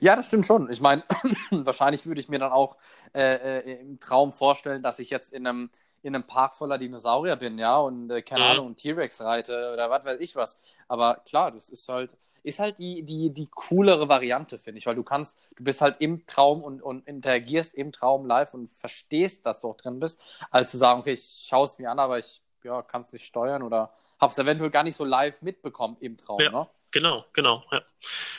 Ja, 0.00 0.16
das 0.16 0.28
stimmt 0.28 0.46
schon. 0.46 0.70
Ich 0.70 0.80
meine, 0.80 1.04
wahrscheinlich 1.50 2.06
würde 2.06 2.20
ich 2.20 2.28
mir 2.28 2.38
dann 2.38 2.52
auch 2.52 2.76
äh, 3.12 3.58
äh, 3.58 3.80
im 3.80 3.98
Traum 3.98 4.32
vorstellen, 4.32 4.82
dass 4.82 4.98
ich 4.98 5.10
jetzt 5.10 5.32
in 5.32 5.46
einem, 5.46 5.70
in 6.02 6.14
einem 6.14 6.24
Park 6.24 6.54
voller 6.54 6.78
Dinosaurier 6.78 7.36
bin, 7.36 7.58
ja, 7.58 7.76
und 7.78 8.10
äh, 8.10 8.22
keine 8.22 8.44
mhm. 8.44 8.50
Ahnung, 8.50 8.76
T-Rex 8.76 9.20
reite 9.20 9.72
oder 9.72 9.90
was 9.90 10.04
weiß 10.04 10.20
ich 10.20 10.36
was. 10.36 10.60
Aber 10.88 11.16
klar, 11.26 11.50
das 11.50 11.68
ist 11.68 11.88
halt, 11.88 12.16
ist 12.44 12.60
halt 12.60 12.78
die, 12.78 13.02
die, 13.02 13.30
die 13.30 13.48
coolere 13.48 14.08
Variante, 14.08 14.58
finde 14.58 14.78
ich, 14.78 14.86
weil 14.86 14.94
du 14.94 15.02
kannst, 15.02 15.40
du 15.56 15.64
bist 15.64 15.80
halt 15.80 15.96
im 16.00 16.26
Traum 16.26 16.62
und, 16.62 16.82
und 16.82 17.06
interagierst 17.08 17.74
im 17.74 17.90
Traum 17.90 18.26
live 18.26 18.54
und 18.54 18.68
verstehst, 18.68 19.46
dass 19.46 19.62
du 19.62 19.68
auch 19.68 19.76
drin 19.76 19.98
bist, 19.98 20.20
als 20.50 20.70
zu 20.70 20.76
sagen, 20.76 21.00
okay, 21.00 21.14
ich 21.14 21.46
schaue 21.48 21.64
es 21.64 21.78
mir 21.78 21.90
an, 21.90 21.98
aber 21.98 22.18
ich 22.18 22.40
ja, 22.62 22.82
kann 22.82 23.02
es 23.02 23.12
nicht 23.12 23.26
steuern 23.26 23.62
oder 23.62 23.92
hab's 24.20 24.38
eventuell 24.38 24.70
gar 24.70 24.84
nicht 24.84 24.96
so 24.96 25.04
live 25.04 25.42
mitbekommen 25.42 25.96
im 26.00 26.16
Traum, 26.16 26.40
ja. 26.40 26.50
ne? 26.50 26.68
Genau, 26.90 27.24
genau. 27.32 27.64
Ja. 27.72 27.82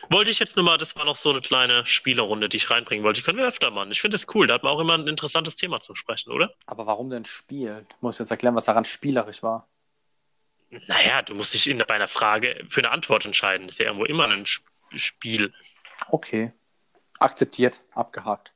Wollte 0.09 0.31
ich 0.31 0.39
jetzt 0.39 0.55
nur 0.55 0.63
mal, 0.63 0.77
das 0.77 0.95
war 0.95 1.03
noch 1.03 1.17
so 1.17 1.29
eine 1.29 1.41
kleine 1.41 1.85
Spielerrunde, 1.85 2.47
die 2.47 2.55
ich 2.55 2.71
reinbringen 2.71 3.03
wollte. 3.03 3.19
Die 3.19 3.25
können 3.25 3.37
wir 3.37 3.45
öfter 3.45 3.69
machen. 3.69 3.91
Ich 3.91 3.99
finde 3.99 4.15
das 4.15 4.33
cool. 4.33 4.47
Da 4.47 4.53
hat 4.53 4.63
man 4.63 4.71
auch 4.71 4.79
immer 4.79 4.93
ein 4.93 5.09
interessantes 5.09 5.57
Thema 5.57 5.81
zum 5.81 5.95
Sprechen, 5.95 6.31
oder? 6.31 6.53
Aber 6.65 6.85
warum 6.85 7.09
denn 7.09 7.25
Spiel? 7.25 7.85
Du 7.89 7.95
musst 7.99 8.19
jetzt 8.19 8.31
erklären, 8.31 8.55
was 8.55 8.63
daran 8.63 8.85
spielerisch 8.85 9.43
war. 9.43 9.67
Naja, 10.69 11.21
du 11.21 11.35
musst 11.35 11.53
dich 11.53 11.69
in, 11.69 11.77
bei 11.77 11.95
einer 11.95 12.07
Frage 12.07 12.65
für 12.69 12.81
eine 12.81 12.91
Antwort 12.91 13.25
entscheiden. 13.25 13.67
Das 13.67 13.75
ist 13.75 13.79
ja 13.79 13.85
irgendwo 13.85 14.05
immer 14.05 14.27
ein 14.27 14.45
Spiel. 14.45 15.53
Okay. 16.09 16.53
Akzeptiert, 17.19 17.81
abgehakt. 17.93 18.51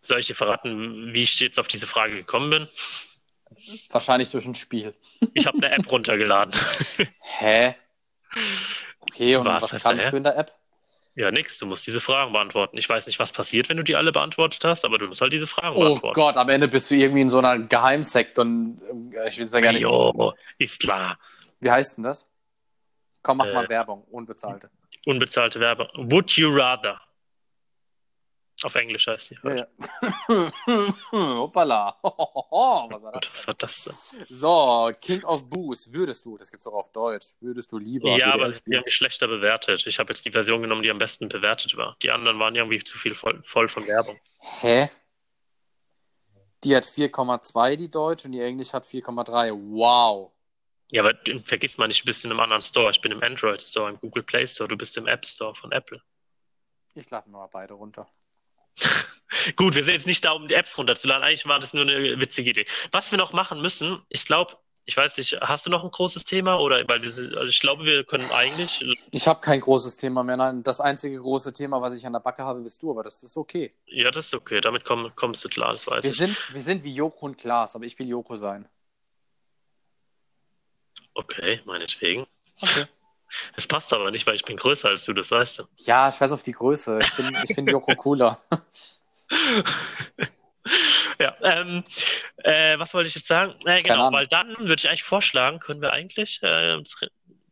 Soll 0.00 0.20
ich 0.20 0.26
dir 0.26 0.34
verraten, 0.34 1.12
wie 1.14 1.22
ich 1.22 1.40
jetzt 1.40 1.58
auf 1.58 1.68
diese 1.68 1.86
Frage 1.86 2.14
gekommen 2.14 2.50
bin? 2.50 2.68
Wahrscheinlich 3.90 4.30
durch 4.30 4.44
ein 4.44 4.54
Spiel. 4.54 4.94
Ich 5.34 5.46
habe 5.46 5.56
eine 5.58 5.70
App 5.70 5.90
runtergeladen. 5.90 6.54
Hä? 7.20 7.74
Okay, 9.00 9.36
und 9.36 9.46
was, 9.46 9.72
was 9.72 9.82
kannst 9.82 10.12
du 10.12 10.16
in 10.16 10.24
der 10.24 10.36
App? 10.36 10.52
Ja, 11.14 11.30
nix. 11.30 11.58
Du 11.58 11.64
musst 11.64 11.86
diese 11.86 12.00
Fragen 12.00 12.32
beantworten. 12.32 12.76
Ich 12.76 12.88
weiß 12.88 13.06
nicht, 13.06 13.18
was 13.18 13.32
passiert, 13.32 13.70
wenn 13.70 13.78
du 13.78 13.82
die 13.82 13.96
alle 13.96 14.12
beantwortet 14.12 14.62
hast, 14.64 14.84
aber 14.84 14.98
du 14.98 15.06
musst 15.06 15.22
halt 15.22 15.32
diese 15.32 15.46
Fragen 15.46 15.74
oh 15.74 15.80
beantworten. 15.80 16.20
Oh 16.20 16.24
Gott, 16.24 16.36
am 16.36 16.50
Ende 16.50 16.68
bist 16.68 16.90
du 16.90 16.94
irgendwie 16.94 17.22
in 17.22 17.30
so 17.30 17.38
einer 17.38 17.58
Geheimsekt 17.58 18.38
und 18.38 18.76
äh, 19.14 19.26
ich 19.26 19.38
will 19.38 19.46
es 19.46 19.52
ja 19.52 19.60
gar 19.60 19.72
nicht. 19.72 19.82
Jo, 19.82 20.34
ist 20.58 20.80
klar. 20.80 21.18
Wie 21.66 21.70
heißt 21.70 21.96
denn 21.96 22.04
das? 22.04 22.26
Komm, 23.22 23.38
mach 23.38 23.46
äh, 23.46 23.52
mal 23.54 23.68
Werbung, 23.68 24.04
unbezahlte. 24.04 24.70
Unbezahlte 25.04 25.58
Werbung. 25.58 25.88
Would 26.10 26.30
you 26.32 26.54
rather? 26.54 27.00
Auf 28.62 28.74
Englisch 28.74 29.06
heißt 29.06 29.30
die. 29.30 29.38
Ja, 29.42 29.54
ja. 29.54 30.52
Hoppala. 31.12 31.98
was 32.02 33.02
war 33.02 33.12
das? 33.12 33.30
Was 33.32 33.46
war 33.46 33.54
das 33.54 33.84
denn? 33.84 34.26
So, 34.30 34.92
King 35.00 35.24
of 35.24 35.48
Booze, 35.48 35.92
würdest 35.92 36.24
du, 36.24 36.38
das 36.38 36.50
gibt's 36.50 36.66
auch 36.66 36.72
auf 36.72 36.90
Deutsch, 36.92 37.34
würdest 37.40 37.70
du 37.70 37.78
lieber. 37.78 38.16
Ja, 38.16 38.32
aber 38.32 38.48
die 38.48 38.76
haben 38.76 38.84
mich 38.84 38.94
schlechter 38.94 39.28
bewertet. 39.28 39.86
Ich 39.86 39.98
habe 39.98 40.12
jetzt 40.12 40.24
die 40.24 40.30
Version 40.30 40.62
genommen, 40.62 40.82
die 40.82 40.90
am 40.90 40.98
besten 40.98 41.28
bewertet 41.28 41.76
war. 41.76 41.96
Die 42.02 42.10
anderen 42.10 42.38
waren 42.38 42.54
irgendwie 42.54 42.82
zu 42.82 42.96
viel 42.96 43.14
voll, 43.14 43.42
voll 43.42 43.68
von 43.68 43.86
Werbung. 43.86 44.18
Hä? 44.38 44.88
Die 46.64 46.74
hat 46.74 46.84
4,2, 46.84 47.76
die 47.76 47.90
Deutsch, 47.90 48.24
und 48.24 48.32
die 48.32 48.40
Englisch 48.40 48.72
hat 48.72 48.84
4,3. 48.84 49.52
Wow. 49.52 50.32
Ja, 50.88 51.02
aber 51.02 51.14
vergiss 51.42 51.78
mal 51.78 51.88
nicht, 51.88 52.02
du 52.02 52.06
bist 52.06 52.24
in 52.24 52.30
einem 52.30 52.40
anderen 52.40 52.62
Store. 52.62 52.90
Ich 52.90 53.00
bin 53.00 53.12
im 53.12 53.22
Android 53.22 53.60
Store, 53.60 53.90
im 53.90 53.98
Google 53.98 54.22
Play 54.22 54.46
Store, 54.46 54.68
du 54.68 54.76
bist 54.76 54.96
im 54.96 55.06
App 55.06 55.26
Store 55.26 55.54
von 55.54 55.72
Apple. 55.72 56.00
Ich 56.94 57.10
lade 57.10 57.28
mal 57.28 57.48
beide 57.48 57.74
runter. 57.74 58.08
Gut, 59.56 59.74
wir 59.74 59.84
sind 59.84 59.94
jetzt 59.94 60.06
nicht 60.06 60.24
da, 60.24 60.32
um 60.32 60.48
die 60.48 60.54
Apps 60.54 60.78
runterzuladen. 60.78 61.24
Eigentlich 61.24 61.46
war 61.46 61.58
das 61.58 61.74
nur 61.74 61.82
eine 61.82 62.20
witzige 62.20 62.50
Idee. 62.50 62.66
Was 62.92 63.10
wir 63.10 63.18
noch 63.18 63.32
machen 63.32 63.60
müssen, 63.60 64.00
ich 64.08 64.24
glaube, 64.24 64.56
ich 64.88 64.96
weiß 64.96 65.18
nicht, 65.18 65.36
hast 65.40 65.66
du 65.66 65.70
noch 65.70 65.82
ein 65.82 65.90
großes 65.90 66.24
Thema 66.24 66.60
oder 66.60 66.88
weil 66.88 67.02
wir 67.02 67.10
sind, 67.10 67.36
also 67.36 67.48
ich 67.48 67.60
glaube, 67.60 67.84
wir 67.84 68.04
können 68.04 68.30
eigentlich. 68.30 68.84
Ich 69.10 69.26
habe 69.26 69.40
kein 69.40 69.60
großes 69.60 69.96
Thema 69.96 70.22
mehr. 70.22 70.36
Nein, 70.36 70.62
das 70.62 70.80
einzige 70.80 71.18
große 71.18 71.52
Thema, 71.52 71.82
was 71.82 71.96
ich 71.96 72.06
an 72.06 72.12
der 72.12 72.20
Backe 72.20 72.44
habe, 72.44 72.60
bist 72.60 72.80
du, 72.82 72.92
aber 72.92 73.02
das 73.02 73.22
ist 73.24 73.36
okay. 73.36 73.74
Ja, 73.86 74.12
das 74.12 74.26
ist 74.26 74.34
okay. 74.34 74.60
Damit 74.60 74.84
komm, 74.84 75.10
kommst 75.16 75.44
du 75.44 75.48
klar, 75.48 75.72
das 75.72 75.88
weiß 75.88 76.04
wir 76.04 76.10
ich. 76.10 76.16
Sind, 76.16 76.54
wir 76.54 76.62
sind 76.62 76.84
wie 76.84 76.94
Joko 76.94 77.26
und 77.26 77.36
Klaas, 77.36 77.74
aber 77.74 77.84
ich 77.84 77.98
will 77.98 78.08
Joko 78.08 78.36
sein. 78.36 78.68
Okay, 81.16 81.60
meinetwegen. 81.64 82.26
Okay. 82.60 82.84
Das 83.56 83.66
passt 83.66 83.92
aber 83.92 84.12
nicht, 84.12 84.24
weil 84.28 84.36
ich 84.36 84.44
bin 84.44 84.56
größer 84.56 84.88
als 84.88 85.04
du, 85.04 85.12
das 85.12 85.32
weißt 85.32 85.58
du. 85.58 85.64
Ja, 85.78 86.08
ich 86.08 86.20
weiß 86.20 86.30
auf 86.30 86.44
die 86.44 86.52
Größe. 86.52 87.00
Ich 87.00 87.10
finde 87.10 87.40
ich 87.42 87.52
find 87.52 87.68
Joko 87.68 87.92
cooler. 87.96 88.40
ja, 91.18 91.34
ähm, 91.42 91.82
äh, 92.44 92.78
was 92.78 92.94
wollte 92.94 93.08
ich 93.08 93.16
jetzt 93.16 93.26
sagen? 93.26 93.56
Äh, 93.64 93.80
genau, 93.80 94.12
weil 94.12 94.28
dann 94.28 94.56
würde 94.58 94.76
ich 94.76 94.88
eigentlich 94.88 95.02
vorschlagen, 95.02 95.58
können 95.58 95.80
wir 95.80 95.92
eigentlich 95.92 96.40
äh, 96.44 96.80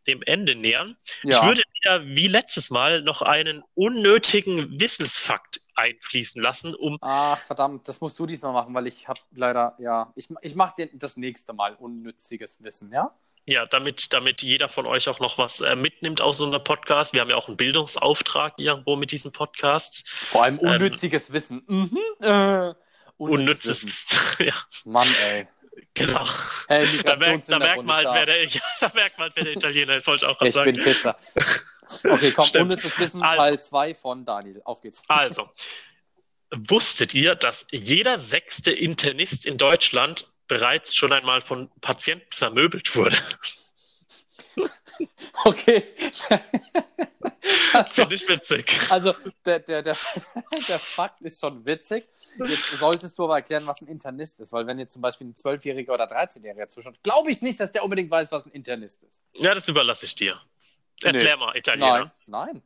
dem 0.07 0.23
Ende 0.23 0.55
nähern. 0.55 0.97
Ja. 1.25 1.39
Ich 1.39 1.49
würde 1.49 1.63
wieder 1.81 2.07
wie 2.07 2.29
letztes 2.29 2.71
Mal 2.71 3.03
noch 3.03 3.23
einen 3.23 3.65
unnötigen 3.75 4.81
Wissensfakt 4.81 5.61
einfließen 5.75 6.41
lassen, 6.41 6.75
um. 6.75 6.99
Ach, 7.01 7.39
verdammt, 7.39 7.89
das 7.89 8.01
musst 8.01 8.19
du 8.19 8.27
diesmal 8.27 8.53
machen, 8.53 8.75
weil 8.75 8.87
ich 8.87 9.09
habe 9.09 9.21
leider, 9.33 9.75
ja, 9.79 10.13
ich, 10.15 10.29
ich 10.43 10.55
mache 10.55 10.89
das 10.93 11.17
nächste 11.17 11.53
Mal 11.53 11.75
unnütziges 11.75 12.63
Wissen, 12.63 12.93
ja? 12.93 13.13
Ja, 13.47 13.67
damit, 13.67 14.13
damit 14.15 14.43
jeder 14.43 14.69
von 14.69 14.87
euch 14.87 15.07
auch 15.09 15.21
noch 15.21 15.37
was 15.37 15.61
äh, 15.61 15.77
mitnimmt 15.77 16.23
aus 16.23 16.41
unserem 16.41 16.65
Podcast. 16.65 17.13
Wir 17.13 17.21
haben 17.21 17.29
ja 17.29 17.37
auch 17.37 17.49
einen 17.49 17.59
Bildungsauftrag 17.59 18.55
irgendwo 18.57 18.97
mit 18.97 19.11
diesem 19.11 19.33
Podcast. 19.33 20.03
Vor 20.09 20.45
allem 20.45 20.59
ähm, 20.63 20.71
unnütziges 20.71 21.29
ähm, 21.29 21.35
Wissen. 21.35 21.63
Mhm, 21.67 21.99
äh, 22.21 22.73
unnützes 23.19 23.85
Wissen. 23.87 24.47
ja. 24.47 24.55
Mann, 24.87 25.09
ey. 25.31 25.47
Genau. 25.93 26.27
Hey, 26.69 26.87
da, 27.05 27.17
merkt, 27.17 27.51
da, 27.51 27.59
merkt 27.59 27.85
man 27.85 27.97
halt, 27.97 28.09
wer 28.13 28.27
der, 28.27 28.45
ja, 28.47 28.61
da 28.81 28.91
merkt 28.95 29.19
man 29.19 29.27
halt, 29.27 29.37
wer 29.37 29.45
der 29.45 29.53
Italiener 29.57 29.97
ist, 29.97 30.07
wollte 30.07 30.25
ich 30.25 30.31
auch 30.31 30.39
gerade 30.39 30.53
sagen. 30.53 30.71
Ich 30.71 30.77
bin 30.77 30.85
Pizza. 30.85 31.19
Okay, 32.03 32.33
komm, 32.33 32.47
Stimmt. 32.47 32.63
unnützes 32.63 32.99
Wissen, 32.99 33.21
also, 33.21 33.37
Teil 33.37 33.61
2 33.61 33.95
von 33.95 34.25
Daniel. 34.25 34.63
Auf 34.65 34.81
geht's. 34.81 35.03
Also, 35.07 35.51
wusstet 36.51 37.13
ihr, 37.13 37.35
dass 37.35 37.67
jeder 37.71 38.17
sechste 38.17 38.73
Internist 38.73 39.45
in 39.45 39.59
Deutschland 39.59 40.33
bereits 40.49 40.95
schon 40.95 41.13
einmal 41.13 41.41
von 41.41 41.71
Patienten 41.81 42.31
vermöbelt 42.31 42.95
wurde. 42.97 43.17
Okay. 45.47 45.93
also, 47.73 47.93
Finde 47.93 48.15
ich 48.15 48.29
witzig. 48.29 48.73
Also 48.89 49.13
der, 49.45 49.59
der, 49.59 49.83
der, 49.83 49.97
der 50.69 50.79
Fakt 50.79 51.21
ist 51.21 51.41
schon 51.41 51.67
witzig. 51.67 52.09
Jetzt 52.39 52.79
solltest 52.79 53.19
du 53.19 53.25
aber 53.25 53.37
erklären, 53.37 53.67
was 53.67 53.83
ein 53.83 53.89
Internist 53.89 54.41
ist, 54.41 54.53
weil 54.53 54.67
wenn 54.67 54.79
jetzt 54.79 54.93
zum 54.93 55.03
Beispiel 55.03 55.27
ein 55.27 55.35
12-Jähriger 55.35 55.93
oder 55.93 56.05
13-Jähriger 56.05 56.69
zuschaut, 56.69 57.03
glaube 57.03 57.31
ich 57.31 57.43
nicht, 57.43 57.61
dass 57.61 57.73
der 57.73 57.85
unbedingt 57.85 58.11
weiß, 58.11 58.31
was 58.33 58.47
ein 58.47 58.53
Internist 58.53 59.03
ist. 59.05 59.23
Ja, 59.35 59.55
das 59.55 59.69
überlasse 59.69 60.07
ich 60.07 60.15
dir. 60.15 60.41
Erklär 61.03 61.37
nee. 61.37 61.45
mal, 61.45 61.57
Italiener. 61.57 62.13
Nein, 62.27 62.53
nein. 62.53 62.63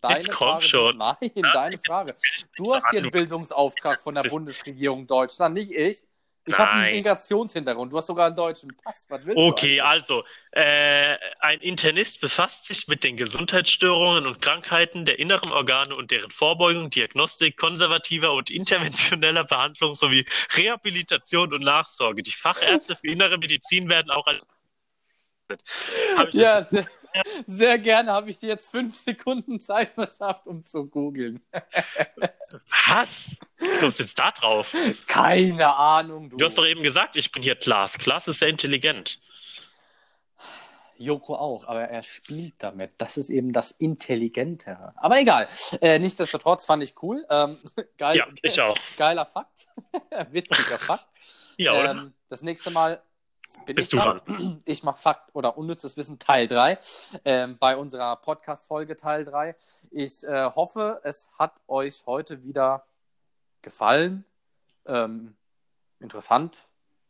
Deine 0.00 0.16
Jetzt 0.16 0.30
komm 0.30 0.48
Frage. 0.48 0.64
schon. 0.64 0.96
Nein, 0.96 1.16
ja, 1.34 1.52
deine 1.52 1.78
Frage. 1.78 2.16
Du 2.56 2.74
hast 2.74 2.88
hier 2.90 3.00
einen 3.00 3.10
Bildungsauftrag 3.10 4.00
von 4.00 4.14
der 4.14 4.22
Bundesregierung 4.22 5.06
Deutschland, 5.06 5.54
nicht 5.54 5.72
ich. 5.72 6.04
Ich 6.50 6.58
habe 6.58 6.70
einen 6.70 6.96
Migrationshintergrund. 6.96 7.92
Du 7.92 7.96
hast 7.96 8.06
sogar 8.06 8.26
einen 8.26 8.36
deutschen 8.36 8.76
Pass. 8.76 9.06
Was 9.08 9.24
willst 9.24 9.38
okay, 9.38 9.76
du 9.76 9.84
also 9.84 10.24
äh, 10.52 11.16
ein 11.40 11.60
Internist 11.60 12.20
befasst 12.20 12.66
sich 12.66 12.88
mit 12.88 13.04
den 13.04 13.16
Gesundheitsstörungen 13.16 14.26
und 14.26 14.40
Krankheiten 14.42 15.04
der 15.04 15.18
inneren 15.18 15.52
Organe 15.52 15.94
und 15.94 16.10
deren 16.10 16.30
Vorbeugung, 16.30 16.90
Diagnostik, 16.90 17.56
konservativer 17.56 18.32
und 18.32 18.50
interventioneller 18.50 19.44
Behandlung 19.44 19.94
sowie 19.94 20.26
Rehabilitation 20.56 21.52
und 21.52 21.62
Nachsorge. 21.62 22.22
Die 22.22 22.32
Fachärzte 22.32 22.96
für 22.96 23.06
innere 23.06 23.38
Medizin 23.38 23.88
werden 23.88 24.10
auch 24.10 24.26
als 24.26 24.40
ja, 26.32 26.64
sehr, 26.64 26.86
sehr 27.46 27.78
gerne 27.78 28.12
habe 28.12 28.30
ich 28.30 28.38
dir 28.38 28.48
jetzt 28.48 28.70
fünf 28.70 28.96
Sekunden 28.96 29.60
Zeit 29.60 29.90
verschafft, 29.94 30.46
um 30.46 30.62
zu 30.62 30.86
googeln. 30.86 31.42
Was? 32.86 33.36
Du 33.58 33.66
kommst 33.80 34.00
jetzt 34.00 34.18
da 34.18 34.30
drauf? 34.30 34.74
Keine 35.06 35.74
Ahnung. 35.74 36.30
Du. 36.30 36.36
du 36.36 36.44
hast 36.44 36.58
doch 36.58 36.66
eben 36.66 36.82
gesagt, 36.82 37.16
ich 37.16 37.30
bin 37.32 37.42
hier 37.42 37.56
Klaas. 37.56 37.98
Klaas 37.98 38.28
ist 38.28 38.38
sehr 38.38 38.48
intelligent. 38.48 39.20
Joko 41.00 41.34
auch, 41.34 41.66
aber 41.66 41.84
er 41.84 42.02
spielt 42.02 42.56
damit. 42.58 42.92
Das 42.98 43.16
ist 43.16 43.30
eben 43.30 43.54
das 43.54 43.70
Intelligentere. 43.70 44.92
Aber 44.96 45.18
egal. 45.18 45.48
Äh, 45.80 45.98
nichtsdestotrotz 45.98 46.66
fand 46.66 46.82
ich 46.82 46.94
cool. 47.02 47.24
Ähm, 47.30 47.58
geil, 47.98 48.18
ja, 48.18 48.26
ich 48.42 48.60
auch. 48.60 48.76
Geiler 48.98 49.24
Fakt. 49.24 49.68
Witziger 50.30 50.78
Fakt. 50.78 51.06
Ja, 51.56 51.72
oder? 51.72 51.90
Ähm, 51.92 52.14
das 52.28 52.42
nächste 52.42 52.70
Mal 52.70 53.02
bin 53.66 53.76
Bist 53.76 53.92
ich 53.92 53.98
du 53.98 54.04
dran? 54.04 54.62
Ich 54.64 54.82
mache 54.82 54.98
Fakt 54.98 55.34
oder 55.34 55.56
unnützes 55.58 55.96
Wissen 55.96 56.18
Teil 56.18 56.46
3 56.46 56.78
ähm, 57.24 57.58
bei 57.58 57.76
unserer 57.76 58.16
Podcast-Folge 58.16 58.96
Teil 58.96 59.24
3. 59.24 59.56
Ich 59.90 60.24
äh, 60.24 60.44
hoffe, 60.46 61.00
es 61.04 61.30
hat 61.38 61.54
euch 61.66 62.04
heute 62.06 62.42
wieder 62.42 62.84
gefallen. 63.62 64.24
Ähm, 64.86 65.36
interessant 66.00 66.66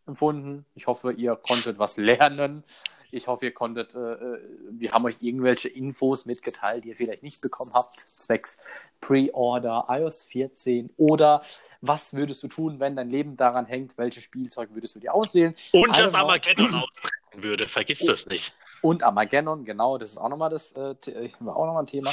empfunden. 0.06 0.66
Ich 0.74 0.86
hoffe, 0.86 1.12
ihr 1.12 1.36
konntet 1.36 1.78
was 1.78 1.96
lernen. 1.96 2.64
Ich 3.12 3.26
hoffe, 3.28 3.46
ihr 3.46 3.54
konntet, 3.54 3.94
äh, 3.94 3.98
äh, 3.98 4.38
wir 4.70 4.92
haben 4.92 5.04
euch 5.04 5.16
irgendwelche 5.20 5.68
Infos 5.68 6.26
mitgeteilt, 6.26 6.84
die 6.84 6.90
ihr 6.90 6.96
vielleicht 6.96 7.22
nicht 7.22 7.40
bekommen 7.40 7.72
habt, 7.74 7.98
zwecks 7.98 8.58
Pre-Order, 9.00 9.86
iOS 9.88 10.24
14 10.24 10.90
oder 10.96 11.42
was 11.80 12.14
würdest 12.14 12.42
du 12.42 12.48
tun, 12.48 12.80
wenn 12.80 12.96
dein 12.96 13.10
Leben 13.10 13.36
daran 13.36 13.66
hängt, 13.66 13.96
welches 13.98 14.24
Spielzeug 14.24 14.70
würdest 14.72 14.94
du 14.94 15.00
dir 15.00 15.14
auswählen? 15.14 15.54
Und 15.72 15.98
das 15.98 16.14
Armageddon 16.14 16.74
ausbrechen 16.74 17.42
würde, 17.42 17.68
vergiss 17.68 18.00
das 18.00 18.26
nicht. 18.26 18.52
Und 18.82 19.02
Armageddon, 19.02 19.64
genau, 19.64 19.98
das 19.98 20.10
ist 20.10 20.18
auch 20.18 20.28
nochmal 20.28 20.50
das, 20.50 20.72
äh, 20.72 20.94
auch 21.40 21.66
noch 21.66 21.74
mal 21.74 21.80
ein 21.80 21.86
Thema. 21.86 22.12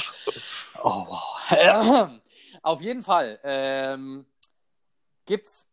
Oh, 0.82 1.06
wow. 1.06 2.10
Auf 2.62 2.80
jeden 2.82 3.02
Fall 3.02 3.38
ähm, 3.44 4.26
gibt 5.24 5.46
es 5.46 5.66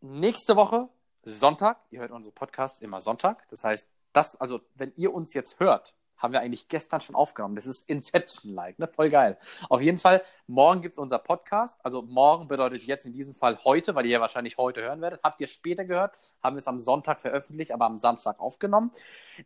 nächste 0.00 0.56
Woche 0.56 0.88
Sonntag. 1.22 1.78
Ihr 1.90 2.00
hört 2.00 2.10
unsere 2.10 2.32
Podcast 2.32 2.82
immer 2.82 3.00
Sonntag. 3.00 3.48
Das 3.48 3.64
heißt, 3.64 3.88
das, 4.18 4.34
also 4.40 4.60
wenn 4.74 4.92
ihr 4.96 5.14
uns 5.14 5.32
jetzt 5.32 5.60
hört, 5.60 5.94
haben 6.16 6.32
wir 6.32 6.40
eigentlich 6.40 6.66
gestern 6.66 7.00
schon 7.00 7.14
aufgenommen. 7.14 7.54
Das 7.54 7.66
ist 7.66 7.88
Inception-like, 7.88 8.80
ne? 8.80 8.88
Voll 8.88 9.08
geil. 9.08 9.38
Auf 9.68 9.80
jeden 9.80 9.98
Fall, 9.98 10.22
morgen 10.48 10.82
gibt 10.82 10.94
es 10.94 10.98
unser 10.98 11.20
Podcast. 11.20 11.78
Also 11.84 12.02
morgen 12.02 12.48
bedeutet 12.48 12.82
jetzt 12.82 13.06
in 13.06 13.12
diesem 13.12 13.36
Fall 13.36 13.56
heute, 13.64 13.94
weil 13.94 14.04
ihr 14.06 14.12
ja 14.12 14.20
wahrscheinlich 14.20 14.58
heute 14.58 14.82
hören 14.82 15.00
werdet. 15.00 15.20
Habt 15.22 15.40
ihr 15.40 15.46
später 15.46 15.84
gehört, 15.84 16.16
haben 16.42 16.56
wir 16.56 16.58
es 16.58 16.66
am 16.66 16.80
Sonntag 16.80 17.20
veröffentlicht, 17.20 17.70
aber 17.70 17.86
am 17.86 17.98
Samstag 17.98 18.40
aufgenommen. 18.40 18.90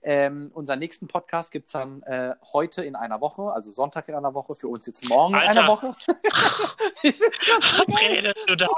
Ähm, 0.01 0.51
unseren 0.55 0.79
nächsten 0.79 1.09
Podcast 1.09 1.51
gibt 1.51 1.67
es 1.67 1.73
dann 1.73 2.03
äh, 2.05 2.35
heute 2.55 2.83
in 2.83 2.97
einer 2.97 3.21
Woche, 3.21 3.43
also 3.53 3.71
Sonntag 3.71 4.09
in 4.09 4.15
einer 4.15 4.33
Woche, 4.33 4.55
für 4.55 4.69
uns 4.69 4.87
jetzt 4.87 5.07
morgen 5.11 5.35
Alter. 5.35 5.53
in 5.53 5.59
einer 5.59 5.69
Woche. 5.69 5.95
Was 7.03 8.01
redest 8.01 8.49
du 8.49 8.57
da? 8.57 8.69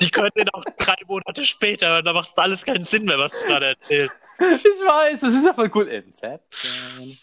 Die 0.00 0.10
können 0.10 0.30
den 0.36 0.48
auch 0.50 0.64
drei 0.78 0.96
Monate 1.06 1.44
später, 1.44 2.02
da 2.02 2.12
macht 2.12 2.30
es 2.30 2.38
alles 2.38 2.64
keinen 2.64 2.84
Sinn 2.84 3.04
mehr, 3.04 3.18
was 3.18 3.32
du 3.32 3.46
gerade 3.46 3.66
erzählst. 3.66 4.14
Ich 4.40 4.86
weiß, 4.86 5.20
das 5.20 5.34
ist 5.34 5.44
ja 5.44 5.52
voll 5.52 5.70
cool. 5.74 5.86
Inception. 5.88 7.18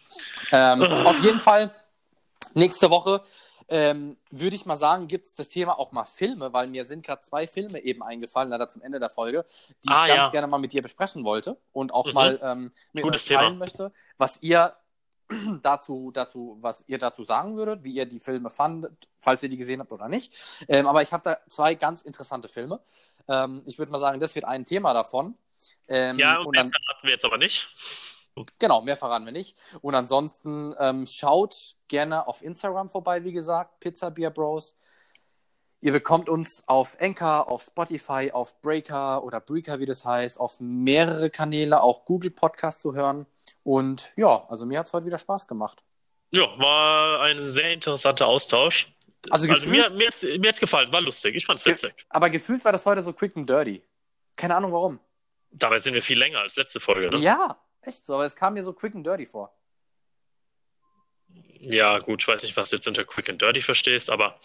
Ähm, 0.52 0.84
auf 0.84 1.20
jeden 1.24 1.40
Fall, 1.40 1.74
nächste 2.54 2.92
Woche 2.92 3.24
ähm, 3.70 4.18
würde 4.32 4.56
ich 4.56 4.66
mal 4.66 4.76
sagen, 4.76 5.08
gibt 5.08 5.26
es 5.26 5.36
das 5.36 5.50
Thema 5.50 5.78
auch 5.78 5.92
mal 5.92 6.06
Filme, 6.06 6.54
weil 6.54 6.68
mir 6.68 6.86
sind 6.86 7.06
gerade 7.06 7.22
zwei 7.22 7.48
Filme 7.48 7.80
eben 7.80 8.02
eingefallen, 8.02 8.50
leider 8.50 8.68
zum 8.68 8.82
Ende 8.82 9.00
der 9.00 9.10
Folge, 9.10 9.46
die 9.84 9.90
ah, 9.90 10.04
ich 10.04 10.14
ganz 10.14 10.28
ja. 10.28 10.30
gerne 10.30 10.48
mal 10.48 10.58
mit 10.58 10.72
dir 10.74 10.82
besprechen 10.82 11.26
wollte 11.26 11.58
und 11.74 11.94
auch 11.94 12.06
mhm. 12.06 12.14
mal 12.14 12.40
ähm, 12.42 12.72
mit 12.94 13.04
Gutes 13.04 13.30
euch 13.30 13.38
teilen 13.38 13.58
möchte, 13.58 13.92
was 14.18 14.42
ihr 14.42 14.74
dazu, 15.62 16.12
dazu, 16.12 16.58
was 16.62 16.84
ihr 16.88 16.98
dazu 16.98 17.24
sagen 17.24 17.58
würdet, 17.58 17.84
wie 17.84 17.92
ihr 17.92 18.06
die 18.06 18.20
Filme 18.20 18.50
fandet, 18.50 19.08
falls 19.20 19.44
ihr 19.44 19.50
die 19.50 19.58
gesehen 19.58 19.80
habt 19.80 19.92
oder 19.92 20.08
nicht. 20.08 20.34
Ähm, 20.68 20.88
aber 20.88 21.02
ich 21.02 21.14
habe 21.14 21.24
da 21.24 21.38
zwei 21.48 21.76
ganz 21.76 22.02
interessante 22.02 22.48
Filme. 22.48 22.80
Ähm, 23.28 23.62
ich 23.66 23.78
würde 23.78 23.92
mal 23.92 24.00
sagen, 24.00 24.20
das 24.20 24.36
wird 24.36 24.46
ein 24.46 24.66
Thema 24.66 24.94
davon. 24.94 25.36
Ähm, 25.88 26.18
ja, 26.18 26.40
und, 26.40 26.48
und 26.48 26.56
dann, 26.56 26.72
verraten 26.72 27.04
wir 27.04 27.12
jetzt 27.12 27.26
aber 27.26 27.38
nicht. 27.38 27.70
Genau, 28.60 28.82
mehr 28.82 28.96
verraten 28.96 29.26
wir 29.26 29.32
nicht. 29.32 29.58
Und 29.82 29.96
ansonsten 29.96 30.74
ähm, 30.80 31.08
schaut 31.08 31.76
gerne 31.88 32.28
auf 32.28 32.42
Instagram 32.42 32.90
vorbei, 32.90 33.24
wie 33.24 33.32
gesagt, 33.32 33.80
Pizza 33.80 34.12
Beer 34.12 34.30
Bros. 34.30 34.78
Ihr 35.80 35.92
bekommt 35.92 36.28
uns 36.28 36.64
auf 36.68 36.98
Anchor, 37.00 37.50
auf 37.50 37.62
Spotify, 37.62 38.32
auf 38.34 38.60
Breaker 38.62 39.24
oder 39.24 39.40
Breaker, 39.40 39.80
wie 39.80 39.86
das 39.86 40.04
heißt, 40.04 40.40
auf 40.40 40.60
mehrere 40.60 41.30
Kanäle, 41.30 41.82
auch 41.82 42.06
Google 42.06 42.32
Podcast 42.32 42.80
zu 42.80 42.96
hören. 42.96 43.28
Und 43.64 44.12
ja, 44.16 44.46
also 44.50 44.66
mir 44.66 44.80
hat 44.80 44.88
es 44.88 44.94
heute 44.94 45.06
wieder 45.06 45.20
Spaß 45.20 45.48
gemacht. 45.48 45.84
Ja, 46.32 46.48
war 46.58 47.22
ein 47.22 47.40
sehr 47.48 47.74
interessanter 47.74 48.26
Austausch. 48.26 48.92
Also, 49.30 49.48
also 49.48 49.68
gefühlt, 49.68 49.94
mir, 49.94 50.12
mir, 50.22 50.40
mir 50.40 50.48
hat 50.50 50.56
es 50.56 50.60
gefallen, 50.60 50.92
war 50.92 51.02
lustig. 51.02 51.36
Ich 51.36 51.46
fand 51.46 51.60
es 51.60 51.66
witzig. 51.66 51.94
Aber 52.10 52.30
gefühlt 52.30 52.66
war 52.66 52.72
das 52.72 52.86
heute 52.86 53.02
so 53.02 53.14
quick 53.14 53.38
and 53.38 53.48
dirty. 53.48 53.84
Keine 54.36 54.56
Ahnung 54.56 54.72
warum. 54.72 55.00
Dabei 55.52 55.78
sind 55.78 55.94
wir 55.94 56.02
viel 56.02 56.18
länger 56.18 56.40
als 56.40 56.56
letzte 56.56 56.80
Folge, 56.80 57.10
ne? 57.10 57.18
Ja, 57.18 57.58
echt 57.82 58.06
so, 58.06 58.16
aber 58.16 58.26
es 58.26 58.36
kam 58.36 58.56
mir 58.56 58.64
so 58.64 58.74
quick 58.74 58.96
and 58.96 59.06
dirty 59.06 59.26
vor. 59.26 59.54
Ja, 61.62 62.00
gut, 62.00 62.22
ich 62.22 62.28
weiß 62.28 62.44
nicht, 62.44 62.58
was 62.58 62.70
du 62.70 62.76
jetzt 62.76 62.88
unter 62.88 63.04
Quick 63.04 63.30
and 63.30 63.42
Dirty 63.42 63.62
verstehst, 63.62 64.10
aber 64.10 64.40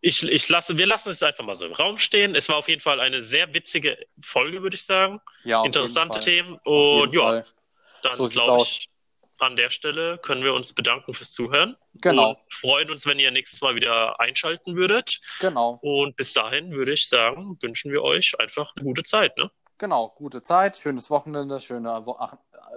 ich, 0.00 0.22
ich 0.22 0.48
lasse, 0.48 0.78
wir 0.78 0.86
lassen 0.86 1.10
es 1.10 1.22
einfach 1.22 1.44
mal 1.44 1.54
so 1.54 1.66
im 1.66 1.72
Raum 1.72 1.98
stehen. 1.98 2.34
Es 2.34 2.48
war 2.48 2.56
auf 2.56 2.68
jeden 2.68 2.80
Fall 2.80 3.00
eine 3.00 3.22
sehr 3.22 3.52
witzige 3.54 3.98
Folge, 4.22 4.62
würde 4.62 4.76
ich 4.76 4.84
sagen. 4.84 5.20
Ja, 5.44 5.64
Interessante 5.64 6.20
Themen. 6.20 6.58
Und 6.64 7.14
ja, 7.14 7.20
Fall. 7.20 7.44
dann 8.02 8.12
so 8.14 8.24
glaube 8.26 8.62
ich, 8.62 8.88
an 9.40 9.56
der 9.56 9.70
Stelle 9.70 10.18
können 10.18 10.42
wir 10.42 10.54
uns 10.54 10.72
bedanken 10.72 11.14
fürs 11.14 11.30
Zuhören. 11.30 11.76
Genau. 11.94 12.30
Und 12.30 12.38
freuen 12.50 12.90
uns, 12.90 13.06
wenn 13.06 13.18
ihr 13.18 13.30
nächstes 13.30 13.60
Mal 13.60 13.74
wieder 13.74 14.20
einschalten 14.20 14.76
würdet. 14.76 15.20
Genau. 15.40 15.78
Und 15.82 16.16
bis 16.16 16.32
dahin 16.32 16.72
würde 16.72 16.92
ich 16.92 17.08
sagen, 17.08 17.56
wünschen 17.60 17.92
wir 17.92 18.02
euch 18.02 18.38
einfach 18.40 18.72
eine 18.76 18.84
gute 18.84 19.02
Zeit. 19.02 19.36
Ne? 19.36 19.50
Genau, 19.78 20.12
gute 20.16 20.42
Zeit, 20.42 20.76
schönes 20.76 21.08
Wochenende, 21.08 21.60
schöner 21.60 22.04
Wo 22.04 22.18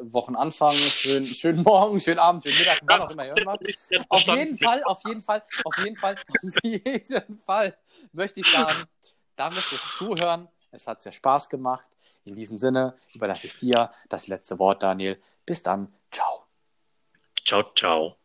Wochenanfang, 0.01 0.73
schönen, 0.73 1.25
schönen 1.25 1.63
Morgen, 1.63 1.99
schönen 1.99 2.19
Abend, 2.19 2.43
schönen 2.43 2.57
Mittag, 2.59 2.79
wann 2.83 3.01
auch 3.01 3.11
immer 3.11 3.25
hören 3.25 3.43
mag. 3.43 3.59
Auf 4.09 4.21
jeden 4.21 4.57
Fall, 4.57 4.83
auf 4.83 5.03
jeden 5.03 5.21
Fall, 5.21 5.43
auf 5.63 5.77
jeden 5.79 5.95
Fall, 5.95 6.15
auf 6.15 6.63
jeden 6.63 7.39
Fall 7.39 7.77
möchte 8.13 8.39
ich 8.39 8.51
sagen, 8.51 8.83
danke 9.35 9.57
fürs 9.57 9.97
Zuhören. 9.97 10.47
Es 10.71 10.87
hat 10.87 11.01
sehr 11.01 11.11
Spaß 11.11 11.49
gemacht. 11.49 11.85
In 12.23 12.35
diesem 12.35 12.59
Sinne 12.59 12.95
überlasse 13.13 13.47
ich 13.47 13.57
dir 13.57 13.91
das 14.09 14.27
letzte 14.27 14.59
Wort, 14.59 14.83
Daniel. 14.83 15.21
Bis 15.45 15.63
dann. 15.63 15.93
Ciao. 16.11 16.45
Ciao, 17.43 17.63
ciao. 17.75 18.20